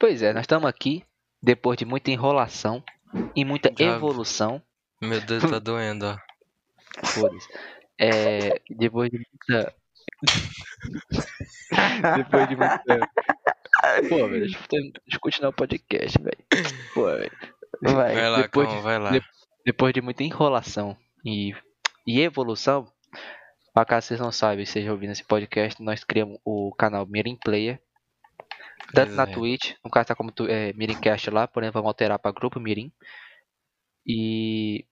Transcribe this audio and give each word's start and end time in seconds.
Pois 0.00 0.22
é, 0.22 0.32
nós 0.32 0.42
estamos 0.44 0.66
aqui 0.68 1.04
depois 1.42 1.76
de 1.78 1.84
muita 1.84 2.10
enrolação 2.10 2.82
e 3.36 3.44
muita 3.44 3.70
Já- 3.76 3.84
evolução. 3.96 4.62
Meu 5.00 5.20
Deus, 5.20 5.42
tá 5.44 5.58
doendo, 5.58 6.06
ó. 6.06 6.18
Foda-se. 7.06 7.46
É, 7.98 8.60
depois 8.70 9.10
de 9.10 9.18
muita. 9.18 9.74
depois 12.16 12.48
de 12.48 12.56
muita. 12.56 13.10
Pô, 14.08 14.28
velho, 14.28 14.46
deixa 14.46 14.58
eu, 15.12 15.20
continuar 15.20 15.50
o 15.50 15.54
podcast, 15.54 16.18
velho. 16.20 16.38
Pô, 16.94 17.04
velho. 17.06 17.30
Vai. 17.82 18.14
Vai 18.14 18.30
lá, 18.30 18.42
depois 18.42 18.82
vai 18.82 18.98
lá. 18.98 19.10
de- 19.10 19.22
Depois 19.64 19.92
de 19.92 20.00
muita 20.00 20.22
enrolação 20.22 20.96
e, 21.24 21.54
e 22.06 22.20
evolução, 22.20 22.90
pra 23.74 23.84
caso 23.84 24.08
vocês 24.08 24.20
não 24.20 24.32
saibam 24.32 24.60
e 24.60 24.64
estejam 24.64 24.92
ouvindo 24.92 25.12
esse 25.12 25.24
podcast, 25.24 25.82
nós 25.82 26.02
criamos 26.04 26.38
o 26.44 26.74
canal 26.74 27.06
Mirim 27.06 27.36
Player. 27.36 27.80
Tanto 28.92 29.12
na 29.12 29.24
é. 29.24 29.26
Twitch, 29.26 29.74
no 29.84 29.90
caso 29.90 30.08
tá 30.08 30.14
como 30.14 30.32
tu, 30.32 30.46
é, 30.46 30.72
Mirincast 30.72 31.30
lá, 31.30 31.46
porém 31.46 31.70
vamos 31.70 31.88
alterar 31.88 32.18
pra 32.18 32.32
grupo 32.32 32.58
Mirim. 32.58 32.92
E 34.06 34.84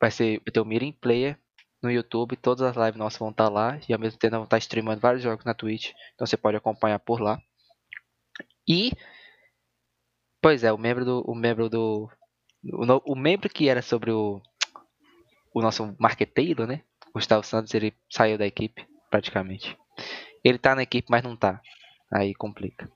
vai 0.00 0.10
ser 0.10 0.40
vai 0.44 0.52
ter 0.52 0.60
o 0.60 0.64
Mirim 0.64 0.92
Player 0.92 1.38
no 1.82 1.90
YouTube, 1.90 2.36
todas 2.36 2.62
as 2.62 2.76
lives 2.76 2.96
nossas 2.96 3.18
vão 3.18 3.30
estar 3.30 3.48
lá 3.48 3.78
e 3.88 3.92
ao 3.92 3.98
mesmo 3.98 4.18
tempo 4.18 4.32
vamos 4.32 4.46
estar 4.46 4.58
streamando 4.58 5.00
vários 5.00 5.22
jogos 5.22 5.44
na 5.44 5.54
Twitch, 5.54 5.90
então 6.14 6.26
você 6.26 6.36
pode 6.36 6.56
acompanhar 6.56 6.98
por 7.00 7.20
lá. 7.20 7.40
E 8.68 8.92
pois 10.40 10.64
é, 10.64 10.72
o 10.72 10.78
membro 10.78 11.04
do 11.04 11.24
o 11.26 11.34
membro 11.34 11.68
do 11.68 12.08
o, 12.64 13.12
o 13.12 13.16
membro 13.16 13.48
que 13.48 13.68
era 13.68 13.82
sobre 13.82 14.10
o 14.12 14.40
o 15.54 15.60
nosso 15.60 15.94
marqueteiro, 15.98 16.66
né? 16.66 16.82
Gustavo 17.12 17.44
Santos, 17.44 17.74
ele 17.74 17.94
saiu 18.10 18.38
da 18.38 18.46
equipe 18.46 18.86
praticamente. 19.10 19.76
Ele 20.42 20.58
tá 20.58 20.74
na 20.74 20.82
equipe, 20.82 21.08
mas 21.10 21.22
não 21.22 21.36
tá. 21.36 21.60
Aí 22.12 22.34
complica. 22.34 22.90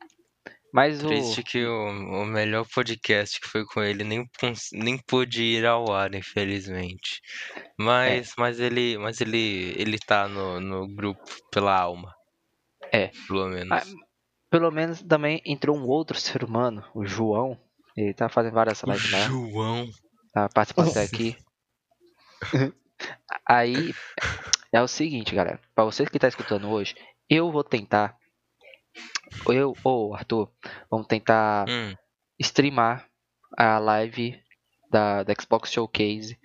Mas 0.72 1.02
o 1.02 1.08
Triste 1.08 1.42
que 1.42 1.64
o, 1.64 1.88
o 2.22 2.26
melhor 2.26 2.66
podcast 2.68 3.40
que 3.40 3.48
foi 3.48 3.64
com 3.64 3.82
ele 3.82 4.04
nem, 4.04 4.28
nem 4.72 4.98
pôde 4.98 5.42
ir 5.42 5.64
ao 5.64 5.90
ar, 5.92 6.14
infelizmente. 6.14 7.22
Mas, 7.78 8.34
mas 8.36 8.60
ele, 8.60 8.98
mas 8.98 9.20
ele, 9.20 9.74
ele 9.78 9.98
tá 9.98 10.28
no, 10.28 10.60
no 10.60 10.86
grupo 10.94 11.24
pela 11.50 11.74
alma. 11.74 12.12
É. 12.92 13.10
Pelo 13.26 13.48
menos. 13.48 13.72
Ah, 13.72 13.82
pelo 14.50 14.70
menos 14.70 15.02
também 15.02 15.40
entrou 15.46 15.76
um 15.76 15.86
outro 15.86 16.18
ser 16.18 16.44
humano, 16.44 16.84
o 16.94 17.06
João. 17.06 17.58
Ele 17.96 18.12
tá 18.12 18.28
fazendo 18.28 18.52
várias 18.52 18.82
o 18.82 18.90
lives 18.90 19.10
lá. 19.10 19.18
João. 19.20 19.88
tá 20.32 20.48
participando 20.50 20.96
aqui. 20.98 21.36
Aí 23.48 23.94
é 24.72 24.82
o 24.82 24.88
seguinte, 24.88 25.34
galera. 25.34 25.60
Pra 25.74 25.84
vocês 25.84 26.08
que 26.08 26.18
tá 26.18 26.28
escutando 26.28 26.68
hoje, 26.68 26.94
eu 27.28 27.50
vou 27.50 27.64
tentar. 27.64 28.16
Eu 29.48 29.74
ou 29.84 30.14
Arthur, 30.14 30.50
vamos 30.90 31.06
tentar 31.06 31.68
Hum, 31.68 31.94
streamar 32.38 33.08
a 33.56 33.78
live 33.78 34.40
da, 34.90 35.22
da 35.22 35.34
Xbox 35.40 35.72
Showcase 35.72 36.38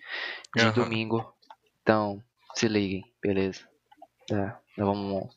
de 0.56 0.64
Aham. 0.64 0.74
domingo. 0.74 1.34
Então, 1.82 2.24
se 2.56 2.68
liguem, 2.68 3.04
beleza? 3.22 3.68
Nós 4.30 4.54
vamos. 4.78 5.36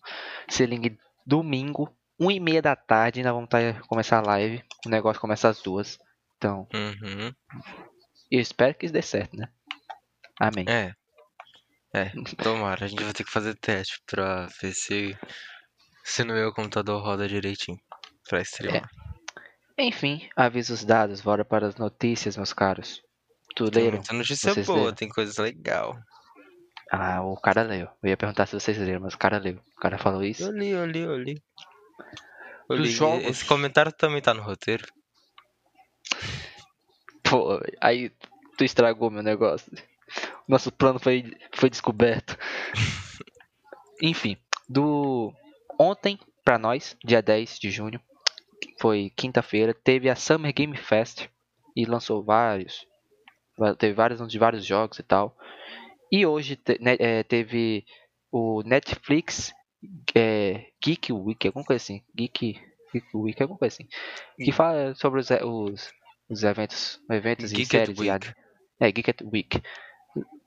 Se 0.49 0.67
liguem 0.67 0.99
domingo, 1.27 1.95
1 2.19 2.31
e 2.31 2.41
meia 2.41 2.63
da 2.63 2.77
tarde, 2.77 3.23
nós 3.23 3.33
vamos 3.33 3.49
tá, 3.49 3.59
começar 3.89 4.19
a 4.19 4.27
live. 4.27 4.63
O 4.87 4.89
negócio 4.89 5.21
começa 5.21 5.49
às 5.49 5.63
duas. 5.63 5.99
Então, 6.37 6.69
uhum. 6.75 7.33
eu 8.31 8.41
espero 8.41 8.75
que 8.75 8.87
isso 8.87 8.93
dê 8.93 9.03
certo, 9.03 9.37
né? 9.37 9.49
Amém. 10.39 10.67
É. 10.69 10.95
É, 11.95 12.11
tomara. 12.43 12.85
A 12.85 12.89
gente 12.89 13.05
vai 13.05 13.13
ter 13.13 13.23
que 13.25 13.31
fazer 13.31 13.55
teste 13.55 14.03
pra 14.05 14.49
ver 14.61 14.73
se, 14.75 15.17
se 16.05 16.23
no 16.23 16.35
meu 16.35 16.53
computador 16.53 17.03
roda 17.03 17.27
direitinho. 17.27 17.79
Pra 18.29 18.41
streamar. 18.43 18.89
Enfim, 19.77 20.29
avisos 20.37 20.85
dados, 20.85 21.21
bora 21.21 21.45
para 21.45 21.67
as 21.67 21.77
notícias, 21.77 22.37
meus 22.37 22.53
caros. 22.53 23.03
Tu 23.57 23.71
Tem 23.71 23.85
leram? 23.85 24.03
notícia 24.13 24.53
Vocês 24.55 24.67
boa, 24.67 24.79
leram? 24.79 24.95
tem 24.95 25.09
coisa 25.09 25.43
legal. 25.43 25.99
Ah, 26.93 27.23
o 27.23 27.37
cara 27.37 27.63
leu. 27.63 27.89
Eu 28.03 28.09
ia 28.11 28.17
perguntar 28.17 28.47
se 28.47 28.53
vocês 28.59 28.79
leram, 28.79 29.01
mas 29.01 29.15
o 29.15 29.19
cara 29.19 29.39
leu. 29.39 29.61
O 29.77 29.81
cara 29.81 29.99
falou 29.99 30.23
isso. 30.23 30.45
Eu 30.45 30.53
li, 30.53 30.69
eu 30.71 30.87
li, 30.87 31.01
eu 31.01 31.17
li. 31.17 31.43
Eu 32.71 32.77
Dos 32.77 32.87
li. 32.87 32.93
jogos- 32.93 33.25
Esse 33.25 33.45
comentário 33.45 33.93
também 33.93 34.23
tá 34.23 34.33
no 34.33 34.43
roteiro. 34.43 34.87
Pô, 37.23 37.61
aí 37.81 38.11
tu 38.57 38.65
estragou 38.65 39.11
meu 39.11 39.23
negócio. 39.23 39.71
Nosso 40.47 40.71
plano 40.71 40.99
foi, 41.01 41.33
foi 41.55 41.71
descoberto. 41.71 42.37
Enfim, 44.03 44.37
do 44.69 45.33
ontem 45.79 46.19
pra 46.45 46.59
nós, 46.59 46.97
dia 47.05 47.23
10 47.23 47.59
de 47.59 47.71
junho, 47.71 48.01
foi 48.81 49.11
quinta-feira, 49.17 49.75
teve 49.75 50.09
a 50.11 50.17
Summer 50.17 50.53
Game 50.53 50.77
Fest 50.77 51.29
e 51.77 51.85
lançou 51.85 52.23
vários, 52.23 52.87
teve 53.79 53.95
vários 53.95 54.27
de 54.29 54.39
vários 54.39 54.65
jogos 54.65 54.99
e 54.99 55.03
tal. 55.03 55.37
E 56.11 56.25
hoje 56.27 56.57
te- 56.57 56.79
né, 56.81 56.97
é, 56.99 57.23
teve 57.23 57.85
o 58.31 58.63
Netflix 58.63 59.53
é, 60.15 60.67
Geek 60.83 61.13
Week, 61.13 61.47
alguma 61.47 61.65
coisa 61.65 61.83
assim, 61.83 62.03
Geek, 62.15 62.61
Geek 62.93 63.07
Week, 63.17 63.43
alguma 63.43 63.59
coisa 63.59 63.75
assim, 63.75 63.89
que 64.37 64.53
fala 64.53 64.95
sobre 64.95 65.21
os, 65.21 65.31
os, 65.31 65.93
os 66.29 66.43
eventos, 66.43 67.01
eventos 67.11 67.53
e 67.53 67.57
Geek 67.57 67.77
at 67.77 67.87
séries 67.87 67.97
de 68.21 68.35
é, 68.81 68.93
Geek 68.93 69.11
at 69.11 69.23
Week. 69.23 69.61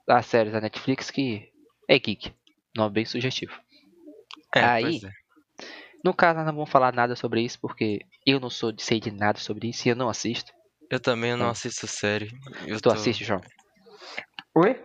As 0.08 0.26
séries 0.26 0.52
da 0.52 0.60
Netflix 0.60 1.10
que 1.10 1.52
é 1.86 1.98
geek. 1.98 2.32
Nome 2.74 2.94
bem 2.94 3.04
sugestivo. 3.04 3.52
É, 4.54 4.60
Aí- 4.64 5.00
é. 5.04 5.17
No 6.04 6.14
caso, 6.14 6.36
nós 6.38 6.46
não 6.46 6.54
vamos 6.54 6.70
falar 6.70 6.92
nada 6.92 7.16
sobre 7.16 7.42
isso, 7.42 7.58
porque 7.60 8.00
eu 8.26 8.38
não 8.38 8.48
sou 8.50 8.70
de 8.72 8.82
sei 8.82 9.00
de 9.00 9.10
nada 9.10 9.38
sobre 9.38 9.68
isso 9.68 9.86
e 9.86 9.90
eu 9.90 9.96
não 9.96 10.08
assisto. 10.08 10.52
Eu 10.90 11.00
também 11.00 11.36
não 11.36 11.48
É. 11.48 11.50
assisto 11.50 11.86
série. 11.86 12.30
Eu 12.66 12.76
Tu 12.80 12.82
tô- 12.84 12.90
assiste, 12.90 13.24
João? 13.24 13.40
Oi? 14.54 14.84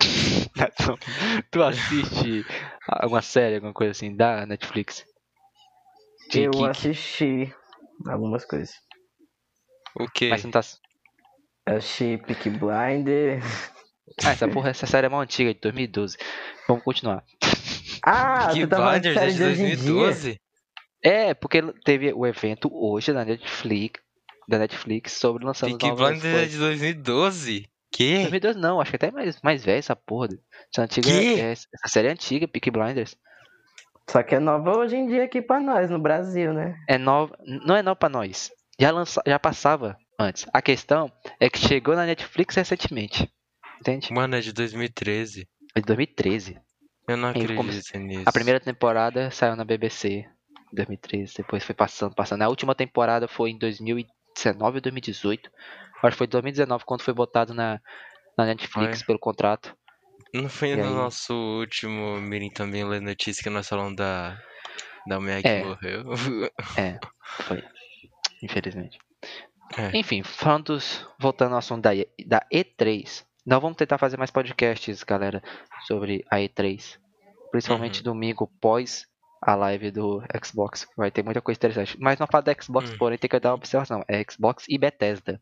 tu 1.50 1.62
assiste 1.62 2.44
alguma 2.86 3.22
série, 3.22 3.56
alguma 3.56 3.72
coisa 3.74 3.90
assim, 3.92 4.14
da 4.16 4.46
Netflix? 4.46 5.04
De 6.30 6.42
eu 6.42 6.50
geek? 6.52 6.70
assisti 6.70 7.54
algumas 8.06 8.44
coisas. 8.44 8.74
O 9.98 10.06
quê? 10.08 10.28
Mas 10.30 10.44
não 10.44 10.50
tá... 10.50 10.60
Eu 11.66 11.76
assisti 11.76 12.18
Peaky 12.18 12.50
Blinder. 12.50 13.42
Ah, 14.24 14.30
essa 14.30 14.48
porra, 14.48 14.70
essa 14.70 14.86
série 14.86 15.06
é 15.06 15.10
mó 15.10 15.20
antiga, 15.20 15.52
de 15.52 15.60
2012. 15.60 16.16
Vamos 16.66 16.82
continuar. 16.82 17.24
Ah, 18.04 18.46
Peaky 18.48 18.60
você 18.60 18.66
tá 18.66 18.76
falando 18.76 19.00
de 19.02 19.08
Blinders 19.10 19.16
é 19.16 19.20
série 19.20 19.32
de 19.32 19.38
de 19.38 19.44
hoje 19.44 19.62
em 19.62 19.76
dia? 19.76 19.76
2012? 19.94 20.40
É, 21.04 21.34
porque 21.34 21.62
teve 21.84 22.12
o 22.12 22.26
evento 22.26 22.68
hoje 22.72 23.12
da 23.12 23.24
Netflix, 23.24 24.00
da 24.48 24.58
Netflix 24.58 25.12
sobre 25.12 25.44
lançando 25.44 25.78
Peaky 25.78 25.88
novas 25.88 26.20
Blinders 26.20 26.42
é 26.42 26.46
de 26.46 26.58
2012? 26.58 27.68
Que? 27.92 28.18
2012 28.18 28.58
não, 28.58 28.80
acho 28.80 28.90
que 28.90 28.96
até 28.96 29.10
mais, 29.10 29.40
mais 29.42 29.64
velho 29.64 29.78
essa 29.78 29.94
porra. 29.96 30.28
Essa, 30.72 30.82
antiga, 30.82 31.08
Que? 31.08 31.40
é- 31.40 31.52
essa 31.52 31.66
série 31.86 32.08
é 32.08 32.10
antiga, 32.12 32.48
Peaky 32.48 32.70
Blinders. 32.70 33.16
Só 34.10 34.22
que 34.22 34.34
é 34.34 34.38
nova 34.40 34.76
hoje 34.76 34.96
em 34.96 35.06
dia 35.06 35.24
aqui 35.24 35.40
pra 35.42 35.60
nós, 35.60 35.90
no 35.90 35.98
Brasil, 35.98 36.52
né? 36.52 36.74
É 36.88 36.96
nova, 36.98 37.36
não 37.64 37.76
é 37.76 37.82
nova 37.82 37.96
pra 37.96 38.08
nós. 38.08 38.50
Já, 38.80 38.90
lança, 38.90 39.20
já 39.26 39.38
passava 39.38 39.96
antes. 40.18 40.46
A 40.52 40.62
questão 40.62 41.12
é 41.38 41.48
que 41.50 41.58
chegou 41.58 41.94
na 41.94 42.06
Netflix 42.06 42.54
recentemente. 42.56 43.30
Entende? 43.80 44.12
Mano, 44.12 44.34
é 44.36 44.40
de 44.40 44.52
2013. 44.52 45.46
É 45.74 45.80
de 45.80 45.86
2013. 45.86 46.58
Eu 47.08 47.16
não 47.16 47.30
acredito 47.30 47.98
nisso. 47.98 48.22
A 48.26 48.32
primeira 48.32 48.60
temporada 48.60 49.30
saiu 49.30 49.56
na 49.56 49.64
BBC 49.64 50.08
em 50.72 50.74
2013, 50.76 51.34
depois 51.38 51.64
foi 51.64 51.74
passando, 51.74 52.14
passando. 52.14 52.42
A 52.42 52.48
última 52.48 52.74
temporada 52.74 53.26
foi 53.26 53.50
em 53.50 53.58
2019 53.58 54.76
ou 54.76 54.80
2018. 54.82 55.50
Acho 56.02 56.12
que 56.12 56.18
foi 56.18 56.26
2019 56.26 56.84
quando 56.84 57.02
foi 57.02 57.14
botado 57.14 57.54
na, 57.54 57.80
na 58.36 58.44
Netflix 58.44 58.98
Foi. 58.98 59.06
pelo 59.06 59.18
contrato. 59.18 59.74
Não 60.34 60.48
foi 60.48 60.68
E 60.72 60.76
no 60.76 60.84
aí? 60.84 60.90
nosso 60.94 61.32
último 61.34 62.20
Mirim 62.20 62.50
também 62.50 62.84
ler 62.84 63.00
notícia 63.00 63.42
que 63.42 63.48
nós 63.50 63.66
falamos 63.66 63.96
da, 63.96 64.38
da 65.06 65.18
mulher 65.18 65.40
que 65.42 65.48
É. 65.48 65.64
morreu? 65.64 66.04
É, 66.76 67.00
foi. 67.46 67.64
Infelizmente. 68.42 68.98
É. 69.76 69.96
Enfim, 69.96 70.22
falando 70.22 70.74
dos- 70.74 71.06
voltando 71.18 71.52
ao 71.52 71.58
assunto 71.58 71.82
da, 71.82 71.90
da 72.26 72.46
E3. 72.52 73.24
Nós 73.46 73.60
vamos 73.62 73.76
tentar 73.78 73.96
fazer 73.98 74.16
mais 74.18 74.30
podcasts, 74.30 75.02
galera, 75.02 75.42
sobre 75.86 76.24
a 76.30 76.36
E3. 76.36 76.98
Principalmente 77.50 77.98
Uhum. 77.98 78.04
domingo, 78.04 78.50
pós 78.60 79.06
a 79.42 79.54
live 79.54 79.90
do 79.90 80.22
Xbox. 80.44 80.86
Vai 80.96 81.10
ter 81.10 81.22
muita 81.22 81.40
coisa 81.40 81.58
interessante. 81.58 81.96
Mas 82.00 82.18
não 82.18 82.26
fala 82.26 82.42
da 82.42 82.54
Xbox, 82.60 82.90
Hum. 82.90 82.96
porém 82.98 83.18
tem 83.18 83.28
que 83.30 83.38
dar 83.40 83.50
uma 83.50 83.54
observação. 83.56 84.02
É 84.08 84.22
Xbox 84.28 84.64
e 84.68 84.76
Bethesda. 84.76 85.40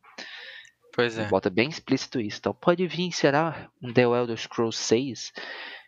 Pois 0.95 1.19
é. 1.19 1.27
Bota 1.27 1.51
bem 1.51 1.69
explícito 1.69 2.21
isso. 2.21 2.39
Então 2.39 2.55
pode 2.55 2.87
vir, 2.87 3.13
será? 3.13 3.71
Um 3.83 3.93
The 3.93 4.03
Elder 4.03 4.37
Scrolls 4.39 4.79
6. 4.79 5.33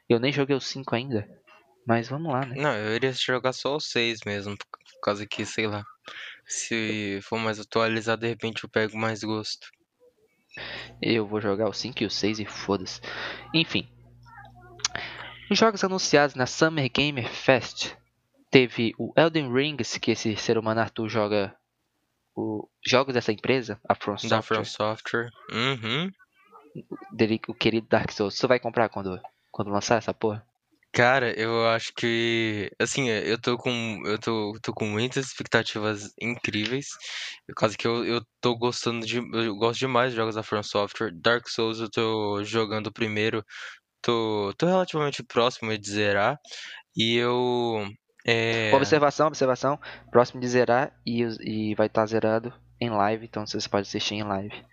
Eu 0.09 0.19
nem 0.19 0.33
joguei 0.33 0.57
o 0.57 0.61
5 0.61 0.95
ainda. 0.95 1.27
Mas 1.87 2.09
vamos 2.09 2.31
lá, 2.33 2.45
né? 2.45 2.55
Não, 2.61 2.75
eu 2.75 2.95
iria 2.97 3.13
jogar 3.13 3.53
só 3.55 3.77
o 3.77 3.81
6 3.81 4.21
mesmo, 4.27 4.57
por 4.59 5.01
causa 5.03 5.27
que, 5.27 5.47
sei 5.47 5.67
lá, 5.67 5.83
se 6.47 7.19
for 7.23 7.39
mais 7.39 7.59
atualizado, 7.59 8.21
de 8.23 8.29
repente 8.29 8.65
eu 8.65 8.69
pego 8.71 8.97
mais 8.99 9.23
gosto. 9.23 9.69
Eu 11.01 11.27
vou 11.27 11.41
jogar 11.41 11.69
o 11.69 11.73
5 11.73 12.03
e 12.03 12.07
o 12.07 12.11
6 12.11 12.39
e 12.41 12.45
foda-se. 12.47 13.01
Enfim. 13.55 13.89
Os 15.51 15.59
jogos 15.59 15.83
anunciados 15.83 16.35
na 16.35 16.47
Summer 16.47 16.91
Gamer 16.91 17.27
Fest. 17.27 17.95
Teve 18.51 18.95
o 18.99 19.13
Elden 19.17 19.53
Ring, 19.53 19.77
que 19.77 20.11
esse 20.11 20.37
ser 20.37 20.59
humano 20.59 20.81
Arthur 20.81 21.09
joga 21.09 21.57
o 22.37 22.69
jogos 22.87 23.15
dessa 23.15 23.33
empresa, 23.33 23.81
a 23.89 23.95
From 23.95 24.15
Da 24.15 24.19
Software, 24.19 24.57
From 24.57 24.65
Software. 24.65 25.31
Uhum. 25.51 26.11
dele, 27.13 27.41
o 27.49 27.55
querido 27.55 27.87
Dark 27.89 28.13
Souls, 28.13 28.35
você 28.35 28.47
vai 28.47 28.61
comprar 28.61 28.89
quando, 28.91 29.21
quando 29.51 29.71
lançar 29.71 29.97
essa 29.97 30.13
porra? 30.15 30.47
Cara, 30.93 31.39
eu 31.39 31.69
acho 31.69 31.93
que, 31.95 32.73
assim, 32.79 33.09
eu 33.09 33.39
tô 33.39 33.59
com, 33.59 34.03
eu 34.07 34.19
tô, 34.19 34.59
tô 34.63 34.73
com 34.73 34.87
muitas 34.87 35.27
expectativas 35.27 36.13
incríveis, 36.21 36.89
por 37.47 37.55
causa 37.55 37.77
que 37.77 37.87
eu, 37.87 38.05
eu 38.05 38.23
tô 38.41 38.57
gostando 38.57 39.07
de, 39.07 39.19
eu 39.19 39.55
gosto 39.57 39.79
demais 39.79 40.11
de 40.11 40.17
jogos 40.17 40.35
da 40.35 40.43
From 40.43 40.63
Software. 40.63 41.13
Dark 41.13 41.47
Souls 41.49 41.79
eu 41.79 41.91
tô 41.91 42.43
jogando 42.43 42.87
o 42.87 42.93
primeiro, 42.93 43.45
tô, 44.03 44.53
tô 44.57 44.67
relativamente 44.67 45.23
próximo 45.23 45.77
de 45.77 45.91
zerar, 45.91 46.39
e 46.97 47.17
eu, 47.17 47.87
é, 48.27 48.73
Observação, 48.75 49.29
observação, 49.29 49.79
próximo 50.11 50.41
de 50.41 50.49
zerar 50.49 50.93
e, 51.07 51.23
e 51.41 51.75
vai 51.75 51.87
estar 51.87 52.07
zerado 52.07 52.53
em 52.81 52.91
live, 52.91 53.27
então 53.27 53.47
você 53.47 53.69
pode 53.69 53.87
assistir 53.87 54.17
em 54.17 54.23
live 54.23 54.65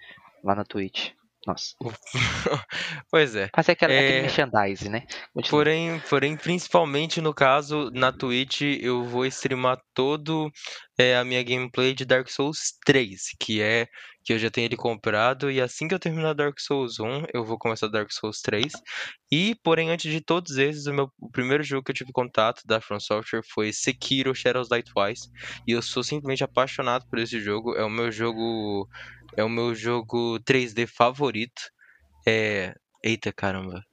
lá 0.44 0.56
na 0.56 0.64
Twitch. 0.64 1.12
Nossa, 1.46 1.76
pois 3.12 3.36
é. 3.36 3.50
mas 3.56 3.70
é 3.70 3.72
aquela, 3.74 3.94
É, 3.94 4.00
aquele 4.00 4.22
merchandise, 4.22 4.90
né? 4.90 5.06
Continua. 5.34 5.50
Porém, 5.50 6.00
porém, 6.10 6.38
principalmente 6.38 7.22
no 7.22 7.34
caso, 7.34 7.92
na 7.94 8.12
Twitch, 8.12 8.62
eu 8.62 9.04
vou 9.04 9.26
streamar 9.26 9.80
todo 9.94 10.52
é, 10.98 11.16
a 11.16 11.24
minha 11.24 11.44
gameplay 11.44 11.94
de 11.94 12.06
Dark 12.06 12.30
Souls 12.30 12.74
3, 12.86 13.22
que 13.40 13.62
é 13.62 13.88
que 14.26 14.34
eu 14.34 14.40
já 14.40 14.50
tenho 14.50 14.66
ele 14.66 14.76
comprado, 14.76 15.52
e 15.52 15.62
assim 15.62 15.88
que 15.88 15.94
eu 15.94 16.00
terminar 16.00 16.34
Dark 16.34 16.60
Souls 16.60 17.00
1, 17.00 17.26
eu 17.32 17.46
vou 17.46 17.60
começar 17.60 17.88
Dark 17.88 18.12
Souls 18.12 18.42
3. 18.42 18.74
E, 19.32 19.54
porém, 19.64 19.92
antes 19.92 20.12
de 20.12 20.20
todos 20.20 20.58
esses, 20.58 20.88
o 20.88 20.94
meu 20.94 21.12
o 21.20 21.30
primeiro 21.30 21.64
jogo 21.64 21.84
que 21.84 21.92
eu 21.92 21.96
tive 21.96 22.12
contato 22.12 22.64
da 22.66 22.82
From 22.82 23.00
Software 23.00 23.44
foi 23.48 23.72
Sekiro 23.72 24.34
Shadows 24.34 24.68
Die 24.68 24.82
Twice, 24.82 25.30
e 25.68 25.74
eu 25.74 25.82
sou 25.82 26.04
simplesmente 26.04 26.44
apaixonado 26.44 27.06
por 27.08 27.20
esse 27.20 27.40
jogo, 27.40 27.76
é 27.76 27.86
o 27.86 27.90
meu 27.90 28.12
jogo 28.12 28.90
é 29.38 29.44
o 29.44 29.50
meu 29.50 29.74
jogo 29.76 30.40
3D 30.40 30.88
favorito. 30.88 31.62
É, 32.28 32.74
eita 33.04 33.32
caramba. 33.34 33.84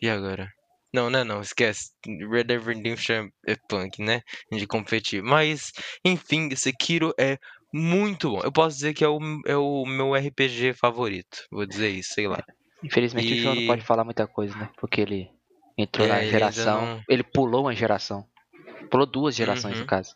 E 0.00 0.08
agora? 0.08 0.50
Não, 0.92 1.10
não, 1.10 1.24
não, 1.24 1.40
esquece. 1.40 1.90
Red 2.06 2.44
Dead 2.44 2.62
Redemption 2.62 3.28
é 3.46 3.56
punk, 3.68 4.00
né? 4.02 4.20
De 4.52 4.66
competir. 4.66 5.22
Mas, 5.22 5.72
enfim, 6.04 6.54
Sekiro 6.54 7.12
é 7.18 7.36
muito 7.72 8.30
bom. 8.30 8.40
Eu 8.44 8.52
posso 8.52 8.76
dizer 8.76 8.94
que 8.94 9.02
é 9.02 9.08
o, 9.08 9.18
é 9.46 9.56
o 9.56 9.84
meu 9.84 10.14
RPG 10.14 10.72
favorito. 10.74 11.44
Vou 11.50 11.66
dizer 11.66 11.88
isso, 11.88 12.12
sei 12.14 12.28
lá. 12.28 12.40
Infelizmente 12.82 13.32
o 13.34 13.36
João 13.36 13.54
não 13.56 13.62
E- 13.62 13.66
pode 13.66 13.82
falar 13.82 14.04
muita 14.04 14.26
coisa, 14.28 14.56
né? 14.56 14.68
Porque 14.78 15.00
ele 15.00 15.28
entrou 15.76 16.06
É, 16.06 16.10
na 16.10 16.20
ele 16.20 16.30
geração. 16.30 16.86
não- 16.86 17.02
Ele 17.08 17.24
pulou 17.24 17.62
uma 17.62 17.74
geração. 17.74 18.24
Pulou 18.90 19.06
duas 19.06 19.34
gerações, 19.34 19.74
Uhum. 19.74 19.80
no 19.80 19.86
caso. 19.86 20.14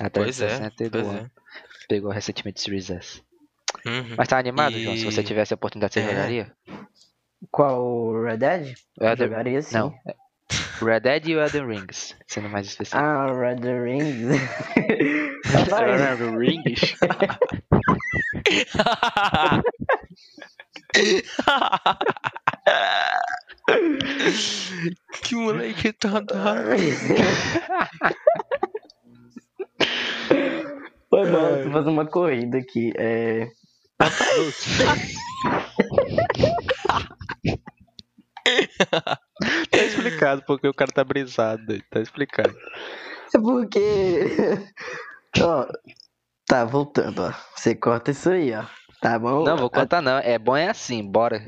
Até 0.00 0.20
Pois 0.20 0.40
é, 0.40 0.48
60 0.50 0.84
e 0.84 0.88
do 0.88 1.02
pois 1.02 1.14
é. 1.14 1.30
Pegou 1.88 2.10
recentemente 2.10 2.60
o 2.60 2.64
Series 2.64 2.90
S. 2.90 3.22
Uhum. 3.86 4.14
Mas 4.16 4.28
tá 4.28 4.38
animado, 4.38 4.78
João? 4.78 4.96
Se 4.96 5.04
você 5.04 5.20
E- 5.20 5.24
tivesse 5.24 5.54
a 5.54 5.56
oportunidade, 5.56 5.94
você 5.94 6.00
É. 6.00 6.08
jogaria? 6.08 6.52
Qual 7.50 7.82
o 7.84 8.22
Red 8.24 8.36
Dead? 8.38 8.74
Elden- 9.00 9.28
Jogaria 9.28 9.62
sim. 9.62 9.76
Não. 9.76 9.94
Red 10.82 11.00
Dead 11.00 11.26
e 11.28 11.36
o 11.36 11.40
Elden 11.40 11.66
Rings, 11.66 12.16
sendo 12.26 12.48
mais 12.48 12.66
específico. 12.66 13.02
Ah, 13.02 13.26
Red 13.32 13.56
Dead 13.56 13.82
Rings. 13.82 14.40
Elden 15.54 16.38
Rings? 16.38 16.94
que 25.22 25.34
moleque 25.34 25.92
tá. 25.92 26.22
Foi 31.10 31.30
bom, 31.30 31.62
tô 31.64 31.70
fazendo 31.70 31.90
uma 31.90 32.06
corrida 32.06 32.58
aqui. 32.58 32.92
É... 32.96 33.48
tá 39.70 39.78
explicado 39.84 40.42
porque 40.46 40.68
o 40.68 40.74
cara 40.74 40.90
tá 40.92 41.04
brisado. 41.04 41.78
Tá 41.90 42.00
explicado. 42.00 42.54
É 43.34 43.38
porque. 43.38 44.24
ó, 45.42 45.66
tá, 46.46 46.64
voltando, 46.64 47.22
ó. 47.24 47.32
Você 47.56 47.74
corta 47.74 48.10
isso 48.10 48.30
aí, 48.30 48.52
ó. 48.54 48.64
Tá 49.00 49.18
bom? 49.18 49.44
Não, 49.44 49.56
vou 49.56 49.70
contar 49.70 50.02
não. 50.02 50.18
É 50.18 50.38
bom 50.38 50.56
é 50.56 50.68
assim, 50.68 51.02
bora. 51.08 51.42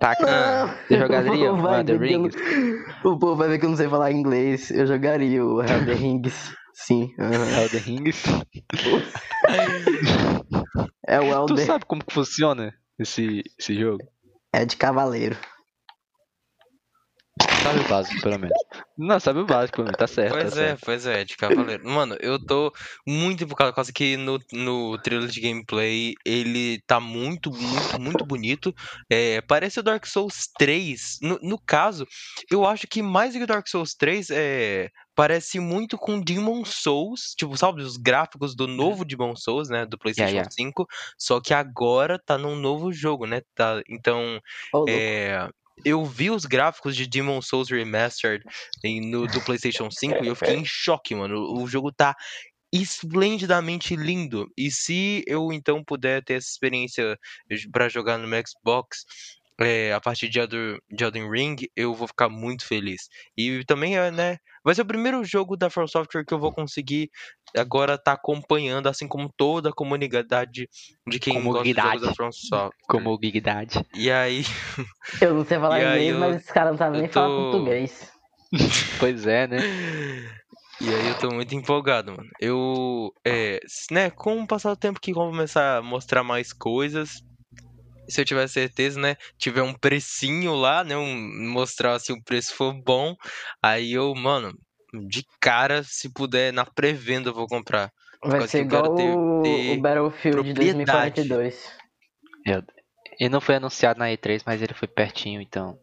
Taca. 0.00 0.24
Não, 0.26 0.68
Você 0.88 0.98
jogaria 0.98 1.52
o 1.52 1.74
Elden 1.74 1.98
não- 1.98 2.22
Rings? 2.22 2.34
O 3.04 3.18
povo 3.18 3.36
vai 3.36 3.48
ver 3.48 3.58
que 3.58 3.66
eu 3.66 3.70
não 3.70 3.76
sei 3.76 3.88
falar 3.88 4.12
inglês. 4.12 4.70
Eu 4.70 4.86
jogaria 4.86 5.44
o 5.44 5.60
Elden 5.62 5.94
Rings. 5.96 6.54
Sim. 6.74 7.12
aham. 7.18 7.62
Elden 7.62 7.80
Rings? 7.80 8.22
É 11.06 11.20
o 11.20 11.46
Tu 11.46 11.52
Elden. 11.52 11.66
sabe 11.66 11.84
como 11.86 12.04
que 12.04 12.12
funciona 12.14 12.74
esse, 12.98 13.42
esse 13.58 13.74
jogo? 13.78 14.02
É 14.52 14.64
de 14.64 14.76
cavaleiro. 14.76 15.36
Sabe 17.60 17.80
o 17.80 17.84
básico, 17.84 18.20
pelo 18.22 18.38
menos. 18.38 18.56
Não, 18.96 19.18
sabe 19.18 19.40
o 19.40 19.46
básico, 19.46 19.84
tá 19.96 20.06
certo. 20.06 20.32
tá 20.32 20.40
Pois 20.40 20.52
é, 20.52 20.68
certo. 20.68 20.80
pois 20.84 21.06
é, 21.06 21.24
de 21.24 21.36
cavaleiro. 21.36 21.88
Mano, 21.88 22.16
eu 22.20 22.38
tô 22.44 22.72
muito 23.06 23.42
empolgado, 23.42 23.72
por 23.72 23.76
causa 23.76 23.92
que 23.92 24.16
no, 24.16 24.38
no 24.52 24.96
trailer 24.98 25.28
de 25.28 25.40
gameplay 25.40 26.14
ele 26.24 26.80
tá 26.86 27.00
muito, 27.00 27.50
muito, 27.50 28.00
muito 28.00 28.24
bonito. 28.24 28.72
É, 29.10 29.40
parece 29.42 29.80
o 29.80 29.82
Dark 29.82 30.06
Souls 30.06 30.48
3. 30.56 31.18
No, 31.20 31.38
no 31.42 31.58
caso, 31.58 32.06
eu 32.50 32.64
acho 32.64 32.86
que 32.86 33.02
mais 33.02 33.32
do 33.32 33.38
que 33.38 33.44
o 33.44 33.46
Dark 33.46 33.66
Souls 33.66 33.94
3, 33.94 34.30
é, 34.30 34.90
parece 35.14 35.58
muito 35.58 35.98
com 35.98 36.20
Demon 36.20 36.64
Souls. 36.64 37.34
Tipo, 37.36 37.56
sabe, 37.56 37.82
os 37.82 37.96
gráficos 37.96 38.54
do 38.54 38.68
novo 38.68 39.04
Demon 39.04 39.34
Souls, 39.34 39.68
né? 39.68 39.84
Do 39.84 39.98
PlayStation 39.98 40.30
yeah. 40.32 40.50
5. 40.50 40.86
Só 41.18 41.40
que 41.40 41.52
agora 41.52 42.20
tá 42.24 42.38
num 42.38 42.54
novo 42.54 42.92
jogo, 42.92 43.26
né? 43.26 43.42
Tá, 43.54 43.82
então. 43.88 44.40
Louco. 44.72 44.90
É, 44.90 45.48
eu 45.84 46.04
vi 46.04 46.30
os 46.30 46.44
gráficos 46.44 46.96
de 46.96 47.06
Demon 47.06 47.40
Souls 47.42 47.70
Remastered 47.70 48.44
em- 48.84 49.00
no, 49.10 49.26
do 49.26 49.40
PlayStation 49.42 49.90
5 49.90 50.24
e 50.24 50.28
eu 50.28 50.34
fiquei 50.34 50.54
em 50.56 50.64
choque, 50.66 51.14
mano. 51.14 51.52
O 51.60 51.66
jogo 51.66 51.92
tá 51.92 52.14
esplendidamente 52.72 53.96
lindo. 53.96 54.46
E 54.56 54.70
se 54.70 55.24
eu 55.26 55.52
então 55.52 55.82
puder 55.82 56.22
ter 56.22 56.34
essa 56.34 56.48
experiência 56.48 57.18
pra 57.72 57.88
jogar 57.88 58.18
no 58.18 58.28
Xbox 58.46 59.04
é, 59.60 59.92
a 59.92 60.00
partir 60.00 60.28
de 60.28 60.38
Elden, 60.38 60.78
de 60.90 61.04
Elden 61.04 61.30
Ring, 61.30 61.56
eu 61.76 61.94
vou 61.94 62.06
ficar 62.06 62.28
muito 62.28 62.64
feliz. 62.66 63.08
E 63.36 63.64
também 63.66 63.96
é, 63.96 64.10
né? 64.10 64.36
Vai 64.64 64.74
ser 64.74 64.82
o 64.82 64.86
primeiro 64.86 65.24
jogo 65.24 65.56
da 65.56 65.68
From 65.70 65.86
Software 65.86 66.24
que 66.24 66.32
eu 66.34 66.38
vou 66.38 66.52
conseguir 66.52 67.10
agora 67.56 67.94
estar 67.94 68.12
acompanhando, 68.12 68.88
assim 68.88 69.08
como 69.08 69.32
toda 69.36 69.70
a 69.70 69.72
comunidade 69.72 70.68
de 71.08 71.18
quem 71.18 71.42
gosta 71.42 71.64
de 71.64 71.70
jogos 71.72 71.74
da 71.74 71.82
Comunidade. 71.82 72.16
From 72.16 72.32
Software. 72.32 72.72
Como 72.88 73.10
o 73.10 73.18
Big 73.18 73.40
Daddy. 73.40 73.84
E 73.94 74.10
aí, 74.10 74.42
Eu 75.22 75.34
não 75.34 75.44
sei 75.44 75.58
falar 75.58 75.78
inglês, 75.80 76.12
eu- 76.14 76.20
mas 76.20 76.36
esse 76.36 76.52
cara 76.52 76.70
não 76.70 76.78
sabe 76.78 76.96
eu 76.98 77.00
nem 77.00 77.10
falar 77.10 77.28
tô- 77.28 77.50
português. 77.50 78.12
Pois 79.00 79.26
é, 79.26 79.46
né? 79.46 79.58
E 80.80 80.94
aí 80.94 81.06
eu 81.08 81.18
tô 81.18 81.28
muito 81.32 81.52
empolgado, 81.56 82.12
mano. 82.12 82.28
Eu, 82.38 83.12
é, 83.26 83.58
né, 83.90 84.10
com 84.10 84.40
o 84.40 84.46
passar 84.46 84.70
do 84.70 84.76
tempo 84.76 85.00
que 85.00 85.12
vão 85.12 85.28
começar 85.30 85.78
a 85.78 85.82
mostrar 85.82 86.22
mais 86.22 86.52
coisas, 86.52 87.20
se 88.08 88.20
eu 88.20 88.24
tiver 88.24 88.46
certeza, 88.48 88.98
né, 88.98 89.16
tiver 89.36 89.62
um 89.62 89.74
precinho 89.74 90.54
lá, 90.54 90.82
né, 90.82 90.96
um, 90.96 91.50
mostrar 91.50 91.98
se 91.98 92.12
o 92.12 92.22
preço 92.22 92.54
for 92.54 92.72
bom, 92.72 93.14
aí 93.62 93.92
eu, 93.92 94.14
mano, 94.14 94.52
de 95.08 95.24
cara, 95.40 95.82
se 95.82 96.08
puder, 96.12 96.52
na 96.52 96.64
pré-venda 96.64 97.30
eu 97.30 97.34
vou 97.34 97.46
comprar. 97.46 97.92
Vai 98.22 98.48
ser 98.48 98.66
que 98.66 98.74
eu 98.74 98.80
quero 98.82 98.84
igual 98.86 98.96
ter- 98.96 99.16
o, 99.16 99.42
ter 99.42 99.78
o 99.78 99.80
Battlefield 99.80 100.42
de 100.42 100.54
propriedade. 100.54 101.28
2042. 101.28 101.78
Ele 103.20 103.28
não 103.30 103.40
foi 103.40 103.56
anunciado 103.56 103.98
na 103.98 104.06
E3, 104.06 104.42
mas 104.46 104.62
ele 104.62 104.74
foi 104.74 104.88
pertinho, 104.88 105.40
então. 105.40 105.78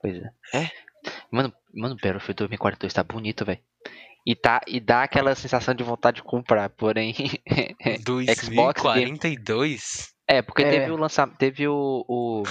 Pois 0.00 0.16
é. 0.16 0.30
É? 0.54 0.70
Mano, 1.30 1.52
mano, 1.74 1.94
Battlefield 1.96 2.34
2042 2.38 2.92
tá 2.92 3.02
bonito, 3.02 3.44
velho. 3.44 3.60
E, 4.24 4.36
tá, 4.36 4.60
e 4.68 4.78
dá 4.78 5.02
aquela 5.02 5.34
sensação 5.34 5.74
de 5.74 5.82
vontade 5.82 6.16
de 6.16 6.22
comprar, 6.22 6.68
porém. 6.70 7.12
Xbox 8.36 8.82
Game- 8.82 9.18
2042? 9.18 10.11
É, 10.28 10.42
porque 10.42 10.62
É. 10.62 10.70
teve 10.70 10.90
o 10.90 10.96
lançamento. 10.96 11.36
Teve 11.38 11.66
o, 11.68 12.04
o. 12.08 12.42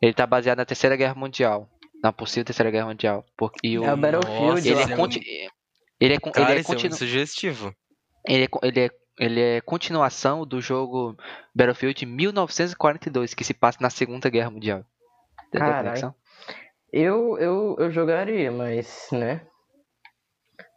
Ele 0.00 0.12
tá 0.14 0.26
baseado 0.26 0.58
na 0.58 0.64
Terceira 0.64 0.96
Guerra 0.96 1.14
Mundial. 1.14 1.68
Na 2.02 2.12
possível 2.12 2.44
Terceira 2.44 2.70
Guerra 2.70 2.86
Mundial. 2.86 3.24
Porque, 3.36 3.58
e 3.66 3.78
o, 3.78 3.84
É 3.84 3.92
o 3.92 3.96
Battlefield, 3.96 4.46
Nossa, 4.46 4.68
ele, 4.68 4.74
ó. 4.76 4.80
é 4.80 4.96
conti- 4.96 5.50
ele 6.00 6.14
é 6.14 6.18
con- 6.18 6.32
Cara, 6.32 6.50
ele 6.50 6.58
é 6.58 6.60
é 6.60 6.64
continu- 6.64 6.90
muito 6.90 6.98
sugestivo. 6.98 7.74
ele 8.26 8.44
é, 8.44 8.48
ele 8.66 8.80
é, 8.80 8.90
ele 9.20 9.40
é 9.40 9.60
continuação 9.60 10.44
do 10.46 10.60
jogo 10.60 11.16
Battlefield 11.54 12.04
1942, 12.06 13.34
que 13.34 13.44
se 13.44 13.54
passa 13.54 13.78
na 13.80 13.90
Segunda 13.90 14.28
Guerra 14.28 14.50
Mundial. 14.50 14.84
Conexão? 15.52 16.14
Eu, 16.92 17.38
eu, 17.38 17.76
eu 17.78 17.90
jogaria, 17.90 18.50
mas, 18.50 19.08
né? 19.12 19.46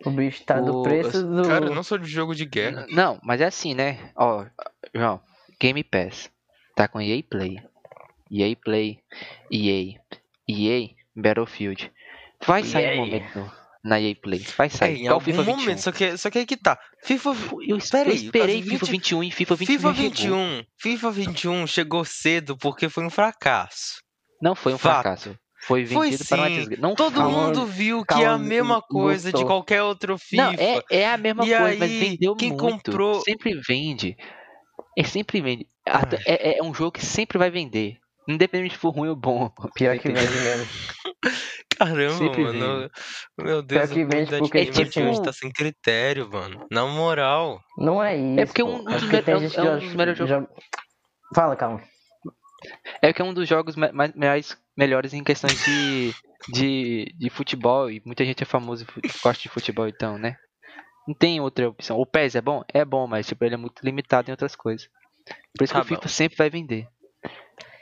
O 0.05 0.11
bicho 0.11 0.43
tá 0.45 0.59
do 0.59 0.79
O- 0.79 0.83
preço 0.83 1.23
do. 1.25 1.43
Cara, 1.47 1.65
eu 1.65 1.75
não 1.75 1.83
sou 1.83 1.97
de 1.97 2.07
jogo 2.07 2.35
de 2.35 2.45
guerra. 2.45 2.85
Não, 2.89 3.19
mas 3.23 3.41
é 3.41 3.45
assim, 3.45 3.73
né? 3.73 4.11
Ó, 4.15 4.45
João, 4.93 5.19
Game 5.65 5.83
Pass 5.83 6.29
tá 6.75 6.87
com 6.87 7.01
EA 7.01 7.21
Play. 7.29 7.57
EA 8.31 8.55
Play, 8.55 8.99
EA, 9.51 9.99
EA 10.47 10.89
Battlefield. 11.15 11.91
Vai 12.45 12.63
sair 12.63 12.93
um 12.99 13.05
momento 13.05 13.51
na 13.83 13.99
EA 14.01 14.15
Play. 14.15 14.39
Vai 14.57 14.67
É, 14.67 14.69
sair. 14.69 14.95
em 14.97 14.99
Igual 15.01 15.13
algum 15.13 15.25
FIFA 15.25 15.43
21. 15.43 15.59
momento, 15.61 15.79
só 15.79 15.91
que, 15.91 16.17
só 16.17 16.29
que 16.29 16.37
aí 16.39 16.45
que 16.45 16.57
tá. 16.57 16.77
FIFA, 17.03 17.29
Eu, 17.67 17.77
Pera 17.91 18.09
eu 18.09 18.11
aí, 18.11 18.15
esperei 18.25 18.57
caso 18.59 18.69
FIFA 18.71 18.85
20 18.87 18.91
21 18.91 19.23
e 19.23 19.31
FIFA 19.31 19.55
21 19.55 19.75
FIFA 19.77 19.87
já 19.89 19.95
chegou. 19.95 20.09
21, 20.09 20.63
FIFA 20.77 21.11
21 21.11 21.67
chegou 21.67 22.05
cedo 22.05 22.57
porque 22.57 22.89
foi 22.89 23.05
um 23.05 23.09
fracasso. 23.09 24.01
Não 24.41 24.55
foi 24.55 24.73
um 24.73 24.77
Fato. 24.77 25.01
fracasso. 25.01 25.37
Foi 25.61 25.83
Foi 25.87 26.09
vendido 26.11 26.25
para 26.29 26.37
uma 26.41 26.49
desgraça. 26.49 26.81
Não 26.81 26.93
Todo 26.93 27.13
foi. 27.15 27.23
Calma, 27.23 27.47
mundo 27.47 27.65
viu 27.65 28.05
que 28.05 28.13
é 28.13 28.17
calma, 28.17 28.33
a 28.33 28.37
mesma 28.37 28.81
coisa 28.83 29.29
de 29.29 29.31
Gustavo. 29.31 29.47
qualquer 29.47 29.81
outro 29.81 30.15
FIFA. 30.17 30.43
Não, 30.43 30.51
é, 30.59 30.81
é 30.91 31.07
a 31.09 31.17
mesma 31.17 31.43
E 31.43 31.49
coisa, 31.57 31.79
mas 31.79 31.91
aí, 31.91 31.99
vendeu 31.99 32.35
quem 32.35 32.49
muito. 32.49 32.61
comprou- 32.61 33.21
Sempre 33.21 33.59
vende. 33.67 34.15
É 34.97 35.03
sempre 35.03 35.41
vende. 35.41 35.67
É, 36.25 36.57
é 36.59 36.63
um 36.63 36.73
jogo 36.73 36.91
que 36.93 37.05
sempre 37.05 37.37
vai 37.37 37.49
vender. 37.49 37.97
Independente 38.27 38.73
se 38.73 38.79
for 38.79 38.89
ruim 38.91 39.09
ou 39.09 39.15
bom. 39.15 39.49
Pior 39.75 39.97
que 39.99 40.07
vende 40.11 40.33
mesmo. 40.33 40.65
Caramba, 41.77 42.11
Sempre 42.17 42.43
mano. 42.43 42.89
Meu 43.37 43.61
Deus, 43.61 43.89
que 43.91 44.01
a 44.01 44.05
vende 44.05 44.37
porque, 44.37 44.65
gamer 44.65 44.73
tipo, 44.73 44.89
de 44.91 45.03
hoje 45.03 45.21
tá 45.23 45.33
sem 45.33 45.51
critério, 45.51 46.29
mano. 46.31 46.65
Na 46.71 46.85
moral. 46.85 47.59
Não 47.77 48.01
é 48.01 48.15
isso. 48.15 48.39
É 48.39 48.45
porque 48.45 48.63
um 48.63 48.83
dos 48.83 49.03
me- 49.03 49.21
que 49.21 49.31
é 49.31 49.35
um- 49.37 49.41
é 49.43 49.45
um 49.75 49.79
que 49.79 49.85
dos 49.85 49.95
melhores 49.95 50.17
jogos- 50.17 50.29
joga- 50.29 50.49
Fala, 51.35 51.55
calma. 51.55 51.81
É 53.01 53.11
que 53.11 53.21
é 53.21 53.25
um 53.25 53.33
dos 53.33 53.47
jogos 53.47 53.75
mais, 53.75 54.13
mais 54.15 54.57
melhores 54.77 55.13
em 55.13 55.23
questões 55.23 55.63
de, 55.65 56.13
de, 56.49 57.13
de 57.17 57.29
futebol. 57.29 57.91
E 57.91 58.01
muita 58.05 58.23
gente 58.25 58.41
é 58.41 58.45
famoso 58.45 58.85
e 59.03 59.07
gosta 59.21 59.43
de 59.43 59.49
futebol, 59.49 59.87
então, 59.87 60.17
né? 60.17 60.35
Não 61.07 61.13
tem 61.13 61.39
outra 61.39 61.69
opção. 61.69 61.99
O 61.99 62.05
PES 62.05 62.35
é 62.35 62.41
bom? 62.41 62.63
É 62.73 62.83
bom, 62.83 63.05
mas 63.07 63.27
tipo, 63.27 63.43
ele 63.45 63.55
é 63.55 63.57
muito 63.57 63.81
limitado 63.83 64.29
em 64.29 64.31
outras 64.31 64.55
coisas. 64.55 64.87
Por 65.57 65.63
isso 65.63 65.73
Tá 65.73 65.79
que 65.81 65.85
o 65.85 65.89
bom. 65.89 65.95
FIFA 65.95 66.07
sempre 66.09 66.37
vai 66.37 66.49
vender. 66.49 66.87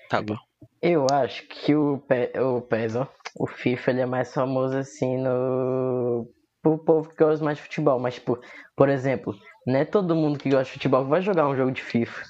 Tá 0.10 0.22
bom. 0.22 0.38
Eu 0.82 1.08
acho 1.12 1.48
que 1.48 1.74
o, 1.74 1.98
Pe- 2.00 2.34
o 2.40 2.62
PES, 2.62 2.96
ó, 2.98 3.08
o 3.40 3.48
FIFA, 3.48 3.92
ele 3.92 4.02
é 4.02 4.06
mais 4.06 4.34
famoso 4.34 4.78
assim 4.78 5.18
no. 5.18 6.28
pro 6.62 6.78
povo 6.78 7.10
que 7.10 7.16
gosta 7.16 7.44
mais 7.44 7.58
de 7.58 7.64
futebol. 7.64 8.00
Mas, 8.00 8.16
tipo, 8.16 8.40
por 8.76 8.90
exemplo, 8.90 9.34
não 9.66 9.80
é 9.80 9.86
todo 9.86 10.16
mundo 10.16 10.38
que 10.38 10.50
gosta 10.50 10.66
de 10.66 10.72
futebol 10.72 11.04
que 11.06 11.10
vai 11.10 11.22
jogar 11.22 11.48
um 11.48 11.56
jogo 11.56 11.72
de 11.72 11.82
FIFA. 11.82 12.24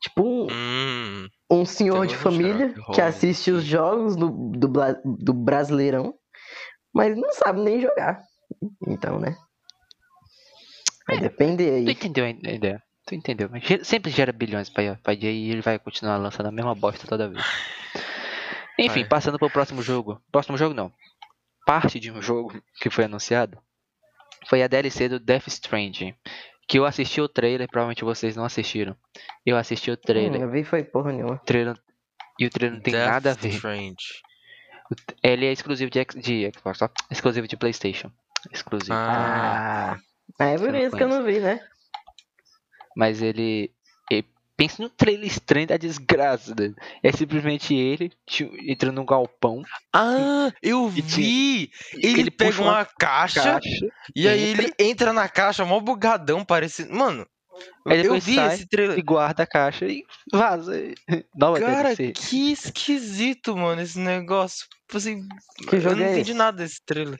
Tipo, 0.00 0.22
um, 0.24 0.46
Hum, 0.50 1.28
um 1.50 1.64
senhor 1.64 2.06
de 2.06 2.16
Temos 2.16 2.26
um 2.26 2.30
família 2.30 2.74
que 2.92 3.00
assiste 3.00 3.50
os 3.50 3.64
jogos 3.64 4.16
do, 4.16 4.28
do, 4.30 4.68
do 5.04 5.32
Brasileirão, 5.34 6.14
mas 6.94 7.16
não 7.16 7.32
sabe 7.32 7.60
nem 7.60 7.80
jogar. 7.80 8.20
Então, 8.86 9.18
né? 9.18 9.36
Vai 11.14 11.20
depender 11.28 11.68
Tu 11.70 11.74
aí. 11.88 11.90
entendeu 11.92 12.24
a 12.24 12.28
ideia? 12.30 12.82
Tu 13.06 13.14
entendeu? 13.14 13.48
Mas 13.50 13.64
sempre 13.86 14.10
gera 14.10 14.32
bilhões 14.32 14.68
pra, 14.70 14.96
pra 15.02 15.12
EA 15.14 15.30
e 15.30 15.50
ele 15.50 15.60
vai 15.62 15.78
continuar 15.78 16.16
lançando 16.18 16.46
a 16.46 16.52
mesma 16.52 16.74
bosta 16.74 17.06
toda 17.06 17.28
vez. 17.28 17.44
Enfim, 18.78 19.00
Vai. 19.00 19.08
passando 19.08 19.38
pro 19.38 19.50
próximo 19.50 19.82
jogo. 19.82 20.20
Próximo 20.30 20.56
jogo 20.56 20.74
não. 20.74 20.92
Parte 21.66 22.00
de 22.00 22.10
um 22.10 22.20
jogo 22.22 22.52
que 22.80 22.90
foi 22.90 23.04
anunciado 23.04 23.58
foi 24.48 24.62
a 24.62 24.66
DLC 24.68 25.08
do 25.08 25.20
Death 25.20 25.46
Stranding. 25.48 26.14
Que 26.66 26.78
eu 26.78 26.84
assisti 26.86 27.20
o 27.20 27.28
trailer, 27.28 27.68
provavelmente 27.68 28.04
vocês 28.04 28.34
não 28.36 28.44
assistiram. 28.44 28.96
Eu 29.44 29.56
assisti 29.56 29.90
o 29.90 29.94
Hum, 29.94 29.98
trailer. 30.04 30.40
eu 30.40 30.50
vi 30.50 30.64
foi 30.64 30.82
porra 30.84 31.12
nenhuma. 31.12 31.38
trailer 31.44 31.76
e 32.38 32.46
o 32.46 32.50
trailer 32.50 32.76
não 32.76 32.82
tem 32.82 32.94
Death 32.94 33.08
nada 33.10 33.30
a 33.32 33.34
ver. 33.34 33.48
Strange. 33.50 33.96
Ele 35.22 35.46
é 35.46 35.52
exclusivo 35.52 35.90
de, 35.90 36.04
de 36.16 36.50
Xbox, 36.56 36.82
ó. 36.82 36.88
Exclusivo 37.10 37.46
de 37.48 37.56
PlayStation. 37.56 38.10
Exclusivo. 38.52 38.92
Ah, 38.94 39.92
Ah, 39.94 39.98
é 40.38 40.56
por 40.58 40.74
isso 40.74 40.96
que 40.96 41.02
eu 41.02 41.08
não 41.08 41.24
vi, 41.24 41.40
né? 41.40 41.60
Mas 42.96 43.22
ele. 43.22 43.72
ele 44.10 44.26
pensa 44.56 44.82
no 44.82 44.90
trailer 44.90 45.26
estranho 45.26 45.66
da 45.66 45.76
desgraça. 45.76 46.54
né? 46.54 46.74
É 47.02 47.10
simplesmente 47.12 47.74
ele 47.74 48.12
entrando 48.66 48.96
num 48.96 49.06
galpão. 49.06 49.62
ah, 49.94 50.50
eu 50.62 50.88
vi! 50.88 51.70
Ele, 51.94 52.20
ele 52.20 52.30
pega 52.30 52.60
uma, 52.60 52.72
uma 52.78 52.84
caixa, 52.84 53.42
Caixa. 53.42 53.86
e 54.14 54.28
aí 54.28 54.50
entra. 54.50 54.62
ele 54.64 54.74
entra 54.78 55.12
na 55.12 55.28
caixa, 55.28 55.64
mó 55.64 55.80
bugadão, 55.80 56.44
parecendo. 56.44 56.94
Mano, 56.94 57.26
eu 57.86 58.20
vi 58.20 58.34
sai 58.34 58.54
esse 58.54 58.66
trailer. 58.68 58.98
E 58.98 59.02
guarda 59.02 59.42
a 59.42 59.46
caixa 59.46 59.86
e 59.86 60.04
vaza. 60.32 60.72
Nova 61.34 61.58
Cara, 61.58 61.94
DLC. 61.94 62.12
que 62.12 62.52
esquisito, 62.52 63.56
mano, 63.56 63.80
esse 63.80 63.98
negócio. 63.98 64.66
Tipo 64.86 64.98
Assim, 64.98 65.26
Que 65.68 65.76
eu 65.76 65.96
não 65.96 66.04
é 66.04 66.10
entendi 66.12 66.30
esse? 66.32 66.34
nada 66.38 66.58
desse 66.58 66.80
trailer. 66.84 67.18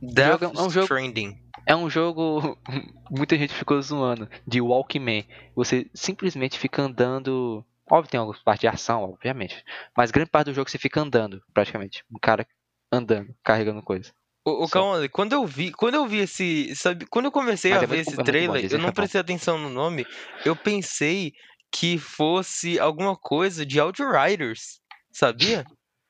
jogo 0.00 0.14
Death 0.14 0.42
é 0.42 0.46
um- 0.48 0.52
é 0.52 0.62
um 0.62 0.70
jogo- 0.70 0.84
Stranding. 0.84 1.36
É 1.66 1.74
um 1.76 1.88
jogo. 1.90 2.58
Muita 3.10 3.36
gente 3.36 3.54
ficou 3.54 3.80
zoando. 3.82 4.28
De 4.46 4.60
Walkman. 4.60 5.26
Você 5.54 5.90
simplesmente 5.94 6.58
fica 6.58 6.82
andando. 6.82 7.64
Óbvio, 7.90 8.10
tem 8.10 8.20
algumas 8.20 8.40
partes 8.42 8.60
de 8.60 8.68
ação, 8.68 9.02
obviamente. 9.02 9.64
Mas 9.96 10.10
grande 10.10 10.30
parte 10.30 10.46
do 10.46 10.54
jogo 10.54 10.70
você 10.70 10.78
fica 10.78 11.00
andando, 11.00 11.42
praticamente. 11.52 12.04
Um 12.10 12.18
cara 12.20 12.46
andando, 12.92 13.34
carregando 13.42 13.82
coisa. 13.82 14.12
O, 14.44 14.64
o 14.64 15.08
quando 15.10 15.32
eu 15.34 15.44
vi, 15.46 15.70
quando 15.72 15.96
eu 15.96 16.06
vi 16.06 16.18
esse, 16.20 16.74
sabe, 16.74 17.04
quando 17.06 17.26
eu 17.26 17.32
comecei 17.32 17.72
Mas 17.72 17.80
a 17.80 17.84
é 17.84 17.86
ver 17.86 17.96
muito- 17.96 18.00
esse 18.08 18.14
é 18.14 18.16
bom, 18.16 18.22
trailer, 18.24 18.62
dizem 18.62 18.78
eu 18.78 18.82
não 18.82 18.88
é 18.88 18.90
bom. 18.90 18.94
prestei 18.94 19.20
atenção 19.20 19.58
no 19.58 19.68
nome, 19.68 20.06
eu 20.46 20.56
pensei 20.56 21.32
que 21.70 21.98
fosse 21.98 22.78
alguma 22.80 23.14
coisa 23.16 23.66
de 23.66 23.78
Outriders, 23.78 24.80
sabia? 25.12 25.64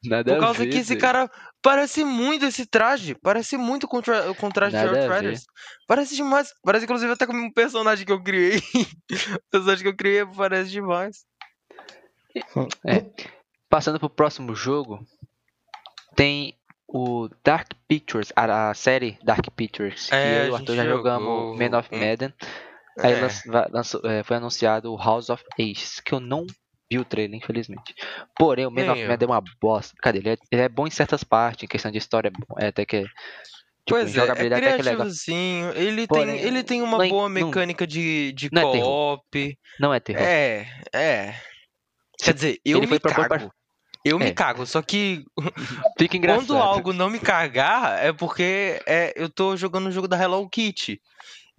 Nada 0.05 0.33
Por 0.35 0.41
causa 0.41 0.67
que 0.67 0.79
esse 0.79 0.97
cara 0.97 1.31
parece 1.61 2.05
muito 2.05 2.47
esse 2.47 2.65
traje, 2.65 3.15
parece 3.15 3.57
muito 3.59 3.87
com, 3.87 4.01
tra 4.01 4.33
com 4.35 4.47
o 4.47 4.53
traje 4.53 4.75
de 4.77 4.83
Nada 4.83 4.93
ver. 4.93 5.03
Outriders. 5.11 5.45
Parece 5.87 6.17
demais, 6.17 6.55
parece 6.63 6.85
inclusive 6.87 7.13
até 7.13 7.27
com 7.27 7.35
um 7.35 7.53
personagem 7.53 8.07
que 8.07 8.13
eu 8.13 8.23
criei. 8.23 8.57
o 9.37 9.51
personagem 9.51 9.83
que 9.83 9.89
eu 9.89 9.97
criei 9.97 10.25
parece 10.27 10.71
demais. 10.71 11.25
Passando 13.69 13.99
pro 14.01 14.11
próximo 14.11 14.55
jogo, 14.55 15.07
tem 16.17 16.57
o 16.89 17.29
Dark 17.45 17.71
Pictures, 17.87 18.33
a, 18.35 18.71
a 18.71 18.75
série 18.75 19.19
Dark 19.23 19.47
Pictures, 19.55 20.09
que 20.09 20.15
É, 20.15 20.43
eu 20.43 20.47
e 20.47 20.51
o 20.51 20.55
Arthur 20.57 20.75
já 20.77 20.85
jogou 20.85 20.97
jogamos 20.99 21.59
Man 21.59 21.79
of 21.79 21.89
Madden. 21.95 22.35
Aí 22.99 23.13
É. 23.13 23.21
va- 23.47 23.69
lançou- 23.71 24.01
é, 24.05 24.23
foi 24.25 24.37
anunciado 24.37 24.93
o 24.93 24.97
House 24.97 25.31
of 25.31 25.45
Aces, 25.59 26.01
que 26.01 26.13
eu 26.13 26.19
não 26.21 26.47
vi 26.91 26.99
o 26.99 27.05
trailer, 27.05 27.39
infelizmente. 27.39 27.95
Porém, 28.37 28.67
o 28.67 28.71
Man 28.71 28.91
of 28.93 29.01
eu. 29.01 29.09
Madden 29.09 29.29
é 29.29 29.33
uma 29.33 29.43
bosta. 29.61 29.95
Cadê? 30.03 30.19
Ele 30.19 30.31
é, 30.31 30.37
ele 30.51 30.63
é 30.63 30.69
bom 30.69 30.87
em 30.87 30.91
certas 30.91 31.23
partes, 31.23 31.65
em 31.65 31.69
questão 31.69 31.91
de 31.91 31.99
história, 31.99 32.31
é 32.59 32.65
é 32.65 32.69
até 32.69 32.85
que 32.85 32.97
é. 32.97 33.01
Tipo, 33.03 33.99
Pois 33.99 34.17
é, 34.17 34.21
é 34.21 34.25
é 34.25 34.35
criativozinho, 34.79 35.73
ele, 35.75 36.07
Porém, 36.07 36.27
tem, 36.37 36.41
ele 36.47 36.63
tem 36.63 36.83
uma 36.83 36.99
não 36.99 37.05
é- 37.05 37.09
boa 37.09 37.23
não- 37.29 37.31
mecânica 37.31 37.87
de, 37.87 38.33
de 38.33 38.49
não 38.53 38.61
é 38.75 38.81
co-op. 38.81 39.59
Não 39.81 39.95
é 39.95 40.01
terror. 40.01 40.23
É, 40.23 40.67
é. 40.93 41.35
Quer 42.23 42.35
dizer, 42.35 42.61
eu 42.65 42.79
Ele 42.79 42.87
me 42.87 43.01
cago. 43.01 43.51
Eu 44.05 44.19
me 44.19 44.27
É. 44.27 44.33
cago, 44.33 44.65
só 44.67 44.81
que 44.83 45.25
Fica 45.99 46.17
engraçado. 46.17 46.47
quando 46.47 46.57
algo 46.59 46.93
não 46.93 47.11
me 47.11 47.19
cagar, 47.19 48.05
é 48.05 48.13
porque 48.13 48.81
é, 48.87 49.13
eu 49.17 49.29
tô 49.29 49.57
jogando 49.57 49.87
o 49.89 49.93
jogo 49.93 50.07
da 50.09 50.23
Hello 50.23 50.49
Kitty. 50.49 51.01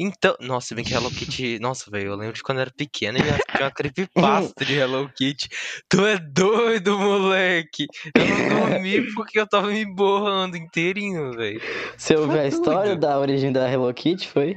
Então, 0.03 0.35
nossa, 0.39 0.73
bem 0.73 0.83
que 0.83 0.93
Hello 0.95 1.11
Kitty. 1.11 1.59
Nossa, 1.59 1.91
velho, 1.91 2.07
eu 2.07 2.15
lembro 2.15 2.33
de 2.33 2.41
quando 2.41 2.57
eu 2.57 2.61
era 2.63 2.71
pequeno 2.75 3.19
e 3.19 3.21
tinha 3.21 3.37
uma 3.59 3.69
creepypasta 3.71 4.65
de 4.65 4.73
Hello 4.73 5.07
Kitty. 5.15 5.47
Tu 5.87 6.05
é 6.07 6.17
doido, 6.17 6.97
moleque! 6.97 7.85
Eu 8.15 8.25
não 8.25 8.67
dormi 8.69 9.01
porque 9.13 9.39
eu 9.39 9.47
tava 9.47 9.67
me 9.67 9.85
borrando 9.85 10.57
inteirinho, 10.57 11.33
velho. 11.33 11.61
Você 11.95 12.15
ouviu 12.15 12.39
a 12.39 12.41
Tá 12.41 12.47
história 12.47 12.95
da 12.95 13.19
origem 13.19 13.51
da 13.51 13.69
Hello 13.71 13.93
Kitty, 13.93 14.27
foi? 14.27 14.55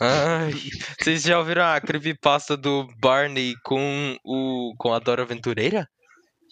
Ai, 0.00 0.52
vocês 1.00 1.22
já 1.22 1.38
ouviram 1.38 1.64
a 1.64 1.80
creepypasta 1.80 2.56
do 2.56 2.86
Barney 3.00 3.54
com 3.64 4.16
o 4.24 4.72
com 4.78 4.94
a 4.94 4.98
Dora 5.00 5.22
Aventureira? 5.22 5.86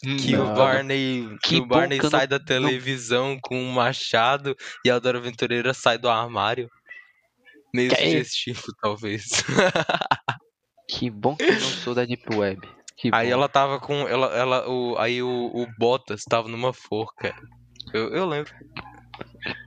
Que 0.02 0.32
Não. 0.36 0.52
o 0.52 0.54
Barney, 0.56 1.28
que 1.42 1.56
Que 1.56 1.60
o 1.60 1.66
Barney 1.66 2.00
sai 2.02 2.20
não- 2.22 2.38
da 2.38 2.38
televisão 2.40 3.38
com 3.42 3.60
um 3.60 3.72
machado 3.72 4.54
e 4.84 4.90
a 4.90 4.98
Dora 4.98 5.18
Aventureira 5.18 5.72
sai 5.74 5.98
do 5.98 6.08
armário. 6.08 6.68
Meio 7.74 7.90
Que 7.90 7.96
é 7.96 8.04
sugestivo, 8.04 8.62
talvez. 8.80 9.24
Que 10.88 11.10
bom 11.10 11.36
que 11.36 11.44
eu 11.44 11.52
não 11.52 11.60
sou 11.60 11.94
da 11.94 12.04
Deep 12.04 12.34
Web. 12.34 12.66
Que 12.96 13.10
Aí 13.12 13.28
bom. 13.28 13.32
ela 13.34 13.48
tava 13.48 13.78
com. 13.78 14.08
Ela, 14.08 14.26
ela, 14.36 14.68
o, 14.68 14.96
aí 14.98 15.22
o, 15.22 15.28
o 15.54 15.66
Bottas 15.78 16.22
tava 16.24 16.48
numa 16.48 16.72
forca. 16.72 17.34
Eu, 17.92 18.08
eu 18.14 18.26
lembro. 18.26 18.52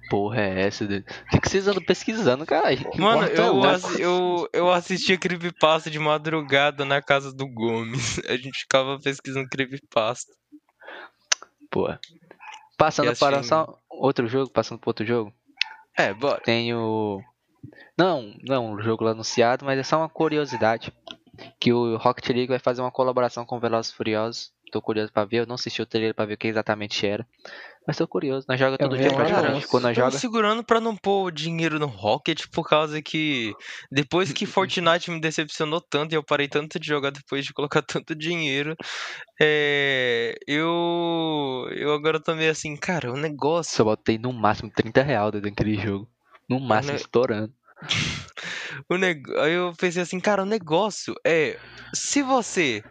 Porra, 0.09 0.41
é 0.41 0.67
essa? 0.67 0.83
O 0.83 0.87
que, 1.39 1.49
vocês 1.49 1.67
andam 1.67 1.81
pesquisando, 1.81 2.45
caralho? 2.45 2.89
Mano, 2.97 3.23
eu, 3.27 3.53
louco. 3.53 3.67
assi- 3.67 4.01
eu, 4.01 4.49
eu 4.51 4.69
assistia 4.69 5.17
Creepypasta 5.17 5.89
de 5.89 5.97
madrugada 5.97 6.83
na 6.83 7.01
casa 7.01 7.33
do 7.33 7.47
Gomes. 7.47 8.19
A 8.27 8.35
gente 8.35 8.59
ficava 8.59 8.99
pesquisando 8.99 9.47
Creepypasta. 9.47 10.33
Porra. 11.69 11.99
Passando 12.77 13.15
para 13.17 13.41
só 13.43 13.77
outro 13.89 14.27
jogo, 14.27 14.51
passando 14.51 14.79
para 14.79 14.89
outro 14.89 15.05
jogo, 15.05 15.31
É, 15.97 16.13
bora. 16.13 16.41
tem 16.41 16.73
o. 16.73 17.21
Não, 17.97 18.33
não 18.43 18.55
é 18.55 18.59
um 18.59 18.81
jogo 18.81 19.07
anunciado, 19.07 19.65
mas 19.65 19.79
é 19.79 19.83
só 19.83 19.97
uma 19.97 20.09
curiosidade. 20.09 20.93
Que 21.59 21.71
o 21.73 21.97
Rocket 21.97 22.29
League 22.29 22.47
vai 22.47 22.59
fazer 22.59 22.81
uma 22.81 22.91
colaboração 22.91 23.45
com 23.45 23.57
o 23.57 23.59
Velozes 23.59 23.91
Furiosos 23.91 24.51
tô 24.71 24.81
curioso 24.81 25.11
pra 25.11 25.25
ver. 25.25 25.41
Eu 25.41 25.45
não 25.45 25.55
assisti 25.55 25.81
o 25.81 25.85
trailer 25.85 26.15
pra 26.15 26.25
ver 26.25 26.35
o 26.35 26.37
que 26.37 26.47
exatamente 26.47 27.05
era. 27.05 27.27
Mas 27.85 27.97
tô 27.97 28.07
curioso. 28.07 28.45
Nós 28.47 28.59
joga 28.59 28.77
todo 28.77 28.97
dia 28.97 29.11
praticamente. 29.11 29.67
Quando 29.67 29.83
nós 29.83 29.95
joga. 29.95 30.11
segurando 30.11 30.63
pra 30.63 30.79
não 30.79 30.95
pôr 30.95 31.25
o 31.25 31.31
dinheiro 31.31 31.79
no 31.79 31.87
Rocket 31.87 32.45
por 32.51 32.67
causa 32.67 33.01
que 33.01 33.53
depois 33.91 34.31
que 34.31 34.45
Fortnite 34.45 35.11
me 35.11 35.19
decepcionou 35.19 35.81
tanto 35.81 36.13
e 36.13 36.15
eu 36.15 36.23
parei 36.23 36.47
tanto 36.47 36.79
de 36.79 36.87
jogar 36.87 37.11
depois 37.11 37.43
de 37.43 37.53
colocar 37.53 37.81
tanto 37.83 38.15
dinheiro, 38.15 38.75
é, 39.41 40.35
eu 40.47 41.67
eu 41.71 41.93
agora 41.93 42.19
tô 42.19 42.35
meio 42.35 42.51
assim, 42.51 42.75
cara, 42.77 43.11
o 43.11 43.17
negócio, 43.17 43.75
Só 43.75 43.83
botei 43.83 44.17
no 44.17 44.31
máximo 44.31 44.71
30 44.71 45.01
reais 45.01 45.31
dentro 45.31 45.49
daquele 45.49 45.75
jogo. 45.75 46.07
No 46.51 46.59
máximo, 46.59 46.91
ne- 46.91 46.99
estourando. 46.99 47.53
o 48.89 48.97
neg... 48.97 49.23
aí 49.39 49.53
eu 49.53 49.73
pensei 49.77 50.01
assim, 50.01 50.19
cara, 50.19 50.43
o 50.43 50.45
negócio 50.45 51.15
é, 51.25 51.57
se 51.95 52.21
você 52.21 52.83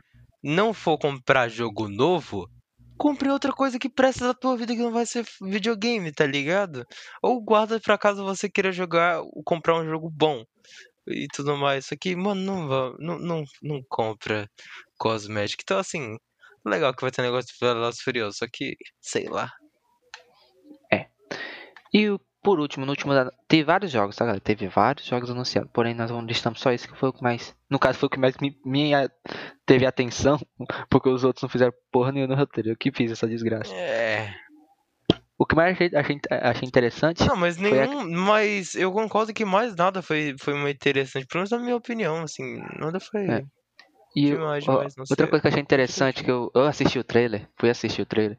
não 0.42 0.72
for 0.72 0.96
comprar 0.96 1.48
jogo 1.50 1.86
novo, 1.86 2.48
compre 2.96 3.28
outra 3.28 3.52
coisa 3.52 3.78
que 3.78 3.88
presta 3.90 4.26
da 4.26 4.32
tua 4.32 4.56
vida 4.56 4.74
que 4.74 4.80
não 4.80 4.92
vai 4.92 5.04
ser 5.04 5.26
videogame, 5.42 6.10
tá 6.10 6.24
ligado? 6.24 6.86
Ou 7.22 7.38
guarda 7.42 7.78
pra 7.78 7.98
caso 7.98 8.24
você 8.24 8.48
queira 8.48 8.72
jogar, 8.72 9.20
comprar 9.44 9.78
um 9.78 9.84
jogo 9.86 10.08
bom 10.10 10.42
e 11.06 11.26
tudo 11.28 11.54
mais. 11.58 11.84
Só 11.84 11.96
que, 12.00 12.16
mano, 12.16 12.40
não, 12.40 12.96
não, 12.98 13.18
não, 13.18 13.44
não 13.62 13.82
compra 13.90 14.48
cosmético. 14.98 15.62
Então, 15.62 15.78
assim, 15.78 16.16
legal 16.64 16.94
que 16.94 17.02
vai 17.02 17.10
ter 17.10 17.20
negócio 17.20 17.52
de 17.52 17.58
Velozes 17.60 18.00
Furiosos, 18.00 18.38
só 18.38 18.46
que, 18.50 18.74
sei 19.02 19.28
lá. 19.28 19.50
E 21.92 22.08
o- 22.08 22.20
por 22.42 22.58
último, 22.60 22.84
no 22.86 22.92
último. 22.92 23.12
da- 23.14 23.30
Teve 23.48 23.64
vários 23.64 23.90
jogos, 23.90 24.16
tá, 24.16 24.24
galera? 24.24 24.40
Teve 24.40 24.68
vários 24.68 25.06
jogos 25.06 25.30
anunciados. 25.30 25.70
Porém, 25.72 25.94
nós 25.94 26.10
vamos 26.10 26.26
listamos 26.26 26.60
só 26.60 26.70
esse 26.72 26.88
que 26.88 26.96
foi 26.98 27.08
o 27.10 27.12
que 27.12 27.22
mais. 27.22 27.54
No 27.68 27.78
caso, 27.78 27.98
foi 27.98 28.06
o 28.06 28.10
que 28.10 28.18
mais 28.18 28.36
me, 28.38 28.56
me 28.64 28.94
a- 28.94 29.10
teve 29.66 29.86
atenção. 29.86 30.38
Porque 30.90 31.08
os 31.08 31.24
outros 31.24 31.42
não 31.42 31.48
fizeram 31.48 31.72
porra 31.92 32.12
nenhuma 32.12 32.34
no 32.34 32.40
roteiro. 32.40 32.70
Eu 32.70 32.76
que 32.76 32.90
fiz 32.92 33.10
essa 33.12 33.26
desgraça. 33.28 33.72
É. 33.74 34.32
O 35.38 35.46
que 35.46 35.54
mais 35.56 35.72
achei, 35.74 35.90
achei, 35.94 36.20
achei 36.30 36.68
interessante. 36.68 37.26
Não, 37.26 37.34
mas 37.36 37.56
Foi 37.56 37.80
a- 37.80 37.86
nenhum. 37.86 38.10
Mas 38.10 38.74
eu 38.74 38.92
concordo 38.92 39.32
que 39.32 39.44
mais 39.44 39.74
nada 39.74 40.02
foi, 40.02 40.34
foi 40.38 40.54
muito 40.54 40.76
interessante. 40.76 41.26
Pelo 41.26 41.40
menos 41.40 41.50
na 41.50 41.58
minha 41.58 41.76
opinião, 41.76 42.22
assim. 42.22 42.62
Nada 42.78 43.00
foi. 43.00 43.26
É. 43.26 43.42
E 44.14 44.28
eu- 44.28 44.36
demais, 44.38 44.64
demais, 44.64 44.94
outra 44.98 45.16
sei. 45.16 45.26
coisa 45.28 45.40
que 45.40 45.46
eu 45.46 45.50
achei 45.50 45.62
interessante 45.62 46.24
que 46.24 46.30
eu, 46.30 46.50
eu 46.54 46.64
assisti 46.64 46.98
o 46.98 47.04
trailer, 47.04 47.48
fui 47.56 47.70
assistir 47.70 48.02
o 48.02 48.06
trailer. 48.06 48.36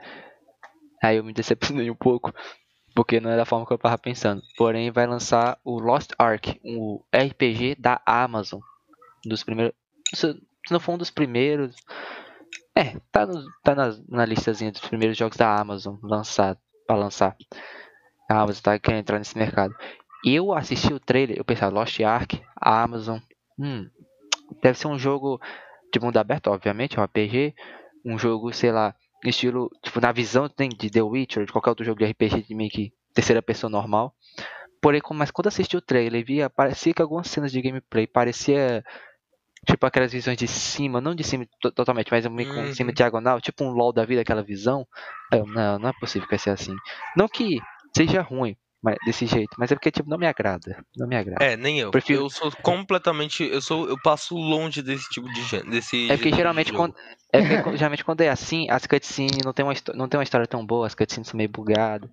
Aí 1.01 1.17
eu 1.17 1.24
me 1.24 1.34
decepcionei 1.34 1.89
um 1.89 1.96
pouco, 1.96 2.31
porque 3.01 3.20
não 3.20 3.31
é 3.31 3.36
da 3.36 3.46
forma 3.46 3.65
que 3.65 3.74
eu 3.74 3.79
tava 3.79 3.98
pensando. 3.98 4.43
Porém, 4.55 4.91
vai 4.91 5.08
lançar 5.08 5.58
o 5.63 5.79
Lost 5.79 6.12
Ark, 6.20 6.62
um 6.63 7.01
RPG 7.12 7.75
da 7.79 8.00
Amazon. 8.05 8.60
Dos 9.25 9.43
primeiros. 9.43 9.74
Se 10.13 10.39
não 10.70 10.79
for 10.79 10.93
um 10.93 10.98
dos 11.00 11.10
primeiros. 11.10 11.75
É, 12.75 12.96
tá, 13.12 13.25
no, 13.25 13.43
tá 13.63 13.74
na, 13.74 13.98
na 14.08 14.24
listazinha 14.24 14.72
dos 14.72 14.81
primeiros 14.81 15.17
jogos 15.17 15.36
da 15.36 15.60
Amazon 15.60 15.96
lançado, 16.03 16.60
pra 16.86 16.96
lançar. 16.96 17.36
A 18.29 18.39
Amazon 18.39 18.62
tá 18.62 18.77
querendo 18.77 19.00
entrar 19.00 19.17
nesse 19.17 19.36
mercado. 19.36 19.74
Eu 20.24 20.53
assisti 20.53 20.93
o 20.93 21.00
trailer, 21.00 21.39
eu 21.39 21.43
pensava, 21.43 21.74
Lost 21.74 22.00
Ark, 22.01 22.39
Amazon. 22.55 23.17
Hum, 23.58 23.89
deve 24.62 24.77
ser 24.77 24.88
um 24.88 25.00
jogo 25.00 25.41
de 25.91 26.00
mundo 26.00 26.17
aberto, 26.17 26.51
obviamente, 26.51 27.00
é 27.00 27.01
um 27.01 27.05
RPG. 27.05 27.55
Um 28.05 28.20
jogo, 28.20 28.53
sei 28.53 28.72
lá, 28.72 28.93
estilo, 29.30 29.70
tipo, 29.84 30.00
na 30.01 30.12
visão 30.12 30.50
tem 30.50 30.70
de 30.70 30.90
The 30.90 31.01
Witcher, 31.01 31.46
de 31.46 31.51
qualquer 31.51 31.70
outro 31.70 31.86
jogo 31.86 32.00
de 32.00 32.06
RPG 32.06 32.44
de 32.44 32.56
meio 32.56 32.70
que 32.70 32.92
terceira 33.13 33.42
pessoa 33.42 33.70
normal. 33.70 34.16
Porém, 34.82 35.01
mas 35.13 35.30
quando 35.30 35.48
assisti 35.48 35.78
o 35.78 35.82
trailer, 35.82 36.25
via, 36.25 36.50
parecia 36.50 36.94
que 36.94 37.01
algumas 37.01 37.28
cenas 37.28 37.51
de 37.51 37.62
gameplay 37.62 38.08
parecia 38.08 38.84
tipo 39.68 39.86
aquelas 39.86 40.12
visões 40.12 40.38
de 40.38 40.48
cima, 40.48 41.00
não 41.00 41.13
de 41.13 41.24
cima 41.24 41.46
to- 41.60 41.72
totalmente, 41.72 42.10
mas 42.10 42.25
meio 42.28 42.48
com 42.51 42.62
Uhum. 42.62 42.74
cima 42.74 42.92
diagonal, 42.92 43.40
tipo 43.40 43.63
um 43.63 43.70
LoL 43.70 43.94
da 43.94 44.04
vida, 44.06 44.22
aquela 44.22 44.42
visão. 44.42 44.88
Eu, 45.32 45.46
não, 45.46 45.78
não 45.78 45.90
é 45.90 45.94
possível 45.94 46.28
que 46.28 46.32
vai 46.34 46.40
ser 46.40 46.50
assim. 46.50 46.75
Não 47.16 47.28
que 47.28 47.60
seja 47.96 48.22
ruim, 48.22 48.58
desse 49.05 49.25
jeito, 49.27 49.55
mas 49.59 49.71
é 49.71 49.75
porque 49.75 49.91
tipo 49.91 50.09
não 50.09 50.17
me 50.17 50.25
agrada, 50.25 50.83
não 50.97 51.07
me 51.07 51.15
agrada. 51.15 51.43
É, 51.43 51.55
nem 51.55 51.79
eu. 51.79 51.91
Prefiro- 51.91 52.21
Eu 52.23 52.29
sou 52.29 52.51
completamente. 52.63 53.43
Eu 53.43 53.61
sou. 53.61 53.88
Eu 53.88 53.97
passo 54.01 54.35
longe 54.35 54.81
desse 54.81 55.07
tipo 55.09 55.31
de 55.31 55.43
gênero. 55.43 55.69
Desse 55.69 56.09
É 56.09 56.15
porque 56.17 56.31
de 56.31 56.38
geralmente 56.38 56.73
quando, 56.73 56.95
é 57.31 57.41
porque 57.61 57.77
geralmente 57.77 58.03
quando 58.03 58.21
é 58.21 58.29
assim, 58.29 58.67
as 58.69 58.85
cutscenes 58.88 59.38
não 59.45 59.53
tem 59.53 59.63
uma, 59.63 59.73
não 59.93 60.07
tem 60.07 60.17
uma 60.17 60.23
história 60.23 60.47
tão 60.47 60.65
boa, 60.65 60.88
as 60.88 60.95
cutscenes 60.95 61.27
são 61.27 61.38
meio 61.38 61.50
bugadas. 61.50 62.09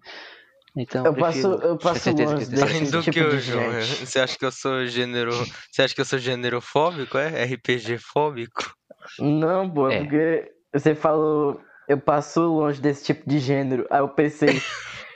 Então 0.77 1.07
Eu 1.07 1.15
prefiro 1.15 1.51
passo- 1.57 1.67
eu 1.67 1.79
passo 1.79 2.11
longe 2.11 2.45
que 2.45 2.51
desse 2.51 2.63
Além 2.63 2.85
do 2.91 3.03
tipo 3.03 3.13
que 3.13 3.19
eu, 3.21 3.31
de 3.31 3.41
João, 3.41 3.81
gente. 3.81 4.07
você 4.07 4.21
acha 4.21 4.39
que 4.39 4.45
eu 4.45 4.53
sou 4.53 4.87
gênero. 4.87 5.33
Você 5.73 5.83
acha 5.83 5.95
que 5.95 6.01
eu 6.01 6.05
sou 6.05 6.19
gênero 6.19 6.61
fóbico, 6.61 7.17
é? 7.19 7.45
RPG 7.45 7.99
fóbico? 7.99 8.75
Não, 9.19 9.69
pô, 9.69 9.91
É. 9.91 10.01
porque 10.01 10.53
você 10.73 10.95
falou, 10.95 11.61
eu 11.89 11.99
passo 11.99 12.43
longe 12.43 12.81
desse 12.81 13.07
tipo 13.07 13.29
de 13.29 13.39
gênero. 13.39 13.87
Aí 13.91 14.01
eu 14.01 14.09
pensei. 14.11 14.49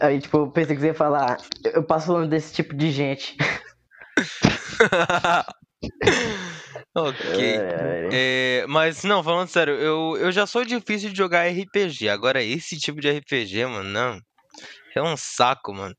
Aí, 0.00 0.20
tipo, 0.20 0.38
eu 0.38 0.50
pensei 0.50 0.74
que 0.74 0.82
você 0.82 0.88
ia 0.88 0.94
falar, 0.94 1.38
eu 1.64 1.82
passo 1.82 2.12
longe 2.12 2.28
desse 2.28 2.54
tipo 2.54 2.74
de 2.74 2.90
gente. 2.90 3.36
ok. 6.94 7.58
É, 8.12 8.66
mas 8.68 9.02
não, 9.04 9.24
falando 9.24 9.48
sério, 9.48 9.74
eu, 9.74 10.16
eu 10.18 10.32
já 10.32 10.46
sou 10.46 10.64
difícil 10.64 11.10
de 11.10 11.16
jogar 11.16 11.48
RPG. 11.48 12.08
Agora, 12.08 12.42
esse 12.42 12.78
tipo 12.78 13.00
de 13.00 13.10
RPG, 13.10 13.66
mano, 13.66 13.88
não. 13.88 14.20
É 14.94 15.02
um 15.02 15.16
saco, 15.16 15.72
mano. 15.72 15.94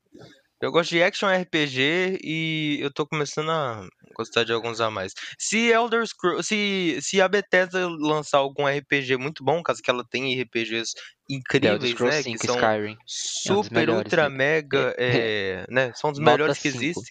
Eu 0.62 0.70
gosto 0.70 0.90
de 0.90 1.02
action 1.02 1.28
RPG 1.28 2.20
e 2.22 2.78
eu 2.80 2.92
tô 2.92 3.04
começando 3.04 3.50
a 3.50 3.84
gostar 4.16 4.44
de 4.44 4.52
alguns 4.52 4.80
a 4.80 4.92
mais. 4.92 5.12
Se 5.36 5.72
Elder 5.72 6.06
Scrolls, 6.06 6.46
se, 6.46 7.00
se 7.02 7.20
a 7.20 7.26
Bethesda 7.26 7.88
lançar 7.88 8.38
algum 8.38 8.68
RPG 8.68 9.16
muito 9.16 9.42
bom, 9.42 9.60
caso 9.60 9.82
que 9.82 9.90
ela 9.90 10.04
tenha 10.08 10.40
RPGs 10.40 10.92
incríveis, 11.36 11.90
Scrolls 11.92 12.16
né, 12.16 12.22
5 12.22 12.38
que 12.40 12.46
são 12.46 12.56
Skyrim 12.56 12.98
super, 13.06 13.72
melhores, 13.72 14.04
ultra, 14.04 14.28
né? 14.28 14.36
mega, 14.36 14.94
É. 14.98 15.16
é, 15.16 15.66
né, 15.70 15.92
são 15.94 16.10
os 16.10 16.18
Nota 16.18 16.30
melhores 16.30 16.58
que 16.58 16.68
existem. 16.68 17.04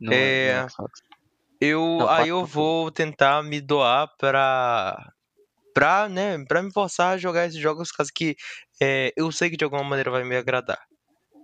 no, 0.00 0.12
É, 0.12 0.62
no 0.62 0.70
Xbox. 0.70 1.00
Eu, 1.60 1.96
Não, 2.00 2.08
aí 2.08 2.28
eu 2.28 2.44
vou 2.44 2.90
tentar 2.90 3.42
me 3.44 3.60
doar 3.60 4.08
pra, 4.18 5.12
pra, 5.72 6.08
né, 6.08 6.44
pra 6.46 6.62
me 6.62 6.72
forçar 6.72 7.14
a 7.14 7.18
jogar 7.18 7.46
esses 7.46 7.60
jogos, 7.60 7.92
caso 7.92 8.10
que 8.12 8.36
é, 8.80 9.12
eu 9.16 9.30
sei 9.30 9.48
que 9.48 9.56
de 9.56 9.64
alguma 9.64 9.84
maneira 9.84 10.10
vai 10.10 10.24
me 10.24 10.36
agradar. 10.36 10.80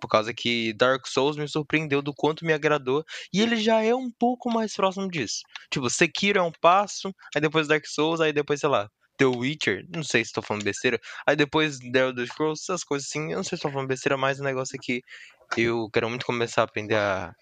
Por 0.01 0.09
causa 0.09 0.33
que 0.33 0.73
Dark 0.75 1.07
Souls 1.07 1.37
me 1.37 1.49
surpreendeu 1.49 2.01
do 2.01 2.15
quanto 2.15 2.45
me 2.45 2.53
agradou, 2.53 3.05
e 3.33 3.41
ele 3.41 3.57
já 3.57 3.83
é 3.83 3.95
um 3.95 4.11
pouco 4.11 4.49
mais 4.51 4.75
próximo 4.75 5.09
disso. 5.09 5.41
Tipo, 5.71 5.91
Sekiro 5.91 6.39
é 6.39 6.43
um 6.43 6.53
passo, 6.61 7.13
aí 7.35 7.41
depois 7.41 7.67
Dark 7.69 7.85
Souls, 7.87 8.21
aí 8.21 8.33
depois, 8.33 8.61
sei 8.61 8.69
lá, 8.69 8.89
The 9.19 9.27
Witcher, 9.27 9.85
não 9.95 10.03
sei 10.03 10.25
se 10.25 10.33
tô 10.33 10.41
falando 10.41 10.63
besteira, 10.65 10.99
aí 11.27 11.35
depois 11.37 11.79
The 11.79 11.99
Elder 11.99 12.27
Scrolls, 12.27 12.63
essas 12.63 12.85
coisas 12.85 13.09
assim, 13.09 13.33
eu 13.33 13.37
não 13.39 13.45
sei 13.45 13.59
se 13.59 13.63
tô 13.63 13.71
falando 13.71 13.89
besteira, 13.89 14.17
mas 14.17 14.39
o 14.41 14.45
negócio 14.45 14.77
é 14.77 14.79
que 14.81 15.03
eu 15.57 15.91
quero 15.93 16.09
muito 16.09 16.25
começar 16.25 16.63
a 16.63 16.65
aprender 16.65 16.95
a 16.95 17.35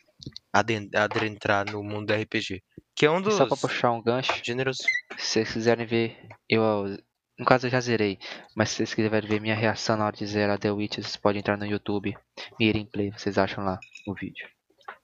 aden- 0.52 0.88
adentrar 0.94 1.70
no 1.70 1.82
mundo 1.82 2.06
do 2.06 2.14
RPG. 2.14 2.62
Que 2.94 3.04
é 3.04 3.10
um 3.10 3.20
dos 3.20 3.34
Só 3.34 3.46
pra 3.46 3.56
puxar 3.56 3.92
um 3.92 4.02
gancho, 4.02 4.32
gêneros. 4.42 4.78
se 4.78 5.26
vocês 5.26 5.52
quiserem 5.52 5.84
ver, 5.84 6.16
eu, 6.48 6.96
no 7.38 7.44
caso 7.44 7.66
eu 7.66 7.70
já 7.70 7.80
zerei, 7.80 8.18
mas 8.56 8.70
se 8.70 8.76
vocês 8.76 8.94
quiserem 8.94 9.28
ver 9.28 9.40
minha 9.40 9.54
reação 9.54 9.98
na 9.98 10.06
hora 10.06 10.16
de 10.16 10.26
zerar 10.26 10.58
The 10.58 10.70
Witcher, 10.70 11.04
vocês 11.04 11.16
podem 11.16 11.40
entrar 11.40 11.58
no 11.58 11.66
YouTube, 11.66 12.16
Mirim 12.58 12.86
Play, 12.86 13.10
vocês 13.10 13.36
acham 13.36 13.62
lá 13.64 13.78
o 14.06 14.14
vídeo. 14.14 14.48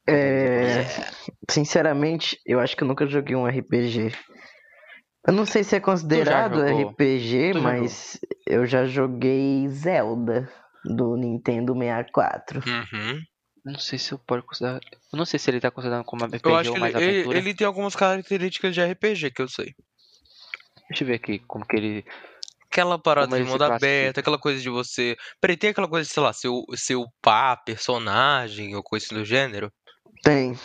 É, 0.08 0.84
sinceramente, 1.50 2.40
eu 2.46 2.58
acho 2.60 2.76
que 2.76 2.82
eu 2.82 2.88
nunca 2.88 3.06
joguei 3.06 3.36
um 3.36 3.46
RPG. 3.46 4.12
Eu 5.26 5.32
não 5.32 5.46
sei 5.46 5.62
se 5.62 5.76
é 5.76 5.80
considerado? 5.80 6.60
RPG, 6.62 7.52
Tu 7.52 7.62
mas 7.62 8.20
eu 8.46 8.66
já 8.66 8.84
joguei 8.84 9.68
Zelda 9.68 10.50
do 10.84 11.16
Nintendo 11.16 11.74
64. 11.74 12.58
Uhum. 12.58 13.22
Não 13.64 13.78
sei 13.78 13.98
se 13.98 14.12
eu 14.12 14.18
posso 14.18 14.42
considerar, 14.42 14.80
eu 15.12 15.16
não 15.16 15.24
sei 15.24 15.38
se 15.38 15.48
ele 15.48 15.60
tá 15.60 15.70
considerando 15.70 16.04
como 16.04 16.24
RPG 16.24 16.40
Eu 16.44 16.56
acho 16.56 16.70
ou 16.70 16.74
que 16.74 16.80
mais 16.80 16.94
ele, 16.96 17.04
ele, 17.04 17.14
aventura. 17.18 17.38
ele 17.38 17.54
tem 17.54 17.66
algumas 17.66 17.94
características 17.94 18.74
de 18.74 18.84
RPG 18.84 19.30
que 19.30 19.42
eu 19.42 19.48
sei. 19.48 19.72
Deixa 20.88 21.04
eu 21.04 21.08
ver 21.08 21.14
aqui 21.14 21.38
como 21.46 21.64
que 21.64 21.76
ele, 21.76 22.04
Aquela 22.72 22.98
parada 22.98 23.36
de 23.36 23.42
ele 23.42 23.50
mundo 23.50 23.62
aberto, 23.64 24.18
aquela 24.18 24.38
coisa 24.38 24.58
de 24.58 24.70
você. 24.70 25.14
Peraí, 25.38 25.58
tem 25.58 25.70
aquela 25.70 25.86
coisa 25.86 26.08
de, 26.08 26.14
sei 26.14 26.22
lá, 26.22 26.32
seu, 26.32 26.64
seu 26.74 27.04
pá, 27.20 27.54
personagem 27.54 28.74
ou 28.74 28.82
coisa 28.82 29.06
do 29.10 29.22
gênero? 29.26 29.70
Tem, 30.24 30.58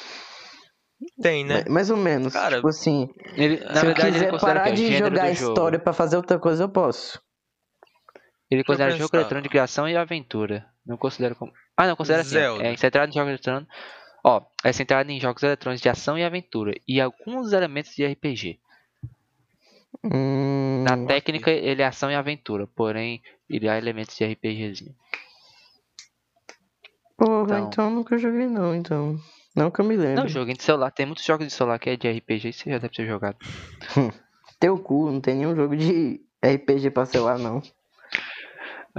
Tem, 1.22 1.44
né? 1.46 1.64
ma- 1.68 1.74
mais 1.76 1.90
ou 1.90 1.98
menos. 1.98 2.34
Cara, 2.34 2.56
tipo 2.58 2.68
assim, 2.70 3.08
ele 3.36 3.60
na 3.64 3.74
se 3.76 3.78
eu 3.86 3.86
verdade 3.94 4.12
quiser 4.14 4.40
parar 4.40 4.64
que 4.64 4.70
é 4.70 4.74
de 4.74 4.98
jogar 4.98 5.30
história 5.32 5.78
pra 5.80 5.94
fazer 5.94 6.18
outra 6.18 6.40
coisa, 6.40 6.64
eu 6.64 6.70
posso. 6.70 7.22
Ele 8.50 8.64
considera 8.64 8.92
jogo 8.92 9.16
eletrônico 9.16 9.44
de 9.44 9.50
criação 9.50 9.88
e 9.90 9.96
aventura. 9.98 10.66
Não 10.86 10.96
considera 10.98 11.36
como. 11.36 11.52
Ah, 11.76 11.86
não, 11.86 11.96
considera 11.96 12.22
assim. 12.22 12.32
Zelda. 12.32 12.64
É 12.64 12.76
centrado 12.78 13.10
em 13.12 13.14
jogos 13.14 13.30
eletrônicos. 13.30 13.76
Ó, 14.24 14.42
é 14.64 14.72
centrado 14.74 15.12
em 15.12 15.20
jogos 15.20 15.44
eletrônicos 15.44 15.82
de 15.82 15.90
ação 15.90 16.18
e 16.18 16.24
aventura. 16.24 16.74
E 16.88 17.00
alguns 17.02 17.52
elementos 17.54 17.94
de 17.94 18.06
RPG. 18.06 18.60
Hum, 20.04 20.84
Na 20.84 21.06
técnica, 21.06 21.52
ele 21.52 21.82
é 21.82 21.86
ação 21.86 22.10
e 22.10 22.16
aventura. 22.16 22.66
Porém, 22.68 23.22
ele 23.50 23.68
há 23.68 23.78
elementos 23.78 24.16
de 24.16 24.24
RPGzinho. 24.24 24.96
porra, 27.18 27.44
então- 27.44 27.68
então... 27.68 27.86
eu 27.86 27.92
nunca 27.92 28.18
joguei 28.18 28.48
não, 28.48 28.74
então. 28.76 29.20
Não 29.58 29.72
que 29.72 29.82
eu 29.82 29.86
me 29.86 29.98
lembro. 29.98 30.22
Não, 30.24 30.30
joguinho 30.30 30.56
de 30.56 30.64
celular. 30.64 30.92
Tem 30.92 31.06
muitos 31.08 31.26
jogos 31.26 31.48
de 31.48 31.52
celular 31.52 31.80
que 31.80 31.90
é 31.90 31.98
de 31.98 32.08
RPG 32.08 32.50
e 32.50 32.54
você 32.54 32.70
já 32.70 32.78
deve 32.78 32.94
ter 32.94 33.08
jogado. 33.08 33.38
Teu 34.60 34.78
cu, 34.78 35.12
não 35.12 35.20
tem 35.20 35.36
nenhum 35.36 35.56
jogo 35.56 35.76
de 35.76 36.22
RPG 36.46 36.92
pra 36.92 37.06
celular, 37.06 37.38
não. 37.40 37.62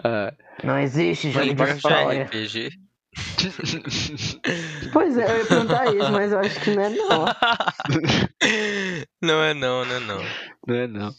Ah, 0.04 0.32
Não 0.62 0.78
existe 0.78 1.30
jogo 1.30 1.54
de 1.54 1.62
é 1.62 1.70
história. 1.76 2.24
RPG. 2.24 2.70
Pois 4.92 5.16
é, 5.18 5.30
eu 5.30 5.38
ia 5.38 5.44
perguntar 5.46 5.86
isso, 5.94 6.10
mas 6.12 6.32
eu 6.32 6.38
acho 6.38 6.60
que 6.60 6.70
não 6.70 6.82
é 6.82 6.88
não. 6.90 7.24
não 9.22 9.42
é 9.42 9.54
não, 9.54 9.84
não 9.84 9.94
é 9.96 10.00
não. 10.00 10.22
não 10.66 10.74
é 10.76 10.86
não. 10.86 11.14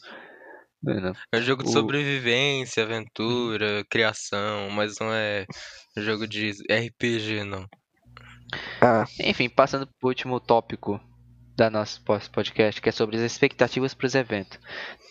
Não 0.81 0.93
é 0.93 1.01
não. 1.01 1.13
É 1.33 1.37
um 1.37 1.41
jogo 1.41 1.63
de 1.63 1.69
O- 1.69 1.73
sobrevivência, 1.73 2.83
aventura, 2.83 3.83
criação, 3.89 4.69
mas 4.69 4.97
não 4.99 5.11
é 5.13 5.45
jogo 5.97 6.25
de 6.27 6.51
RPG, 6.69 7.43
não. 7.43 7.65
Ah, 8.81 9.05
Enfim, 9.23 9.49
passando 9.49 9.87
pro 9.87 10.09
último 10.09 10.39
tópico 10.39 10.99
da 11.55 11.69
nosso 11.69 12.01
podcast, 12.31 12.81
que 12.81 12.89
é 12.89 12.91
sobre 12.91 13.17
as 13.17 13.21
expectativas 13.23 13.93
para 13.93 14.07
os 14.07 14.15
eventos. 14.15 14.57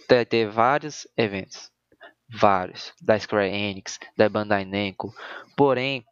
Vai 0.09 0.25
ter 0.25 0.49
vários 0.49 1.07
eventos. 1.17 1.71
Vários. 2.31 2.93
Da 3.01 3.19
Square 3.19 3.49
Enix, 3.55 3.99
da 4.17 4.29
Bandai 4.29 4.65
Namco. 4.65 5.15
Porém, 5.57 6.05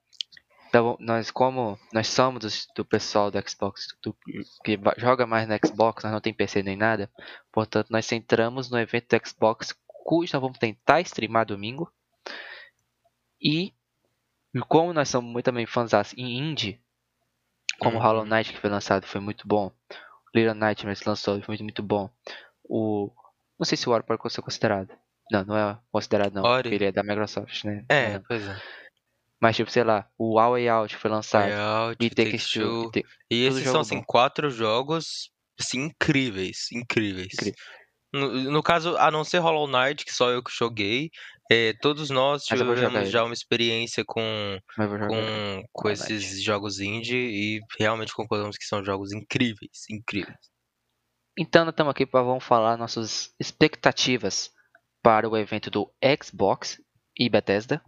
nós 1.01 1.31
como 1.31 1.79
nós 1.93 2.07
somos 2.09 2.67
do, 2.77 2.85
pessoal 2.85 3.31
do 3.31 3.39
Xbox 3.49 3.87
do- 4.03 4.15
que 4.63 4.79
joga 4.99 5.27
mais 5.27 5.49
no 5.49 5.55
Xbox, 5.67 6.05
nós 6.05 6.13
não 6.13 6.21
tem 6.21 6.35
PC 6.35 6.63
nem 6.63 6.77
nada. 6.77 7.11
Portanto, 7.51 7.89
nós 7.91 8.05
centramos 8.05 8.71
no 8.71 8.79
evento 8.79 9.17
do 9.17 9.27
Xbox, 9.27 9.75
cujo 9.87 10.31
nós 10.35 10.43
vamos 10.43 10.59
tentar 10.59 11.01
streamar 11.01 11.47
domingo. 11.47 11.91
E 13.41 13.73
e 14.55 14.61
como 14.69 14.93
nós 14.93 15.09
somos 15.09 15.31
muito 15.31 15.45
também 15.45 15.67
fãs 15.67 15.93
em 16.17 16.39
indie, 16.39 16.81
como 17.81 17.97
Uhum. 17.97 18.03
Hollow 18.03 18.25
Knight 18.25 18.53
que 18.53 18.59
foi 18.61 18.71
lançado 18.71 19.07
foi 19.07 19.21
muito 19.21 19.47
bom. 19.47 19.71
Little 20.35 20.55
Nightmares 20.55 21.03
lançou 21.05 21.41
foi 21.41 21.53
muito, 21.53 21.63
muito 21.65 21.83
bom. 21.83 22.11
O 22.65 23.11
não 23.59 23.65
sei 23.65 23.77
se 23.79 23.89
o 23.89 23.93
Ori 23.93 24.05
pode 24.05 24.21
ser 24.33 24.43
considerado. 24.43 24.91
Não, 25.31 25.45
não 25.45 25.57
é 25.57 25.79
considerado 25.91 26.35
não, 26.35 26.43
Ori? 26.45 26.75
ele 26.75 26.85
é 26.85 26.93
da 26.93 27.03
Microsoft, 27.03 27.65
né? 27.65 27.85
É, 27.89 28.15
Não. 28.15 28.23
pois 28.29 28.47
é. 28.47 28.57
Mas 29.41 29.57
tipo, 29.57 29.71
sei 29.71 29.83
lá, 29.85 30.09
o 30.19 30.39
A 30.39 30.51
Way 30.51 30.69
Out 30.69 30.97
foi 30.97 31.11
lançado. 31.11 31.47
Layout, 31.49 31.97
E 32.05 32.11
Take 32.11 32.39
Two. 32.39 32.91
Two. 32.91 33.03
e 33.31 33.45
esses 33.45 33.65
são, 33.65 33.81
assim, 33.81 33.99
bom. 33.99 34.05
quatro 34.07 34.51
jogos, 34.51 35.31
assim, 35.59 35.85
incríveis, 35.87 36.71
incríveis. 36.73 37.33
Incrível. 37.35 37.59
No, 38.15 38.29
no 38.51 38.63
caso, 38.63 38.97
a 38.97 39.11
não 39.11 39.25
ser 39.25 39.39
Hollow 39.39 39.67
Knight, 39.67 40.05
que 40.05 40.13
só 40.15 40.31
eu 40.31 40.43
que 40.43 40.51
joguei, 40.51 41.11
é, 41.51 41.73
todos 41.81 42.11
nós 42.11 42.45
tivemos 42.45 43.09
já 43.09 43.25
uma 43.25 43.35
experiência 43.35 44.05
com, 44.05 44.59
com, 44.77 45.65
com 45.73 45.91
esses 45.91 46.43
jogos 46.43 46.81
indie 46.81 47.17
e 47.17 47.61
realmente 47.79 48.13
concordamos 48.15 48.57
que 48.57 48.65
são 48.65 48.85
jogos 48.85 49.13
incríveis, 49.13 49.89
incríveis. 49.91 50.37
Então, 51.39 51.65
nós 51.65 51.73
estamos 51.73 51.91
aqui 51.91 52.07
para 52.07 52.23
vamos 52.23 52.45
falar 52.45 52.77
nossas 52.77 53.35
expectativas 53.39 54.51
para 55.03 55.29
o 55.29 55.37
evento 55.37 55.71
do 55.71 55.93
Xbox 56.23 56.81
e 57.19 57.29
Bethesda 57.29 57.83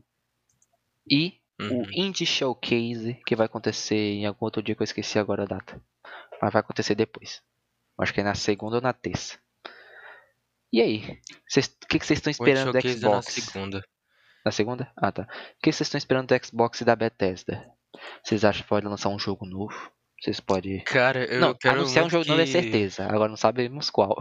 e 1.10 1.38
Uhum. 1.60 1.82
o 1.82 1.90
Indie 1.90 2.24
Showcase 2.24 3.20
que 3.26 3.34
vai 3.34 3.46
acontecer 3.46 3.96
em 3.96 4.26
algum 4.26 4.44
outro 4.44 4.62
dia 4.62 4.76
que 4.76 4.82
eu 4.82 4.84
esqueci 4.84 5.18
agora 5.18 5.42
a 5.42 5.46
data. 5.46 5.82
Mas 6.40 6.52
vai 6.52 6.60
acontecer 6.60 6.94
depois. 6.94 7.42
Acho 7.98 8.14
que 8.14 8.20
é 8.20 8.24
na 8.24 8.34
segunda 8.34 8.76
ou 8.76 8.82
na 8.82 8.92
terça. 8.92 9.38
E 10.72 10.80
aí? 10.82 10.98
O 11.82 11.86
que 11.88 11.98
que 11.98 12.06
vocês 12.06 12.18
estão 12.18 12.30
esperando 12.30 12.72
do 12.72 12.78
é 12.78 12.82
na 12.82 12.90
Xbox? 12.90 13.26
segunda. 13.34 13.84
Na 14.44 14.52
segunda? 14.52 14.92
Ah, 14.96 15.10
tá. 15.12 15.22
O 15.22 15.26
que 15.62 15.72
vocês 15.72 15.86
estão 15.86 15.98
esperando 15.98 16.28
do 16.28 16.46
Xbox 16.46 16.80
e 16.80 16.84
da 16.84 16.94
Bethesda? 16.96 17.66
Vocês 18.22 18.44
acham 18.44 18.62
que 18.62 18.68
pode 18.68 18.86
lançar 18.86 19.08
um 19.08 19.18
jogo 19.18 19.46
novo? 19.46 19.74
Vocês 20.20 20.40
podem. 20.40 20.80
Cara, 20.84 21.24
eu 21.24 21.40
Não, 21.40 21.54
quero 21.54 21.78
anunciar 21.80 22.04
um 22.04 22.10
jogo 22.10 22.26
novo 22.26 22.40
é 22.40 22.44
que- 22.44 22.52
certeza. 22.52 23.04
Agora 23.06 23.28
não 23.28 23.36
sabemos 23.36 23.88
qual. 23.90 24.16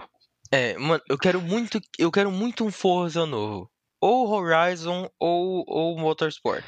É, 0.52 0.78
mano, 0.78 1.02
eu 1.10 1.18
quero 1.18 1.42
muito, 1.42 1.82
eu 2.00 2.12
quero 2.12 2.32
muito 2.32 2.64
um 2.66 2.72
Forza 2.72 3.26
novo. 3.26 3.70
Ou 4.00 4.30
Horizon 4.30 5.10
ou, 5.20 5.64
ou 5.68 5.98
Motorsport. 6.00 6.64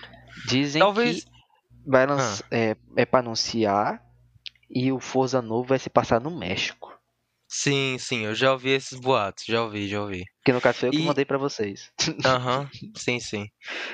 Dizem 0.48 0.82
Talvez- 0.82 1.24
que 1.24 1.30
vai 1.86 2.06
lançar, 2.06 2.46
é, 2.52 2.76
é 2.98 3.06
para 3.06 3.20
anunciar 3.20 4.02
e 4.70 4.92
o 4.92 5.00
Forza 5.00 5.42
novo 5.42 5.70
vai 5.70 5.80
se 5.80 5.90
passar 5.90 6.20
no 6.20 6.32
México. 6.32 6.89
Sim, 7.52 7.98
sim, 7.98 8.26
eu 8.26 8.36
já 8.36 8.52
ouvi 8.52 8.70
esses 8.70 9.00
boatos, 9.00 9.44
já 9.46 9.64
ouvi, 9.64 9.88
já 9.88 10.00
ouvi. 10.02 10.24
Que 10.46 10.54
no 10.54 10.62
foi 10.62 10.90
eu 10.90 10.92
que 10.92 11.00
E- 11.00 11.02
mandei 11.04 11.26
pra 11.26 11.38
vocês. 11.38 11.92
Aham, 12.24 12.70
sim, 12.96 13.20
sim. 13.20 13.48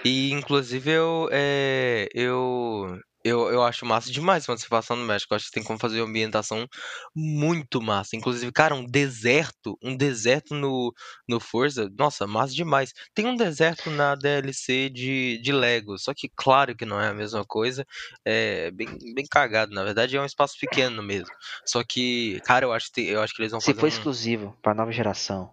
E 0.04 0.32
inclusive 0.32 0.92
eu, 0.92 1.30
é, 1.32 2.10
eu, 2.14 3.00
eu, 3.26 3.50
eu 3.50 3.64
acho 3.64 3.88
massa 3.88 4.12
demais 4.12 4.46
quando 4.46 4.60
você 4.60 4.68
passa 4.68 4.96
no 4.96 5.04
México. 5.04 5.34
Eu 5.34 5.38
acho 5.38 5.48
que 5.48 5.52
tem 5.52 5.64
como 5.64 5.80
fazer 5.80 6.00
uma 6.00 6.08
ambientação 6.08 6.68
muito 7.16 7.82
massa. 7.82 8.16
Inclusive, 8.16 8.52
cara, 8.52 8.76
um 8.76 8.86
deserto, 8.86 9.76
um 9.82 9.98
deserto 9.98 10.54
no, 10.54 10.94
no 11.28 11.40
Forza, 11.40 11.92
nossa, 11.98 12.28
massa 12.28 12.54
demais. 12.54 12.94
Tem 13.16 13.26
um 13.26 13.36
deserto 13.36 13.90
na 13.90 14.14
DLC 14.14 14.92
de, 14.92 15.40
de 15.42 15.52
Lego, 15.52 15.98
só 15.98 16.14
que 16.14 16.30
claro 16.36 16.76
que 16.76 16.86
não 16.86 17.02
é 17.02 17.08
a 17.08 17.16
mesma 17.16 17.44
coisa. 17.44 17.84
É 18.24 18.70
bem, 18.70 18.88
bem 19.16 19.26
cagado, 19.28 19.74
na 19.74 19.84
verdade 19.84 20.16
é 20.16 20.22
um 20.22 20.26
espaço 20.26 20.56
pequeno 20.60 21.02
mesmo. 21.02 21.34
Só 21.66 21.84
que, 21.84 22.40
cara, 22.42 22.68
eu 22.68 22.74
acho 22.74 22.92
que, 22.92 23.02
eu 23.02 23.24
acho 23.24 23.34
que 23.34 23.42
eles 23.42 23.52
vão 23.52 23.60
Se 23.60 23.68
fazer 23.68 23.80
for 23.80 23.88
um... 23.88 23.90
exclusivo 23.90 24.56
pra 24.62 24.76
nova 24.76 24.92
geração, 24.92 25.52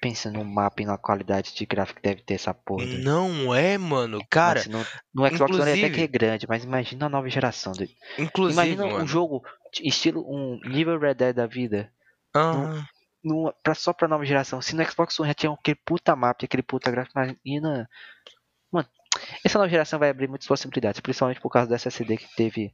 pensa 0.00 0.30
no 0.30 0.44
mapa 0.44 0.82
e 0.82 0.86
na 0.86 0.96
qualidade 0.98 1.54
de 1.54 1.66
gráfico 1.66 2.00
que 2.00 2.08
deve 2.08 2.22
ter 2.22 2.34
essa 2.34 2.52
porra. 2.54 2.86
doido. 2.86 3.02
Não 3.04 3.54
é, 3.54 3.76
mano, 3.78 4.20
cara, 4.30 4.62
não- 4.68 4.84
no 5.14 5.28
Xbox 5.28 5.58
One 5.58 5.70
até 5.72 5.90
que 5.90 6.00
é 6.02 6.06
grande, 6.06 6.46
mas 6.48 6.64
imagina 6.64 7.06
a 7.06 7.08
nova 7.08 7.28
geração. 7.28 7.72
doido. 7.72 7.92
inclusive, 8.18 8.52
Imagina 8.60 8.84
um 8.86 8.92
mano. 8.92 9.06
jogo 9.06 9.44
estilo 9.82 10.24
um 10.28 10.60
nível 10.68 10.98
Red 10.98 11.14
Dead 11.14 11.34
da 11.36 11.46
vida. 11.46 11.92
Aham. 12.34 12.86
No, 13.24 13.52
pra, 13.62 13.74
só 13.74 13.92
pra 13.92 14.06
nova 14.06 14.24
geração. 14.24 14.62
Se 14.62 14.76
no 14.76 14.84
Xbox 14.88 15.18
One 15.18 15.28
já 15.30 15.34
tinha 15.34 15.52
aquele 15.52 15.78
puta 15.84 16.14
mapa 16.14 16.44
e 16.44 16.46
aquele 16.46 16.62
puta 16.62 16.90
gráfico, 16.90 17.18
imagina. 17.18 17.88
Mano, 18.70 18.88
essa 19.44 19.58
nova 19.58 19.68
geração 19.68 19.98
vai 19.98 20.08
abrir 20.10 20.28
muitas 20.28 20.46
possibilidades, 20.46 21.00
principalmente 21.00 21.40
por 21.40 21.50
causa 21.50 21.68
do 21.68 21.74
SSD 21.74 22.16
que 22.16 22.28
teve. 22.36 22.72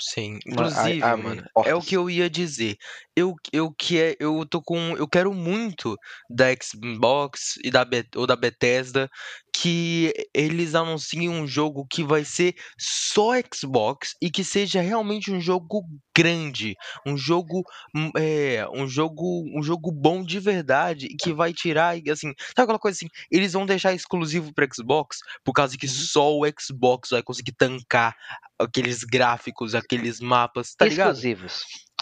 Sim, 0.00 0.38
Uma- 0.50 0.70
a- 0.74 0.96
inclusive, 0.96 1.06
abre 1.12 1.22
mano, 1.22 1.42
é 1.64 1.74
o 1.74 1.82
que 1.82 1.96
eu 1.96 2.10
ia 2.10 2.28
dizer. 2.28 2.76
Eu, 3.16 3.34
eu 3.52 3.72
que 3.72 4.00
é, 4.00 4.16
eu 4.18 4.44
tô 4.46 4.60
com, 4.60 4.96
eu 4.96 5.08
quero 5.08 5.32
muito 5.32 5.96
da 6.28 6.46
Xbox 6.60 7.54
e 7.62 7.70
da 7.70 7.84
Bet- 7.84 8.08
ou 8.16 8.26
da 8.26 8.34
Bethesda 8.34 9.08
que 9.54 10.12
eles 10.34 10.74
anunciem 10.74 11.28
um 11.28 11.46
jogo 11.46 11.86
que 11.90 12.02
vai 12.02 12.24
ser 12.24 12.54
só 12.78 13.32
Xbox 13.54 14.14
e 14.20 14.30
que 14.30 14.42
seja 14.44 14.80
realmente 14.80 15.30
um 15.30 15.40
jogo 15.40 15.84
grande, 16.16 16.74
um 17.06 17.16
jogo, 17.16 17.62
hum, 17.94 18.10
é, 18.16 18.66
um 18.72 18.86
jogo, 18.88 19.44
um 19.56 19.62
jogo 19.62 19.90
bom 19.92 20.24
de 20.24 20.40
verdade 20.40 21.06
e 21.06 21.16
que 21.16 21.32
vai 21.32 21.52
tirar, 21.52 21.96
assim, 22.10 22.32
sabe 22.56 22.62
aquela 22.64 22.78
coisa 22.78 22.96
assim? 22.96 23.08
Eles 23.30 23.52
vão 23.52 23.66
deixar 23.66 23.92
exclusivo 23.92 24.52
para 24.54 24.66
Xbox 24.72 25.18
por 25.44 25.52
causa 25.52 25.76
que 25.76 25.86
Uhum. 25.86 25.88
só 25.88 26.34
o 26.36 26.42
Xbox 26.58 27.10
vai 27.10 27.22
conseguir 27.22 27.52
tancar 27.52 28.14
aqueles 28.58 29.00
gráficos, 29.04 29.74
aqueles 29.74 30.20
mapas, 30.20 30.74
tá 30.74 30.86
ligado? 30.86 31.22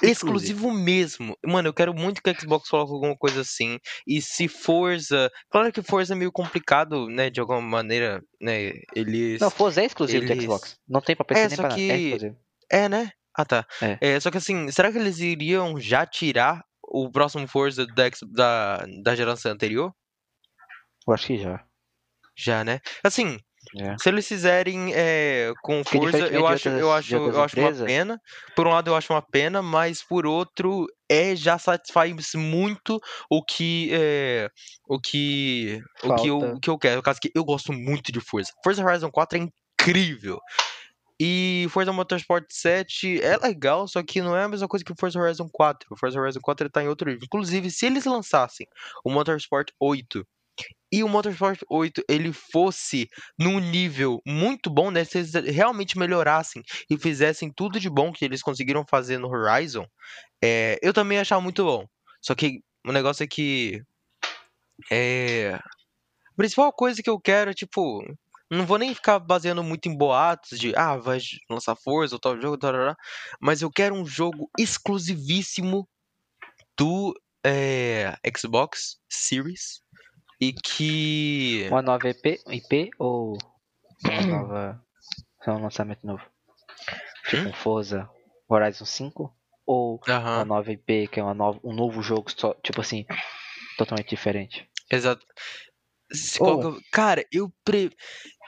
Exclusivos. 0.03 0.43
Exclusivo 0.51 0.71
mesmo. 0.73 1.37
Mano, 1.47 1.69
eu 1.69 1.75
quero 1.75 1.95
muito 1.95 2.23
que 2.23 2.31
a 2.31 2.35
Xbox 2.35 2.69
coloque 2.69 2.93
alguma 2.93 3.17
coisa 3.17 3.41
assim. 3.43 3.79
E 4.07 4.21
se 4.23 4.49
Forza. 4.49 5.31
Claro 5.51 5.73
que 5.73 5.83
Forza 5.83 6.15
é 6.15 6.17
meio 6.17 6.33
complicado, 6.33 7.07
né? 7.09 7.31
De 7.31 7.41
alguma 7.41 7.61
maneira, 7.61 8.23
né? 8.41 8.73
Eles. 8.95 9.41
Não, 9.41 9.51
Forza 9.51 9.81
é 9.83 9.85
exclusivo 9.87 10.25
do 10.27 10.33
eles- 10.33 10.43
Xbox. 10.45 10.77
Não 10.89 11.01
tem 11.01 11.15
pra 11.17 11.25
PC 11.25 11.41
É, 11.41 11.47
nem 11.49 11.57
só 11.57 11.63
pra 11.63 11.69
nada. 11.71 11.81
É 11.83 11.87
que- 11.87 11.93
exclusivo. 12.05 12.37
É, 12.71 12.89
né? 12.89 13.11
Ah, 13.37 13.45
tá. 13.45 13.67
É. 13.81 13.99
É, 14.01 14.21
só 14.21 14.31
que 14.31 14.39
assim, 14.39 14.71
será 14.71 14.91
que 14.91 14.99
eles 14.99 15.19
iriam 15.21 15.79
já 15.81 16.05
tirar 16.05 16.65
o 16.83 17.11
próximo 17.11 17.47
Forza 17.47 17.87
da, 17.87 18.11
da, 18.33 18.87
da 19.03 19.15
geração 19.15 19.53
anterior? 19.53 19.93
Eu 21.07 21.15
acho 21.15 21.27
que 21.27 21.39
já. 21.39 21.65
Já, 22.37 22.65
né? 22.65 22.81
Assim, 23.05 23.39
É. 23.79 23.97
se 24.01 24.09
eles 24.09 24.27
fizerem 24.27 24.93
é, 24.95 25.53
com 25.63 25.83
Porque 25.83 25.99
diferentemente 25.99 26.35
eu 26.35 26.47
acho, 26.47 26.69
eu 26.69 26.75
outras- 26.87 26.99
acho, 26.99 27.09
de 27.09 27.17
outras 27.17 27.35
eu 27.37 27.43
acho 27.45 27.61
uma 27.61 27.87
pena. 27.87 28.21
Por 28.57 28.67
um 28.67 28.71
lado, 28.71 28.89
eu 28.91 28.97
acho 28.97 29.13
uma 29.13 29.23
pena, 29.23 29.63
mas 29.63 30.03
por 30.03 30.27
outro, 30.27 30.87
é 31.09 31.37
já 31.37 31.59
satisfaz 31.59 32.15
muito 32.35 33.01
o 33.31 33.45
que 33.45 33.91
é, 33.93 34.49
o 34.89 34.99
que 35.01 35.81
o 36.03 36.15
que 36.17 36.29
eu, 36.29 36.39
o 36.39 36.61
que 36.61 36.71
eu 36.71 36.79
quero. 36.79 36.97
No 36.97 37.03
caso 37.03 37.21
que 37.21 37.31
eu 37.35 37.45
gosto 37.45 37.73
muito 37.73 38.11
de 38.11 38.21
Forza. 38.21 38.51
Forza 38.65 38.85
Horizon 38.85 39.11
4 39.11 39.39
é 39.39 39.43
incrível. 39.81 40.41
E 41.23 41.67
Forza 41.71 41.93
Motorsport 41.93 42.47
7 42.49 43.21
é 43.23 43.37
legal, 43.37 43.87
só 43.87 44.03
que 44.03 44.23
não 44.23 44.35
é 44.35 44.45
a 44.45 44.49
mesma 44.49 44.67
coisa 44.67 44.83
que 44.83 44.91
o 44.91 44.97
Forza 44.99 45.21
Horizon 45.21 45.49
4. 45.53 45.87
O 45.91 45.97
Forza 45.97 46.19
Horizon 46.19 46.41
4 46.41 46.65
ele 46.65 46.71
tá 46.73 46.83
em 46.83 46.89
outro 46.89 47.11
nível. 47.11 47.25
Inclusive, 47.27 47.71
se 47.71 47.85
eles 47.85 48.07
lançassem 48.07 48.67
o 49.05 49.11
Motorsport 49.11 49.69
8 49.79 50.27
e 50.93 51.05
o 51.05 51.09
Motorsport 51.09 51.61
8 51.69 52.03
ele 52.09 52.33
fosse 52.33 53.09
num 53.39 53.61
nível 53.61 54.21
muito 54.27 54.69
bom, 54.69 54.91
né? 54.91 55.05
Se 55.05 55.19
eles 55.19 55.33
realmente 55.35 55.97
melhorassem 55.97 56.63
e 56.89 56.99
fizessem 56.99 57.53
tudo 57.53 57.79
de 57.79 57.89
bom 57.89 58.13
que 58.13 58.25
eles 58.25 58.43
conseguiram 58.43 58.85
fazer 58.89 59.19
no 59.19 59.29
Horizon, 59.29 59.87
é, 60.43 60.79
eu 60.83 60.93
também 60.93 61.19
achar 61.19 61.41
muito 61.41 61.65
bom. 61.65 61.87
Só 62.21 62.35
que 62.35 62.61
o 62.85 62.93
negócio 62.93 63.23
é 63.23 63.27
que. 63.27 63.83
É. 64.91 65.55
A 65.55 66.37
principal 66.37 66.73
coisa 66.73 67.03
que 67.03 67.11
eu 67.11 67.21
quero, 67.21 67.55
tipo. 67.55 68.03
Não 68.53 68.67
vou 68.67 68.79
nem 68.79 68.93
ficar 68.93 69.21
baseando 69.21 69.63
muito 69.63 69.89
em 69.89 69.97
boatos 69.97 70.59
de 70.59 70.75
ah, 70.75 70.97
vai 70.97 71.21
lançar 71.49 71.77
Forza 71.77 72.17
ou 72.17 72.21
tal 72.21 72.41
jogo, 72.41 72.59
tarará, 72.59 72.97
mas 73.41 73.63
eu 73.63 73.71
quero 73.71 73.95
um 73.95 74.05
jogo 74.05 74.51
exclusivíssimo 74.59 75.89
do 76.77 77.15
é, 77.47 78.17
Xbox 78.37 78.99
Series 79.09 79.81
e 80.41 80.53
que. 80.53 81.67
Uma 81.71 81.83
nova 81.83 82.09
IP, 82.09 82.41
IP 82.49 82.91
ou 82.99 83.37
uma 84.05 84.27
nova. 84.27 84.85
Só 85.45 85.53
um 85.53 85.63
lançamento 85.63 86.07
novo? 86.07 86.23
Tipo 87.29 87.49
um 87.49 87.53
Forza 87.53 88.09
Horizon 88.49 88.85
5? 88.85 89.35
Ou 89.67 90.01
uma 90.05 90.13
Aham, 90.13 90.45
nova 90.45 90.73
IP, 90.73 91.09
que 91.09 91.21
é 91.21 91.23
uma 91.23 91.35
nova, 91.35 91.61
um 91.63 91.73
novo 91.73 92.03
jogo, 92.03 92.31
só, 92.37 92.55
tipo 92.55 92.81
assim, 92.81 93.05
totalmente 93.79 94.11
diferente? 94.11 94.69
exato. 94.91 95.25
Que 96.33 96.41
eu- 96.43 96.81
Cara, 96.93 97.25
eu 97.33 97.53
pre... 97.65 97.91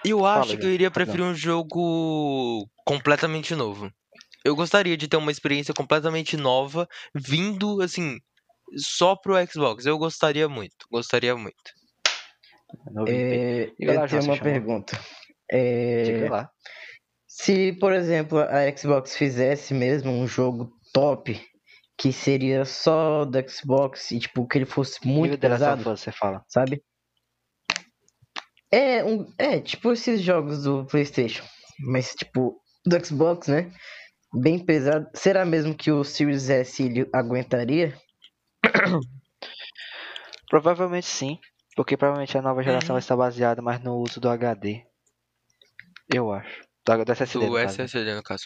eu 0.04 0.26
acho 0.26 0.58
que 0.58 0.66
eu 0.66 0.72
iria 0.72 0.90
preferir 0.90 1.24
um 1.24 1.34
jogo 1.34 2.68
completamente 2.84 3.54
novo. 3.54 3.90
Eu 4.44 4.56
gostaria 4.56 4.96
de 4.96 5.08
ter 5.08 5.16
uma 5.16 5.30
experiência 5.32 5.74
completamente 5.74 6.36
nova, 6.36 6.88
vindo 7.14 7.80
assim, 7.82 8.18
só 8.76 9.16
pro 9.16 9.34
Xbox. 9.46 9.86
Eu 9.86 9.98
gostaria 9.98 10.48
muito, 10.48 10.86
gostaria 10.90 11.36
muito. 11.36 11.72
É, 13.06 13.70
lá, 13.80 14.02
eu 14.02 14.08
João, 14.08 14.20
tenho 14.20 14.22
uma 14.24 14.38
pergunta. 14.38 14.98
É, 15.50 16.02
Diga 16.04 16.30
lá. 16.30 16.50
se, 17.26 17.72
por 17.74 17.92
exemplo, 17.92 18.38
a 18.38 18.74
Xbox 18.76 19.16
fizesse 19.16 19.74
mesmo 19.74 20.10
um 20.10 20.26
jogo 20.26 20.72
top, 20.92 21.40
que 21.98 22.12
seria 22.12 22.64
só 22.64 23.24
do 23.24 23.38
Xbox 23.48 24.10
e 24.10 24.18
tipo 24.18 24.46
que 24.46 24.58
ele 24.58 24.66
fosse 24.66 25.06
muito 25.06 25.38
pesado, 25.38 25.84
você 25.84 26.10
fala. 26.10 26.42
sabe? 26.48 26.82
É, 28.70 29.04
um, 29.04 29.30
é 29.38 29.60
tipo 29.60 29.92
esses 29.92 30.22
jogos 30.22 30.62
do 30.62 30.86
PlayStation, 30.86 31.44
mas 31.86 32.14
tipo 32.14 32.58
do 32.86 33.04
Xbox, 33.04 33.48
né? 33.48 33.70
Bem 34.34 34.58
pesado. 34.58 35.06
Será 35.14 35.44
mesmo 35.44 35.74
que 35.74 35.90
o 35.90 36.02
Series 36.02 36.48
S 36.48 36.82
ele 36.82 37.06
aguentaria? 37.12 37.94
Provavelmente 40.48 41.06
sim, 41.06 41.38
porque 41.76 41.96
provavelmente 41.96 42.36
a 42.36 42.42
nova 42.42 42.62
geração 42.62 42.90
Uhum. 42.90 42.94
vai 42.94 43.00
estar 43.00 43.16
baseada 43.16 43.62
mais 43.62 43.82
no 43.82 43.96
uso 43.96 44.20
do 44.20 44.28
HD. 44.28 44.84
Eu 46.12 46.32
acho. 46.32 46.62
Do, 46.84 47.04
do 47.04 47.12
SSD, 47.12 47.46
Do 47.46 47.50
no 47.50 47.56
caso, 47.56 47.78
né? 47.78 47.84
SSD, 47.84 48.14
no 48.14 48.22
caso. 48.22 48.44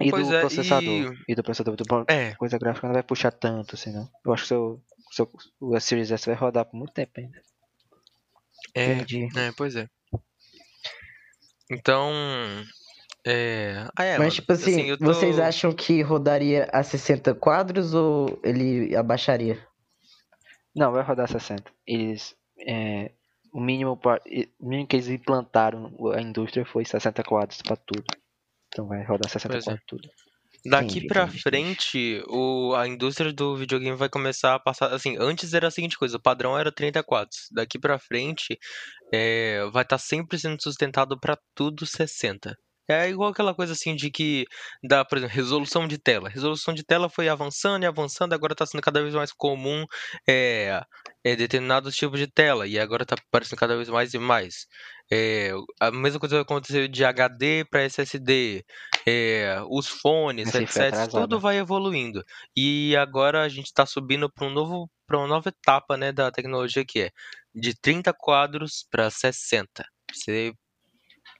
E 0.00 0.10
Pois 0.10 0.26
do 0.28 0.34
é, 0.34 0.40
processador. 0.40 1.16
E... 1.28 1.34
do 1.34 1.42
processador. 1.44 1.76
Do 1.76 2.04
É, 2.08 2.34
coisa 2.34 2.58
gráfica 2.58 2.86
não 2.88 2.94
vai 2.94 3.02
puxar 3.02 3.30
tanto 3.30 3.76
assim, 3.76 3.92
não. 3.92 4.08
Eu 4.26 4.32
acho 4.32 4.42
que 4.42 4.48
seu, 4.48 4.82
seu, 5.12 5.30
o 5.60 5.78
Series 5.80 6.10
S 6.10 6.26
vai 6.26 6.34
rodar 6.34 6.64
por 6.64 6.76
muito 6.76 6.92
tempo 6.92 7.12
ainda. 7.16 7.40
é, 8.74 8.92
Entendi. 8.94 9.28
é, 9.38 9.52
pois 9.56 9.76
é. 9.76 9.88
Então. 11.70 12.10
É. 13.26 13.86
Ah, 13.96 14.04
é, 14.04 14.10
Mas 14.12 14.18
mano, 14.18 14.30
tipo 14.32 14.52
assim, 14.52 14.82
eu 14.82 14.98
tô- 14.98 15.04
vocês 15.06 15.38
acham 15.38 15.72
que 15.72 16.02
rodaria 16.02 16.68
a 16.72 16.82
60 16.82 17.34
quadros 17.34 17.94
ou 17.94 18.38
ele 18.44 18.94
abaixaria? 18.94 19.66
Não, 20.74 20.92
vai 20.92 21.02
rodar 21.02 21.28
60. 21.28 21.70
Eles. 21.86 22.34
é, 22.66 23.10
o 23.52 23.60
mínimo, 23.60 23.96
pra- 23.96 24.20
o 24.60 24.68
mínimo 24.68 24.88
que 24.88 24.96
eles 24.96 25.08
implantaram 25.08 25.94
a 26.12 26.20
indústria 26.20 26.64
foi 26.64 26.84
60 26.84 27.22
quadros 27.22 27.62
pra 27.62 27.76
tudo. 27.76 28.04
Então 28.68 28.86
vai 28.88 29.04
rodar 29.04 29.30
60 29.30 29.52
Pois 29.54 29.64
é. 29.66 29.70
quadros 29.70 29.84
tudo. 29.86 30.08
Daqui 30.66 30.92
Entendi, 30.98 31.06
pra 31.08 31.28
frente, 31.28 32.22
o, 32.26 32.74
a 32.74 32.88
indústria 32.88 33.30
do 33.34 33.54
videogame 33.54 33.96
vai 33.98 34.08
começar 34.08 34.54
a 34.54 34.58
passar. 34.58 34.92
Assim, 34.94 35.14
antes 35.20 35.52
era 35.52 35.68
a 35.68 35.70
seguinte 35.70 35.98
coisa: 35.98 36.16
o 36.16 36.20
padrão 36.22 36.58
era 36.58 36.72
30 36.72 37.02
quadros. 37.02 37.48
Daqui 37.52 37.78
pra 37.78 37.98
frente, 37.98 38.58
é, 39.12 39.62
vai 39.72 39.82
estar 39.82 39.98
sempre 39.98 40.38
sendo 40.38 40.60
sustentado 40.62 41.20
pra 41.20 41.38
tudo 41.54 41.84
60. 41.84 42.56
É 42.86 43.08
igual 43.08 43.30
aquela 43.30 43.54
coisa 43.54 43.72
assim 43.72 43.96
de 43.96 44.10
que 44.10 44.44
dá, 44.82 45.04
por 45.04 45.16
exemplo, 45.16 45.34
resolução 45.34 45.88
de 45.88 45.96
tela. 45.96 46.28
Resolução 46.28 46.74
de 46.74 46.84
tela 46.84 47.08
foi 47.08 47.28
avançando 47.28 47.82
e 47.82 47.86
avançando, 47.86 48.34
agora 48.34 48.54
tá 48.54 48.66
sendo 48.66 48.82
cada 48.82 49.00
vez 49.00 49.14
mais 49.14 49.32
comum 49.32 49.86
é, 50.28 50.82
é, 51.24 51.34
determinados 51.34 51.96
tipos 51.96 52.20
de 52.20 52.26
tela, 52.26 52.66
e 52.66 52.78
agora 52.78 53.06
tá 53.06 53.16
aparecendo 53.16 53.58
cada 53.58 53.74
vez 53.74 53.88
mais 53.88 54.12
e 54.12 54.18
mais. 54.18 54.66
É, 55.10 55.52
a 55.80 55.90
mesma 55.90 56.20
coisa 56.20 56.36
vai 56.36 56.42
acontecer 56.42 56.86
de 56.88 57.04
HD 57.04 57.64
para 57.64 57.84
SSD, 57.84 58.64
é, 59.06 59.58
os 59.70 59.88
fones, 59.88 60.54
atrasada. 60.54 61.10
tudo 61.10 61.40
vai 61.40 61.56
evoluindo. 61.56 62.22
E 62.54 62.94
agora 62.96 63.42
a 63.42 63.48
gente 63.48 63.66
está 63.66 63.86
subindo 63.86 64.30
para 64.30 64.46
um 64.46 64.50
novo, 64.50 64.90
para 65.06 65.18
uma 65.18 65.26
nova 65.26 65.48
etapa, 65.48 65.96
né, 65.96 66.12
da 66.12 66.30
tecnologia 66.30 66.84
que 66.84 67.00
é 67.00 67.10
de 67.54 67.74
30 67.74 68.12
quadros 68.12 68.86
para 68.90 69.08
60, 69.10 69.84
ser 70.12 70.54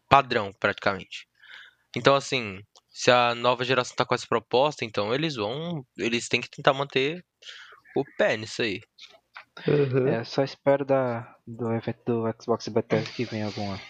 padrão 0.09 0.53
praticamente. 0.59 1.27
Então 1.97 2.15
assim, 2.15 2.61
se 2.91 3.11
a 3.11 3.35
nova 3.35 3.65
geração 3.65 3.95
tá 3.97 4.05
com 4.05 4.15
essa 4.15 4.27
proposta, 4.29 4.85
então 4.85 5.15
eles 5.15 5.37
vão, 5.37 5.85
eles 5.97 6.29
têm 6.29 6.41
que 6.41 6.51
tentar 6.51 6.73
manter 6.73 7.25
o 7.97 8.05
pé 8.17 8.37
nisso 8.37 8.63
aí. 8.63 8.81
É, 10.09 10.25
só 10.25 10.43
espero 10.43 10.85
da, 10.85 11.35
do 11.47 11.73
evento 11.73 12.03
do 12.05 12.25
Xbox 12.43 12.69
Bethesda 12.69 13.11
que 13.13 13.25
venha 13.25 13.47
alguma. 13.47 13.81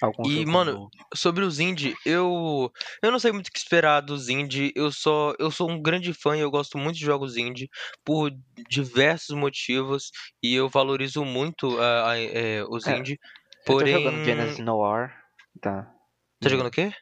Algum 0.00 0.28
E, 0.28 0.46
mano, 0.46 0.72
novo. 0.72 0.90
Sobre 1.14 1.44
os 1.44 1.58
indie, 1.58 1.96
eu 2.06 2.70
eu 3.02 3.10
não 3.10 3.18
sei 3.18 3.32
muito 3.32 3.48
o 3.48 3.50
que 3.50 3.58
esperar 3.58 4.00
dos 4.00 4.28
indie. 4.28 4.72
Eu 4.76 4.92
só 4.92 5.34
eu 5.40 5.50
sou 5.50 5.68
um 5.68 5.80
grande 5.82 6.12
fã 6.12 6.36
e 6.36 6.40
eu 6.40 6.50
gosto 6.50 6.78
muito 6.78 6.96
de 6.96 7.04
jogos 7.04 7.36
indie 7.36 7.68
por 8.04 8.30
diversos 8.68 9.36
motivos 9.36 10.10
e 10.42 10.54
eu 10.54 10.68
valorizo 10.68 11.24
muito 11.24 11.78
a- 11.80 12.12
a- 12.12 12.18
é, 12.18 12.62
os 12.68 12.86
É, 12.86 12.96
indie. 12.96 13.18
Eu 13.20 13.64
tô 13.64 13.72
Porém, 13.72 13.92
jogando 13.94 14.24
Genesis 14.24 14.58
Noir. 14.60 15.12
Tá. 15.60 15.92
tá 16.40 16.48
jogando 16.48 16.68
o 16.68 16.70
quê? 16.70 16.92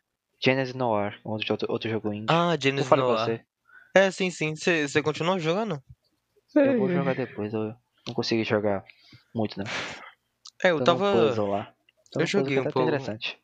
Genesis 0.46 0.74
Noir, 0.76 1.18
outro, 1.24 1.56
outro, 1.68 1.90
jogo 1.90 2.12
indie. 2.12 2.26
Ah, 2.30 2.56
Genesis 2.56 2.88
Noir. 2.88 3.18
você. 3.18 3.44
É, 3.92 4.12
sim, 4.12 4.30
sim. 4.30 4.54
Você 4.54 5.02
continua 5.02 5.40
jogando? 5.40 5.82
Eu 6.54 6.78
vou 6.78 6.88
jogar 6.88 7.16
depois, 7.16 7.52
eu 7.52 7.74
não 8.06 8.14
consegui 8.14 8.44
jogar 8.44 8.84
muito, 9.34 9.58
não. 9.58 9.66
É, 10.62 10.70
eu 10.70 10.78
Tô 10.78 10.84
tava 10.84 11.12
lá. 11.42 11.74
Tô 12.12 12.20
eu 12.20 12.26
joguei 12.26 12.60
um 12.60 12.62
tá 12.62 12.70
pouco. 12.70 12.88
interessante. 12.88 13.36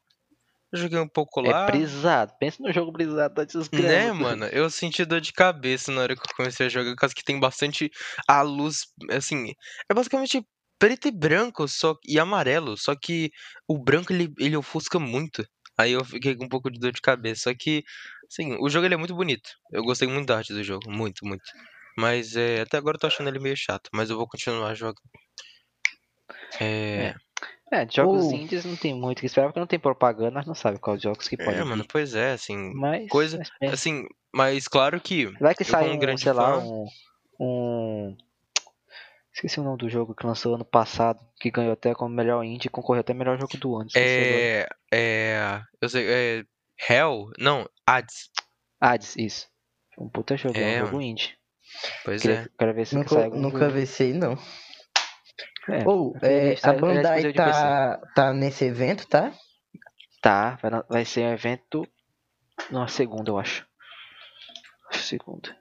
eu 0.73 0.79
joguei 0.79 1.01
um 1.01 1.09
pouco 1.09 1.41
lá. 1.41 1.65
É 1.65 1.73
brisado. 1.73 2.35
Pensa 2.39 2.63
no 2.63 2.73
jogo 2.73 2.93
brisado 2.93 3.35
da 3.35 3.45
desgrama. 3.45 3.89
Né, 3.89 4.13
mano? 4.13 4.45
Eu 4.47 4.71
senti 4.71 5.05
dor 5.05 5.21
de 5.21 5.33
cabeça 5.33 5.91
na 5.91 6.03
hora 6.03 6.15
que 6.15 6.23
eu 6.23 6.37
comecei 6.37 6.67
a 6.67 6.69
jogar, 6.69 6.91
por 6.93 7.01
causa 7.01 7.15
que 7.17 7.25
tem 7.25 7.41
bastante 7.41 7.91
a 8.29 8.43
luz, 8.43 8.87
assim, 9.11 9.53
é 9.91 9.95
basicamente 9.95 10.41
preto 10.79 11.09
e 11.09 11.11
branco 11.11 11.67
só 11.67 11.97
e 12.07 12.19
amarelo, 12.19 12.77
só 12.77 12.95
que 12.95 13.31
o 13.69 13.77
branco 13.77 14.13
ele, 14.13 14.33
ele 14.39 14.57
ofusca 14.57 15.01
muito. 15.01 15.45
Aí 15.79 15.93
eu 15.93 16.05
fiquei 16.05 16.35
com 16.37 16.45
um 16.45 16.49
pouco 16.49 16.71
de 16.71 16.79
dor 16.79 16.93
de 16.93 17.01
cabeça, 17.01 17.43
só 17.51 17.55
que, 17.55 17.83
assim, 18.31 18.57
o 18.61 18.69
jogo 18.69 18.87
ele 18.87 18.95
é 18.95 18.99
muito 18.99 19.15
bonito. 19.15 19.51
Eu 19.71 19.83
gostei 19.83 20.07
muito 20.09 20.27
da 20.27 20.37
arte 20.39 20.53
do 20.53 20.63
jogo, 20.63 20.91
muito, 20.91 21.25
muito. 21.27 21.43
Mas 21.97 22.37
é, 22.37 22.61
até 22.61 22.77
agora 22.77 22.97
eu 22.97 23.01
tô 23.01 23.07
achando 23.07 23.29
ele 23.29 23.39
meio 23.39 23.57
chato, 23.57 23.89
mas 23.93 24.11
eu 24.11 24.17
vou 24.17 24.27
continuar 24.29 24.75
jogando. 24.75 25.01
É, 26.61 27.15
É, 27.73 27.89
jogos 27.91 28.27
Ou- 28.27 28.35
indies 28.35 28.65
não 28.67 28.77
tem 28.77 28.95
muito 28.95 29.19
o 29.19 29.21
que 29.21 29.27
esperar, 29.27 29.47
porque 29.49 29.59
não 29.61 29.67
tem 29.67 29.79
propaganda, 29.79 30.31
nós 30.31 30.47
não 30.47 30.55
sabemos 30.55 30.83
quais 30.83 31.01
jogos 31.03 31.27
que 31.27 31.37
podem 31.39 31.61
é, 31.61 31.65
mano, 31.65 31.87
pois 31.89 32.15
é, 32.15 32.33
assim, 32.33 32.73
Mas, 32.75 33.09
coisa- 33.09 33.39
mas 33.61 33.73
assim, 33.73 34.07
mas 34.35 34.69
claro 34.69 35.01
que 35.01 35.27
vai 35.41 35.55
que 35.55 35.65
sai 35.65 35.89
um, 35.91 35.99
grande 35.99 36.23
sei 36.23 36.33
lá, 36.35 36.61
fã- 36.61 36.67
um, 36.67 36.87
um... 37.41 38.17
Esqueci 39.35 39.59
o 39.61 39.63
nome 39.65 39.79
do 39.79 39.89
jogo 39.89 40.15
que 40.15 40.27
lançou 40.27 40.55
ano 40.55 40.65
passado, 40.65 41.19
que 41.41 41.51
ganhou 41.51 41.73
até 41.73 41.95
como 41.95 42.15
melhor 42.15 42.45
indie 42.45 42.67
e 42.67 42.71
concorreu 42.71 43.01
até 43.01 43.15
melhor 43.15 43.39
jogo 43.41 43.57
do 43.57 43.77
ano. 43.77 43.89
É. 43.97 44.69
É. 44.93 45.63
Eu 45.81 45.89
sei. 45.89 46.07
É. 46.09 46.45
Hell? 46.89 47.31
Não, 47.39 47.69
Hades. 47.87 48.29
Hades, 48.81 49.17
isso. 49.17 49.49
Um 49.99 50.09
puta 50.09 50.37
jogo, 50.37 50.59
é 50.59 50.75
É, 50.77 50.83
um 50.83 50.87
jogo 50.87 51.01
indie. 51.01 51.35
Pois 52.05 52.21
Queria, 52.23 52.41
é. 52.41 52.49
Quero 52.59 52.75
ver 52.75 52.85
se 52.87 52.91
sai 52.93 52.99
Nunca, 53.03 53.25
algum 53.25 53.41
nunca 53.41 53.59
jogo. 53.61 53.73
vi 53.73 53.83
esse 53.83 54.03
aí, 54.03 54.13
não. 54.13 54.37
É, 55.69 55.87
Ou, 55.89 56.13
ver 56.19 56.51
é, 56.51 56.53
a 56.55 56.57
sai- 56.57 56.79
Bandai 56.79 57.33
tá, 57.33 57.99
tá 58.15 58.33
nesse 58.35 58.65
evento, 58.65 59.07
tá? 59.07 59.33
Tá, 60.21 60.59
vai, 60.61 60.71
vai 60.89 61.05
ser 61.05 61.21
um 61.25 61.33
evento 61.33 61.87
na 62.71 62.87
segunda, 62.89 63.31
eu 63.31 63.39
acho. 63.39 63.67
Acho 64.91 65.03
Segunda. 65.03 65.57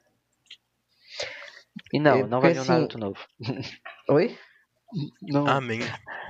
E 1.92 1.98
não, 1.98 2.16
É, 2.18 2.26
não 2.26 2.40
vai 2.40 2.52
vir 2.52 2.60
um 2.60 2.64
Naruto 2.64 2.98
novo. 2.98 3.18
Oi? 4.08 4.36
Não, 5.22 5.46
Amém. 5.46 5.80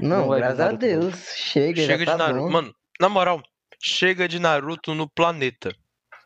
Não, 0.01 0.21
Não 0.21 0.29
vai 0.29 0.41
vir 0.41 0.45
graças 0.47 0.61
a 0.61 0.65
Naruto 0.65 0.87
novo. 0.87 1.01
Deus. 1.01 1.35
Chega, 1.37 1.83
Chega 1.83 2.05
já 2.05 2.05
tá 2.05 2.13
de 2.13 2.19
Naruto. 2.33 2.45
bom. 2.47 2.51
Mano, 2.51 2.75
na 3.01 3.09
moral, 3.09 3.43
chega 3.81 4.29
de 4.29 4.39
Naruto 4.39 4.95
no 4.95 5.09
planeta. 5.09 5.75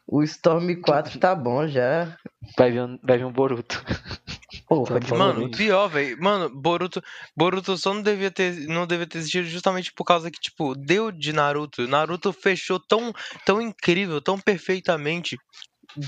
O 0.09 0.23
Storm 0.23 0.81
4 0.81 1.19
tá 1.19 1.35
bom 1.35 1.67
já. 1.67 2.17
vai, 2.57 2.71
vir 2.71 2.81
um, 2.83 2.99
vai 3.03 3.19
vir 3.19 3.25
um 3.25 3.33
Boruto. 3.33 3.83
Porra, 4.69 4.95
Tá 4.95 4.99
de. 5.01 5.13
Mano, 5.13 5.35
Boruto. 5.41 5.59
pior, 5.59 5.89
velho. 5.89 6.17
Mano, 6.21 6.49
Boruto, 6.51 7.03
Boruto 7.37 7.77
só 7.77 7.93
não 7.93 8.03
devia 8.03 8.31
ter, 8.31 8.53
não 8.69 8.87
devia 8.87 9.07
ter 9.07 9.19
existido 9.19 9.47
justamente 9.49 9.93
por 9.93 10.05
causa 10.05 10.31
que, 10.31 10.41
tipo, 10.41 10.75
deu 10.77 11.11
de 11.11 11.33
Naruto. 11.33 11.87
Naruto 11.89 12.33
fechou 12.33 12.79
tão, 12.81 13.13
tão 13.45 13.61
incrível, 13.61 14.21
tão 14.21 14.39
perfeitamente. 14.39 15.37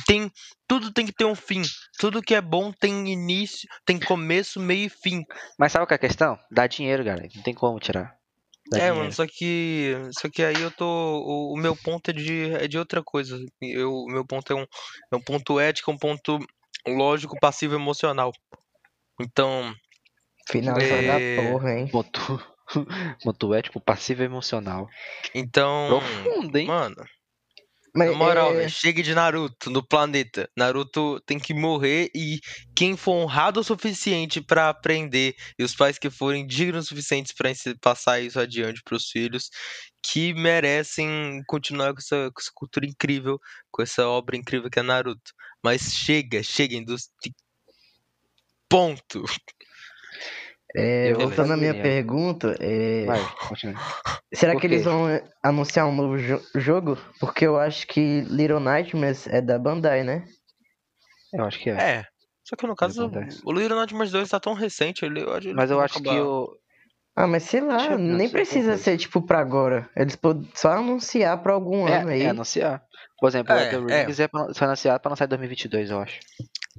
Tem, 0.06 0.30
tudo 0.66 0.92
tem 0.92 1.06
que 1.06 1.12
ter 1.12 1.24
um 1.24 1.34
fim. 1.34 1.62
Tudo 1.98 2.22
que 2.22 2.34
é 2.34 2.40
bom 2.40 2.72
tem 2.72 3.08
início, 3.10 3.68
tem 3.84 3.98
começo, 3.98 4.60
meio 4.60 4.86
e 4.86 4.88
fim. 4.88 5.24
Mas 5.58 5.72
sabe 5.72 5.82
qual 5.82 5.88
que 5.88 5.94
é 5.94 5.96
a 5.96 6.08
questão? 6.10 6.38
Dá 6.50 6.66
dinheiro, 6.66 7.02
galera. 7.04 7.28
Não 7.34 7.42
tem 7.42 7.54
como 7.54 7.78
tirar. 7.80 8.16
Dá 8.70 8.76
É, 8.76 8.80
dinheiro. 8.80 8.96
mano, 8.98 9.12
só 9.12 9.26
que. 9.26 9.94
Só 10.18 10.28
que 10.28 10.42
aí 10.42 10.60
eu 10.60 10.70
tô. 10.70 10.84
O, 10.86 11.54
o 11.54 11.56
meu 11.56 11.74
ponto 11.76 12.10
é 12.10 12.12
de, 12.14 12.52
é 12.54 12.68
de 12.68 12.78
outra 12.78 13.02
coisa. 13.02 13.38
Eu, 13.62 13.92
o 13.92 14.06
meu 14.06 14.26
ponto 14.26 14.52
é 14.52 14.56
um, 14.56 14.66
é 15.12 15.16
um 15.16 15.20
ponto 15.22 15.58
ético, 15.58 15.90
um 15.90 15.98
ponto 15.98 16.38
lógico, 16.86 17.38
passivo 17.40 17.74
emocional. 17.74 18.30
Então. 19.20 19.74
Finalzão 20.50 20.82
É. 20.96 21.36
da 21.36 21.42
porra, 21.52 21.78
hein? 21.78 21.88
Ponto, 21.88 22.20
ponto 23.22 23.54
ético, 23.54 23.80
passivo 23.80 24.22
e 24.22 24.24
emocional. 24.26 24.88
Então, 25.34 25.88
Profundo, 25.88 26.56
hein? 26.56 26.66
mano, 26.66 26.96
Mas, 27.98 28.10
na 28.12 28.16
moral, 28.16 28.58
é, 28.58 28.68
chega 28.68 29.02
de 29.02 29.14
Naruto 29.14 29.70
no 29.70 29.86
planeta. 29.86 30.48
Naruto 30.56 31.20
tem 31.26 31.38
que 31.38 31.52
morrer 31.52 32.10
e 32.14 32.40
quem 32.74 32.96
for 32.96 33.12
honrado 33.12 33.60
o 33.60 33.64
suficiente 33.64 34.40
pra 34.40 34.68
aprender 34.68 35.34
e 35.58 35.64
os 35.64 35.74
pais 35.74 35.98
que 35.98 36.08
forem 36.08 36.46
dignos 36.46 36.86
o 36.86 36.88
suficientes 36.88 37.32
pra 37.32 37.50
ensi- 37.50 37.74
passar 37.80 38.20
isso 38.20 38.38
adiante 38.38 38.82
pros 38.84 39.10
filhos 39.10 39.50
que 40.02 40.32
merecem 40.32 41.42
continuar 41.46 41.92
com 41.92 41.98
essa, 41.98 42.30
com 42.32 42.40
essa 42.40 42.50
cultura 42.54 42.86
incrível, 42.86 43.38
com 43.70 43.82
essa 43.82 44.06
obra 44.06 44.36
incrível 44.36 44.70
que 44.70 44.78
é 44.78 44.82
Naruto. 44.82 45.32
Mas 45.62 45.92
chega, 45.92 46.42
chega, 46.42 46.76
indústria. 46.76 47.34
Ponto. 48.68 49.24
É, 50.76 51.12
eu 51.12 51.18
voltando 51.18 51.52
à 51.52 51.56
minha 51.56 51.72
pergunta, 51.74 52.54
é, 52.60 53.04
Vai, 53.06 53.24
continua. 53.48 53.74
será 54.34 54.54
que 54.56 54.66
eles 54.66 54.84
vão 54.84 55.08
é, 55.08 55.22
anunciar 55.42 55.86
um 55.86 55.94
novo 55.94 56.18
jo- 56.18 56.42
jogo? 56.56 56.98
Porque 57.20 57.46
eu 57.46 57.58
acho 57.58 57.86
que 57.86 58.20
Little 58.22 58.60
Nightmares 58.60 59.26
é 59.26 59.40
da 59.40 59.58
Bandai, 59.58 60.02
né? 60.04 60.24
Eu 61.32 61.44
acho 61.44 61.58
que 61.58 61.70
é. 61.70 61.74
É. 61.74 62.04
Só 62.44 62.56
que 62.56 62.66
no 62.66 62.74
caso, 62.76 63.10
o 63.44 63.52
Little 63.52 63.76
Nightmares 63.78 64.10
2 64.12 64.28
tá 64.28 64.40
tão 64.40 64.54
recente, 64.54 65.04
ele, 65.04 65.22
eu 65.22 65.34
acho- 65.34 65.54
Mas 65.54 65.70
eu 65.70 65.80
acho 65.80 66.00
que 66.02 66.08
acabar. 66.08 66.24
o. 66.26 66.56
Ah, 67.16 67.26
mas 67.26 67.42
sei 67.42 67.60
lá, 67.60 67.84
eu 67.92 67.98
nem 67.98 68.28
se 68.28 68.32
precisa 68.32 68.76
ser 68.78 68.96
tipo 68.96 69.20
pra 69.20 69.40
agora. 69.40 69.90
Eles 69.96 70.14
podem 70.14 70.48
só 70.54 70.70
anunciar 70.70 71.42
pra 71.42 71.52
algum 71.52 71.84
ano 71.86 72.10
É, 72.10 72.14
aí. 72.14 72.22
é 72.22 72.28
anunciar. 72.28 72.80
Por 73.18 73.28
exemplo, 73.28 73.52
É, 73.52 73.76
o 73.76 73.86
The 73.86 73.92
é. 73.94 74.04
Rings 74.04 74.20
é, 74.20 74.28
pra, 74.28 74.54
foi 74.54 74.66
anunciado 74.66 75.00
pra 75.00 75.10
lançar 75.10 75.24
em 75.24 75.28
2022, 75.28 75.90
eu 75.90 75.98
acho. 76.00 76.20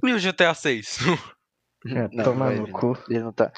E 0.02 0.12
o 0.12 0.18
GTA 0.18 0.54
6? 0.54 0.98
É, 1.86 2.08
Não, 2.12 2.24
tomar 2.24 2.46
vai 2.48 2.56
no 2.56 2.66
vir. 2.66 2.72
cu. 2.72 2.98
Ele 3.08 3.20
não 3.20 3.32
tá. 3.32 3.50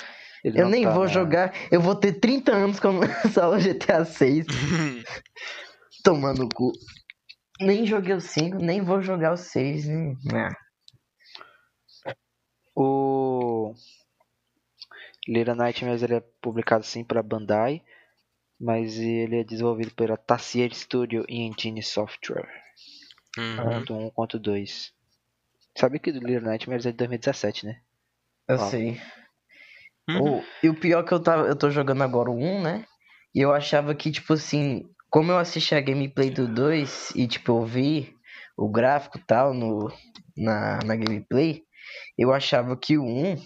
Ele 0.44 0.61
Eu 0.61 0.68
nem 0.68 0.85
tá 0.85 0.92
vou 0.92 1.07
jogar. 1.09 1.52
Eu 1.70 1.81
vou 1.81 1.94
ter 1.94 2.12
30 2.14 2.52
anos 2.52 2.78
quando 2.81 3.00
lançar 3.24 3.48
o 3.48 3.59
GTA 3.59 4.05
6. 4.05 4.46
Tomar 6.05 6.35
no 6.35 6.48
cu. 6.48 6.72
Nem 7.61 7.87
joguei 7.87 8.14
o 8.14 8.20
5, 8.20 8.57
nem 8.59 8.81
vou 8.83 9.00
jogar 9.02 9.33
o 9.33 9.37
6. 9.37 9.87
Né? 9.87 10.16
Ah, 10.35 10.52
O 12.74 13.74
Little 15.28 15.55
Nightmares 15.55 16.02
ele 16.02 16.14
é 16.16 16.20
publicado 16.40 16.85
sim 16.85 17.05
pela 17.05 17.22
Bandai, 17.22 17.83
mas 18.59 18.98
ele 18.98 19.40
é 19.40 19.44
desenvolvido 19.44 19.92
pela 19.94 20.16
Tassier 20.16 20.74
Studio 20.74 21.24
e 21.28 21.42
Engine 21.42 21.83
Software, 21.83 22.48
Uhum. 23.38 23.57
tanto 23.57 23.94
1 23.94 24.11
quanto 24.11 24.38
2. 24.38 24.92
Sabe 25.76 25.98
que 25.98 26.11
o 26.11 26.12
Little 26.14 26.40
Nightmares 26.42 26.85
é 26.87 26.90
de 26.90 26.96
2017, 26.98 27.66
né? 27.66 27.81
eu 28.48 28.57
Ó. 28.57 28.59
sei. 28.59 29.00
Uhum. 30.08 30.38
O- 30.38 30.44
e 30.62 30.68
o 30.68 30.74
pior 30.78 31.04
é 31.04 31.06
que 31.06 31.12
eu, 31.12 31.20
tava, 31.22 31.46
eu 31.46 31.56
tô 31.56 31.70
jogando 31.70 32.02
agora 32.02 32.30
o 32.30 32.36
1, 32.36 32.62
né? 32.62 32.84
E 33.34 33.40
eu 33.40 33.52
achava 33.52 33.94
que, 33.94 34.10
tipo 34.10 34.32
assim, 34.34 34.84
como 35.10 35.32
eu 35.32 35.38
assisti 35.38 35.74
a 35.74 35.80
gameplay 35.80 36.30
do 36.30 36.46
2 36.46 37.10
e, 37.14 37.26
tipo, 37.26 37.52
eu 37.52 37.64
vi 37.64 38.14
o 38.56 38.68
gráfico 38.70 39.18
e 39.18 39.24
tal 39.26 39.54
no, 39.54 39.88
na, 40.36 40.78
na 40.84 40.96
gameplay, 40.96 41.62
eu 42.18 42.32
achava 42.32 42.76
que 42.76 42.98
o 42.98 43.04
1 43.04 43.36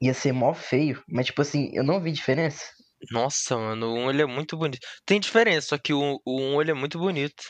ia 0.00 0.14
ser 0.14 0.32
mó 0.32 0.52
feio. 0.54 1.02
Mas, 1.08 1.26
tipo 1.26 1.42
assim, 1.42 1.70
eu 1.72 1.84
não 1.84 2.00
vi 2.00 2.12
diferença. 2.12 2.64
Nossa, 3.10 3.56
mano, 3.56 3.88
o 3.88 3.94
1 4.06 4.10
ele 4.10 4.22
é 4.22 4.26
muito 4.26 4.56
bonito. 4.56 4.86
Tem 5.04 5.18
diferença, 5.20 5.68
só 5.68 5.78
que 5.78 5.92
o, 5.92 6.20
o 6.24 6.40
1 6.40 6.60
ele 6.60 6.70
é 6.70 6.74
muito 6.74 6.98
bonito. 6.98 7.42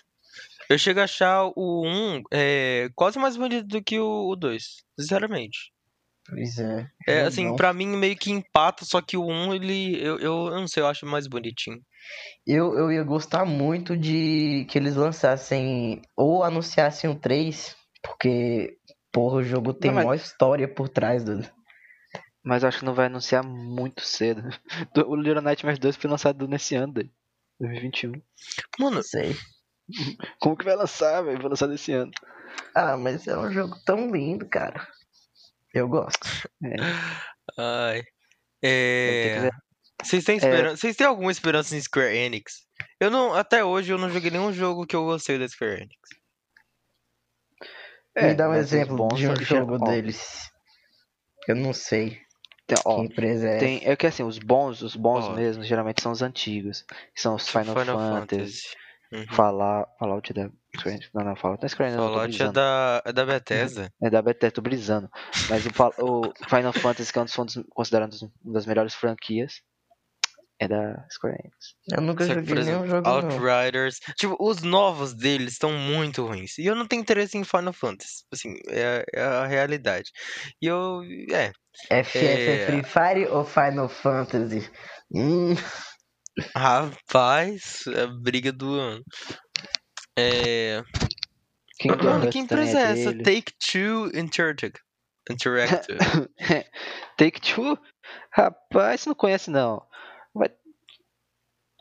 Eu 0.70 0.78
chego 0.78 1.00
a 1.00 1.04
achar 1.04 1.44
o 1.56 1.86
1 1.86 2.22
é, 2.32 2.88
quase 2.94 3.18
mais 3.18 3.36
bonito 3.36 3.66
do 3.68 3.82
que 3.84 3.98
o, 3.98 4.30
o 4.30 4.36
2, 4.36 4.64
sinceramente. 4.98 5.71
Pois 6.28 6.58
é. 6.58 6.88
É, 7.06 7.22
assim, 7.22 7.42
Jogão. 7.42 7.56
pra 7.56 7.72
mim 7.72 7.86
meio 7.88 8.16
que 8.16 8.30
empata, 8.30 8.84
só 8.84 9.00
que 9.00 9.16
o 9.16 9.26
1 9.26 9.54
ele, 9.54 9.96
eu, 10.00 10.18
eu, 10.18 10.46
eu 10.46 10.60
não 10.60 10.68
sei, 10.68 10.82
eu 10.82 10.86
acho 10.86 11.04
mais 11.04 11.26
bonitinho. 11.26 11.80
Eu, 12.46 12.76
eu 12.78 12.92
ia 12.92 13.02
gostar 13.02 13.44
muito 13.44 13.96
de 13.96 14.66
que 14.68 14.78
eles 14.78 14.94
lançassem 14.96 16.00
ou 16.16 16.42
anunciassem 16.44 17.10
o 17.10 17.14
3, 17.14 17.76
porque, 18.02 18.76
porra, 19.12 19.36
o 19.36 19.42
jogo 19.42 19.72
tem 19.74 19.90
mas- 19.90 20.04
maior 20.04 20.14
história 20.14 20.68
por 20.68 20.88
trás 20.88 21.24
do. 21.24 21.42
Mas 22.44 22.62
eu 22.62 22.68
acho 22.68 22.80
que 22.80 22.84
não 22.84 22.94
vai 22.94 23.06
anunciar 23.06 23.44
muito 23.44 24.02
cedo. 24.02 24.42
O 25.06 25.14
Little 25.16 25.40
Nightmares 25.42 25.78
2 25.78 25.96
foi 25.96 26.10
lançado 26.10 26.48
nesse 26.48 26.74
ano, 26.74 26.92
daí, 26.94 27.10
2021. 27.60 28.12
Mano, 28.80 28.96
Não 28.96 29.02
sei. 29.02 29.36
Como 30.40 30.56
que 30.56 30.64
vai 30.64 30.74
lançar, 30.76 31.22
velho? 31.22 31.38
Vai 31.40 31.50
lançar 31.50 31.68
nesse 31.68 31.92
ano. 31.92 32.10
Ah, 32.74 32.96
mas 32.96 33.26
é 33.28 33.36
um 33.38 33.50
jogo 33.50 33.76
tão 33.84 34.10
lindo, 34.10 34.46
cara. 34.48 34.86
Eu 35.74 35.88
gosto. 35.88 36.20
ai. 37.58 38.02
ter 38.02 39.40
que 39.40 39.46
É. 39.46 39.50
Vocês 40.02 40.24
têm 40.24 40.36
esperança? 40.36 40.76
Vocês 40.76 40.96
têm 40.96 41.06
alguma 41.06 41.30
esperança 41.30 41.76
em 41.76 41.80
Square 41.80 42.16
Enix? 42.16 42.66
Eu 42.98 43.10
não, 43.10 43.34
até 43.34 43.64
hoje 43.64 43.92
eu 43.92 43.98
não 43.98 44.10
joguei 44.10 44.30
nenhum 44.30 44.52
jogo 44.52 44.86
que 44.86 44.96
eu 44.96 45.04
gostei 45.04 45.38
da 45.38 45.48
Square 45.48 45.82
Enix. 45.82 46.22
Me 48.16 48.34
dá 48.34 48.50
um 48.50 48.54
exemplo 48.54 49.08
de 49.14 49.28
um 49.28 49.36
jogo 49.36 49.78
deles. 49.78 50.50
Eu 51.48 51.56
não 51.56 51.72
sei 51.72 52.20
tem- 52.66 52.78
ó, 52.84 52.96
que 52.96 53.06
empresa 53.06 53.48
é 53.48 53.58
tem, 53.58 53.82
é 53.84 53.96
que 53.96 54.06
assim, 54.06 54.22
os 54.22 54.38
bons, 54.38 54.82
os 54.82 54.94
bons 54.94 55.26
Ó. 55.26 55.34
mesmo, 55.34 55.64
geralmente 55.64 56.02
são 56.02 56.12
os 56.12 56.22
antigos. 56.22 56.84
São 57.14 57.34
os 57.34 57.48
Final, 57.48 57.74
Fantasy, 57.74 58.62
Uhum. 59.12 59.26
Fallout, 59.30 59.90
Fallout 59.98 60.30
é 60.30 60.34
da. 60.34 60.50
Não, 61.12 61.24
não, 61.24 61.36
Fallout 61.36 61.62
não 61.62 61.66
é 61.66 61.68
Square 61.68 61.92
Enix, 61.92 61.96
não, 61.96 62.04
eu 62.04 62.08
tô 62.08 62.14
Fallout 62.14 62.42
é 62.42 62.52
da, 62.52 63.02
é 63.04 63.12
da 63.12 63.26
Bethesda. 63.26 63.92
É 64.02 64.10
da 64.10 64.22
Bethesda, 64.22 64.54
tô 64.54 64.62
brisando. 64.62 65.10
Mas 65.50 65.66
o, 65.66 65.70
o 65.98 66.32
Final 66.48 66.72
Fantasy, 66.72 67.12
que 67.12 67.18
é 67.18 67.22
um 67.22 67.44
dos, 67.44 67.62
considerado 67.70 68.16
uma 68.42 68.54
das 68.54 68.64
melhores 68.64 68.94
franquias, 68.94 69.60
é 70.58 70.68
da 70.68 71.06
Square 71.10 71.36
Enix. 71.40 71.74
Eu 71.90 72.00
nunca 72.00 72.24
Só 72.24 72.34
joguei 72.34 72.54
por 72.54 72.64
nenhum 72.64 72.84
exemplo, 72.84 72.88
jogo 72.88 73.08
não. 73.08 73.16
Outriders. 73.16 74.00
Tipo, 74.16 74.36
os 74.40 74.62
novos 74.62 75.12
deles 75.12 75.54
estão 75.54 75.72
muito 75.72 76.24
ruins. 76.24 76.56
E 76.56 76.64
eu 76.64 76.74
não 76.74 76.86
tenho 76.86 77.02
interesse 77.02 77.36
em 77.36 77.44
Final 77.44 77.72
Fantasy. 77.72 78.24
Assim, 78.32 78.54
é, 78.68 79.04
é 79.12 79.22
a 79.22 79.46
realidade. 79.46 80.10
E 80.60 80.66
eu. 80.66 81.02
É. 81.30 81.52
FF 82.04 82.18
É. 82.18 82.66
Free 82.66 82.82
Fire 82.84 83.26
ou 83.26 83.44
Final 83.44 83.88
Fantasy? 83.88 84.70
Hum, 85.14 85.54
Rapaz, 86.56 87.84
é 87.88 88.02
a 88.02 88.06
briga 88.06 88.52
do 88.52 88.74
ano. 88.74 89.02
É. 90.16 90.82
Kingdom 91.78 92.04
Mano, 92.04 92.24
Hearts 92.24 92.32
que 92.32 92.38
empresa 92.38 92.78
é 92.80 92.92
essa? 92.92 93.12
dele. 93.12 93.22
Take 93.22 93.52
Two 93.58 94.10
Interactive. 94.14 94.74
Interactive. 95.30 95.98
Take 97.16 97.40
Two? 97.40 97.78
Rapaz, 98.30 99.00
você 99.02 99.08
não 99.08 99.16
conhece 99.16 99.50
não. 99.50 99.86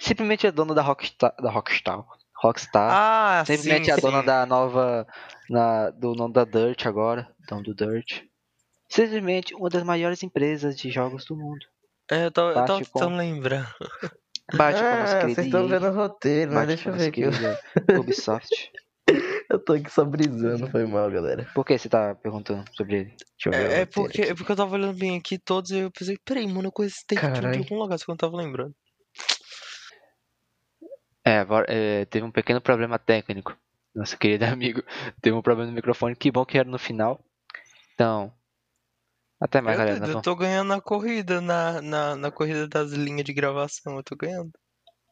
Simplesmente 0.02 0.48
é 0.48 0.52
dona 0.52 0.74
da 0.74 0.82
Rockstar. 0.82 1.36
Da 1.40 1.52
Rockstar. 1.52 2.04
Rockstar. 2.42 2.90
ah, 2.92 3.44
Simplesmente 3.46 3.86
sim, 3.86 3.92
é 3.92 3.94
a 3.94 3.98
dona 3.98 4.24
da 4.24 4.46
nova. 4.48 5.06
Na, 5.48 5.92
do 5.92 6.16
nome 6.16 6.34
da 6.34 6.44
Dirt 6.44 6.88
agora. 6.88 7.32
Dono 7.48 7.62
do 7.62 7.76
Dirt. 7.76 8.24
Simplesmente 8.90 9.54
uma 9.54 9.70
das 9.70 9.84
maiores 9.84 10.24
empresas 10.24 10.76
de 10.76 10.90
jogos 10.90 11.26
do 11.26 11.36
mundo. 11.36 11.64
É, 12.10 12.26
eu 12.26 12.32
tava, 12.32 12.50
eu 12.50 12.66
tava 12.66 12.84
tentando 12.84 13.16
lembrar. 13.16 13.74
Bate 14.54 14.80
com 14.80 14.86
a 14.86 15.00
nossa 15.00 15.20
querida 15.20 15.36
vocês 15.36 15.48
estão 15.48 15.68
vendo 15.68 15.88
o 15.88 15.94
roteiro, 15.94 16.52
né? 16.52 16.58
bate 16.58 16.68
Deixa 16.68 16.90
eu 16.90 16.94
ver 16.94 17.08
aqui. 17.08 17.24
Ubisoft. 18.00 18.72
eu 19.50 19.60
tô 19.60 19.74
aqui 19.74 19.90
só 19.90 20.04
brisando, 20.04 20.68
foi 20.70 20.86
mal, 20.86 21.10
galera. 21.10 21.48
Por 21.54 21.66
que 21.66 21.78
você 21.78 21.90
tá 21.90 22.16
perguntando 22.16 22.64
sobre 22.74 22.96
ele? 22.96 23.16
Deixa 23.38 23.50
eu 23.50 23.52
ver 23.52 23.70
o 23.70 23.72
É, 23.72 23.82
é 23.82 23.86
porque, 23.86 24.22
é 24.22 24.36
porque 24.36 24.52
eu 24.52 24.56
tava 24.56 24.76
olhando 24.76 24.98
bem 24.98 25.18
aqui 25.18 25.38
todos 25.38 25.72
e 25.72 25.80
eu 25.80 25.92
pensei, 25.92 26.18
peraí, 26.26 26.48
mano, 26.48 26.68
eu 26.68 26.72
conheço 26.72 27.04
Take 27.08 27.22
Two 27.22 27.52
de 27.52 27.60
algum 27.60 27.80
lugar, 27.80 27.98
só 27.98 28.06
que 28.06 28.12
eu 28.12 28.14
não 28.14 28.18
tava 28.18 28.38
lembrando. 28.38 28.76
É, 31.24 31.38
agora, 31.38 31.66
é, 31.70 32.06
teve 32.06 32.26
um 32.26 32.32
pequeno 32.32 32.60
problema 32.60 32.98
técnico. 32.98 33.56
Nosso 33.94 34.18
querido 34.18 34.46
amigo 34.46 34.84
teve 35.22 35.36
um 35.36 35.42
problema 35.42 35.70
no 35.70 35.76
microfone. 35.76 36.16
Que 36.16 36.32
bom 36.32 36.46
que 36.46 36.58
era 36.58 36.68
no 36.68 36.80
final. 36.80 37.24
Então, 37.94 38.34
até 39.42 39.60
mais, 39.62 39.78
eu, 39.80 39.86
galera. 39.86 40.06
eu 40.08 40.14
Nós 40.14 40.22
tô 40.24 40.36
ganhando 40.36 40.68
na 40.70 40.80
corrida, 40.82 41.42
na, 41.42 41.82
na, 41.82 42.16
na 42.16 42.32
corrida 42.32 42.68
das 42.68 42.92
linhas 42.92 43.26
de 43.26 43.34
gravação, 43.34 43.98
eu 43.98 44.04
tô 44.04 44.16
ganhando. 44.16 44.52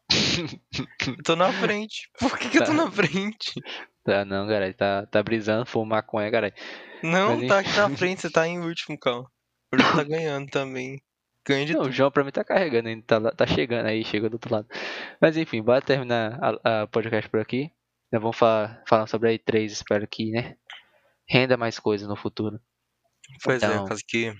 Eu 1.18 1.22
tô 1.24 1.36
na 1.36 1.52
frente. 1.52 2.08
Por 2.18 2.36
que, 2.38 2.48
que 2.50 2.58
eu 2.58 2.64
tô 2.64 2.72
Tá. 2.72 2.84
na 2.84 2.90
frente? 2.90 3.52
Tá, 4.04 4.24
não, 4.24 4.46
galera. 4.46 4.72
Tá, 4.74 5.06
tá 5.06 5.22
brisando, 5.22 5.64
fuma 5.66 5.96
maconha, 5.96 6.28
galera. 6.30 6.54
Não, 7.02 7.36
Mas 7.38 7.48
tá 7.48 7.58
aqui 7.60 7.76
na 7.76 7.90
frente, 7.96 8.20
você 8.22 8.30
tá 8.30 8.46
em 8.46 8.58
último, 8.60 8.98
calma. 8.98 9.30
O 9.72 9.78
João 9.78 9.96
tá 9.96 10.02
ganhando 10.04 10.50
também. 10.50 11.00
Ganha 11.46 11.64
de 11.64 11.72
Não, 11.74 11.80
o 11.80 11.84
tudo. 11.84 11.92
João 11.94 12.10
pra 12.10 12.24
mim 12.24 12.30
tá 12.32 12.42
carregando 12.44 12.88
ainda, 12.88 13.04
tá, 13.06 13.20
tá 13.32 13.46
chegando 13.46 13.86
aí, 13.86 14.04
chegou 14.04 14.28
do 14.28 14.34
outro 14.34 14.52
lado. 14.52 14.66
Mas 15.20 15.36
enfim, 15.36 15.62
bora 15.62 15.80
terminar 15.80 16.38
a, 16.42 16.82
a 16.82 16.86
podcast 16.88 17.30
por 17.30 17.40
aqui. 17.40 17.70
Nós 18.12 18.20
vamos 18.20 18.36
falar, 18.36 18.82
falar 18.88 19.06
sobre 19.06 19.30
a 19.30 19.38
E3, 19.38 19.66
espero 19.66 20.06
que, 20.08 20.30
né? 20.32 20.56
Renda 21.28 21.56
mais 21.56 21.78
coisas 21.78 22.08
no 22.08 22.16
futuro. 22.16 22.58
Pois 23.42 23.62
é, 23.62 23.66
então- 23.66 23.82
no 23.82 23.88
caso 23.88 24.02
que. 24.06 24.34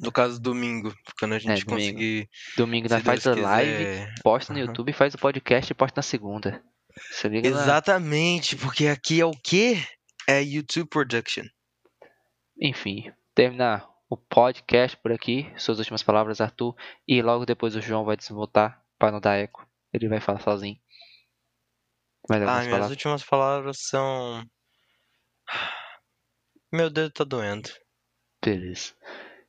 No 0.00 0.10
caso 0.10 0.40
domingo, 0.40 0.94
quando 1.18 1.34
a 1.34 1.38
gente 1.38 1.66
domingo. 1.66 1.70
conseguir. 1.70 2.30
Domingo 2.56 2.88
nós 2.88 3.02
faz 3.02 3.22
Deus 3.22 3.38
a 3.38 3.40
live, 3.42 3.76
quiser. 3.76 4.14
posta 4.22 4.52
no. 4.54 4.58
YouTube, 4.58 4.92
faz 4.94 5.12
o 5.14 5.18
podcast 5.18 5.70
e 5.70 5.74
posta 5.74 5.98
na 5.98 6.02
segunda. 6.02 6.64
Se 7.10 7.28
liga 7.28 7.50
lá. 7.50 7.62
Exatamente, 7.62 8.56
porque 8.56 8.86
aqui 8.86 9.20
é 9.20 9.26
o 9.26 9.32
quê? 9.32 9.86
É 10.26 10.42
YouTube 10.42 10.88
Production. 10.88 11.44
Enfim, 12.58 13.12
terminar 13.34 13.86
o 14.08 14.16
podcast 14.16 14.96
por 14.96 15.12
aqui. 15.12 15.52
Suas 15.58 15.78
últimas 15.78 16.02
palavras, 16.02 16.40
Arthur. 16.40 16.74
E 17.06 17.20
logo 17.20 17.44
depois 17.44 17.74
o 17.76 17.80
João 17.80 18.04
vai 18.04 18.16
desmutar 18.16 18.82
para 18.98 19.12
não 19.12 19.20
dar 19.20 19.36
eco. 19.36 19.66
Ele 19.92 20.08
vai 20.08 20.20
falar 20.20 20.40
sozinho. 20.40 20.78
Ah, 22.30 22.34
minhas 22.38 22.66
palavras? 22.66 22.90
últimas 22.90 23.24
palavras 23.24 23.78
são. 23.80 24.42
Meu 26.72 26.88
dedo 26.88 27.10
tá 27.10 27.24
doendo. 27.24 27.68
Beleza. 28.44 28.92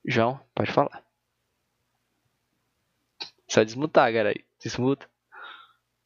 João, 0.06 0.40
pode 0.54 0.72
falar. 0.72 1.04
Só 3.48 3.64
desmutar, 3.64 4.14
cara. 4.14 4.34
Desmuta. 4.62 5.08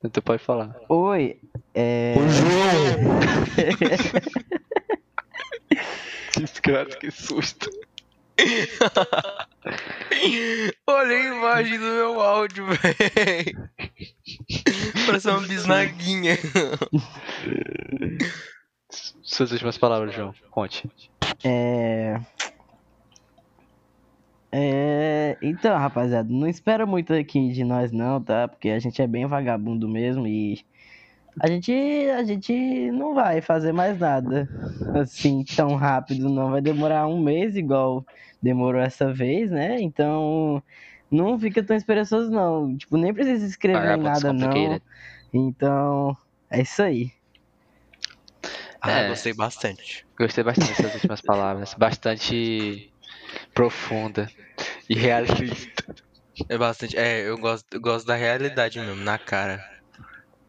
Então 0.04 0.22
pode 0.22 0.44
falar. 0.44 0.76
Oi, 0.90 1.40
é. 1.74 2.14
Desgraça, 6.38 6.96
que 7.00 7.10
susto. 7.12 7.70
Olha 10.86 11.16
a 11.16 11.26
imagem 11.26 11.80
do 11.80 11.86
meu 11.86 12.22
áudio, 12.22 12.68
velho. 12.68 13.70
Parece 15.08 15.30
uma 15.30 15.42
bisnaguinha. 15.42 16.38
Suas 19.24 19.52
últimas 19.52 19.78
palavras, 19.78 20.14
João. 20.14 20.36
Conte. 20.52 20.90
É. 21.44 22.20
É. 24.52 25.38
Então, 25.42 25.78
rapaziada, 25.78 26.30
não 26.32 26.48
espera 26.48 26.86
muito 26.86 27.14
aqui 27.14 27.52
de 27.52 27.64
nós, 27.64 27.92
não, 27.92 28.24
tá? 28.24 28.48
Porque 28.48 28.70
a 28.70 28.80
gente 28.80 29.02
é 29.02 29.08
bem 29.08 29.26
vagabundo 29.26 29.88
mesmo 29.90 30.28
e. 30.28 30.66
A 31.40 31.48
gente, 31.48 31.72
a 31.72 32.24
gente 32.24 32.92
não 32.92 33.14
vai 33.14 33.42
fazer 33.42 33.72
mais 33.72 34.00
nada 34.00 34.50
assim 34.94 35.44
tão 35.56 35.76
rápido, 35.76 36.30
não. 36.30 36.52
Vai 36.52 36.62
demorar 36.62 37.08
um 37.08 37.22
mês, 37.22 37.56
igual 37.56 38.06
demorou 38.42 38.82
essa 38.82 39.14
vez, 39.14 39.52
né? 39.52 39.80
Então, 39.82 40.64
não 41.12 41.40
fica 41.40 41.64
tão 41.64 41.76
esperançoso, 41.76 42.32
não. 42.32 42.76
Tipo, 42.78 42.98
nem 42.98 43.14
precisa 43.14 43.42
se 43.42 43.48
inscrever 43.48 43.98
em 43.98 44.02
Vagabundos 44.02 44.24
nada, 44.24 44.34
não. 44.34 44.82
Então, 45.34 46.18
é 46.50 46.62
isso 46.62 46.82
aí. 46.82 47.12
Ah, 48.82 49.04
É. 49.04 49.10
gostei 49.10 49.34
bastante. 49.34 50.06
Gostei 50.18 50.44
bastante 50.44 50.70
dessas 50.70 50.94
últimas 50.96 51.22
palavras. 51.22 51.74
Bastante 51.76 52.94
profunda 53.58 54.30
e 54.88 54.94
realista. 54.96 55.44
É 56.48 56.58
bastante. 56.58 56.96
É, 56.96 57.28
eu 57.28 57.38
gosto, 57.40 57.66
eu 57.72 57.82
gosto 57.82 58.06
da 58.06 58.16
realidade 58.16 58.80
mesmo, 58.80 59.04
na 59.04 59.18
cara. 59.18 59.60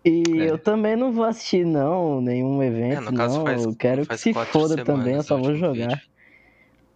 E 0.04 0.42
É. 0.42 0.50
eu 0.50 0.59
também 0.59 0.94
não 0.94 1.11
vou 1.11 1.24
assistir, 1.24 1.64
não, 1.64 2.20
nenhum 2.20 2.62
evento, 2.62 2.98
É, 2.98 3.00
no 3.00 3.14
caso 3.14 3.38
não. 3.38 3.44
faz- 3.46 3.64
eu 3.64 3.74
quero 3.76 4.06
que 4.06 4.16
se 4.18 4.34
foda 4.34 4.74
semanas 4.74 4.84
também, 4.84 5.14
eu 5.14 5.22
só 5.22 5.38
vou 5.38 5.54
jogar. 5.54 5.98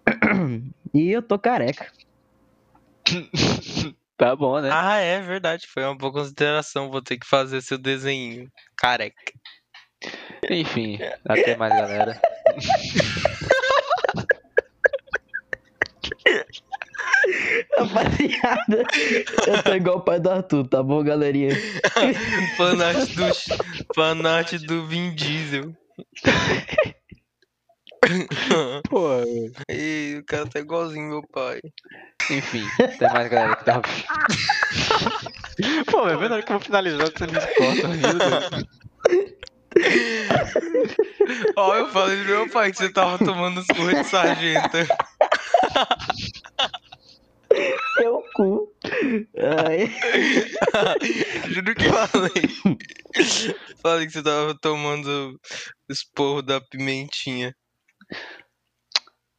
E 0.94 1.10
eu 1.10 1.22
tô 1.22 1.38
careca. 1.38 1.90
Tá 4.18 4.36
bom, 4.36 4.60
né? 4.60 4.68
Ah, 4.70 4.98
é 4.98 5.20
verdade. 5.20 5.66
Foi 5.66 5.82
uma 5.82 5.96
boa 5.96 6.12
consideração. 6.12 6.90
Vou 6.90 7.02
ter 7.02 7.18
que 7.18 7.26
fazer 7.26 7.60
seu 7.62 7.76
desenho. 7.78 8.48
Careca. 8.76 9.16
Enfim, 10.48 10.98
até 11.26 11.56
mais, 11.56 11.74
galera. 11.74 12.20
Rapaziada, 17.78 18.84
eu 19.46 19.62
tô 19.62 19.74
igual 19.74 19.96
o 19.98 20.00
pai 20.00 20.20
do 20.20 20.30
Arthur, 20.30 20.68
tá 20.68 20.82
bom, 20.82 21.02
galerinha? 21.02 21.50
Fanart 22.56 23.08
do, 23.14 23.24
fanart 23.94 24.52
do 24.66 24.86
Vin 24.86 25.14
Diesel. 25.14 25.72
Pô, 28.90 29.08
Ei, 29.68 30.18
o 30.18 30.24
cara 30.24 30.46
tá 30.46 30.58
igualzinho 30.60 31.08
meu 31.08 31.22
pai. 31.32 31.60
enfim, 32.30 32.64
até 32.78 33.08
mais, 33.12 33.28
galera 33.30 33.56
que 33.56 33.64
tá 33.64 33.76
ouvindo. 33.76 34.04
Pô, 35.90 36.08
é 36.08 36.16
vendo 36.16 36.42
que 36.42 36.52
eu 36.52 36.58
vou 36.58 36.64
finalizar 36.64 37.10
você 37.10 37.26
me 37.26 37.40
corta, 37.54 37.88
Deus. 37.88 38.22
Ó, 41.56 41.74
eu 41.76 41.88
falei 41.90 42.16
pro 42.24 42.26
meu 42.26 42.50
pai 42.50 42.70
que 42.70 42.76
você 42.78 42.92
tava 42.92 43.18
tomando 43.18 43.60
os 43.60 43.66
curros 43.66 43.94
de 43.94 44.04
sargento. 44.04 44.78
Teu 47.96 48.22
cu. 48.34 48.72
Ai, 49.38 49.88
Juro 51.52 51.74
que 51.74 51.88
falei. 51.88 52.48
Falei 53.80 54.06
que 54.06 54.12
você 54.12 54.22
tava 54.22 54.58
tomando 54.58 55.38
esporro 55.88 56.42
da 56.42 56.60
pimentinha. 56.60 57.54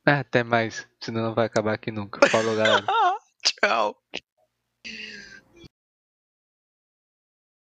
É, 0.05 0.13
até 0.13 0.43
mais, 0.43 0.87
senão 1.01 1.23
não 1.23 1.33
vai 1.33 1.45
acabar 1.45 1.73
aqui 1.73 1.91
nunca. 1.91 2.27
Falou, 2.29 2.55
galera. 2.55 2.85
Tchau. 3.43 3.95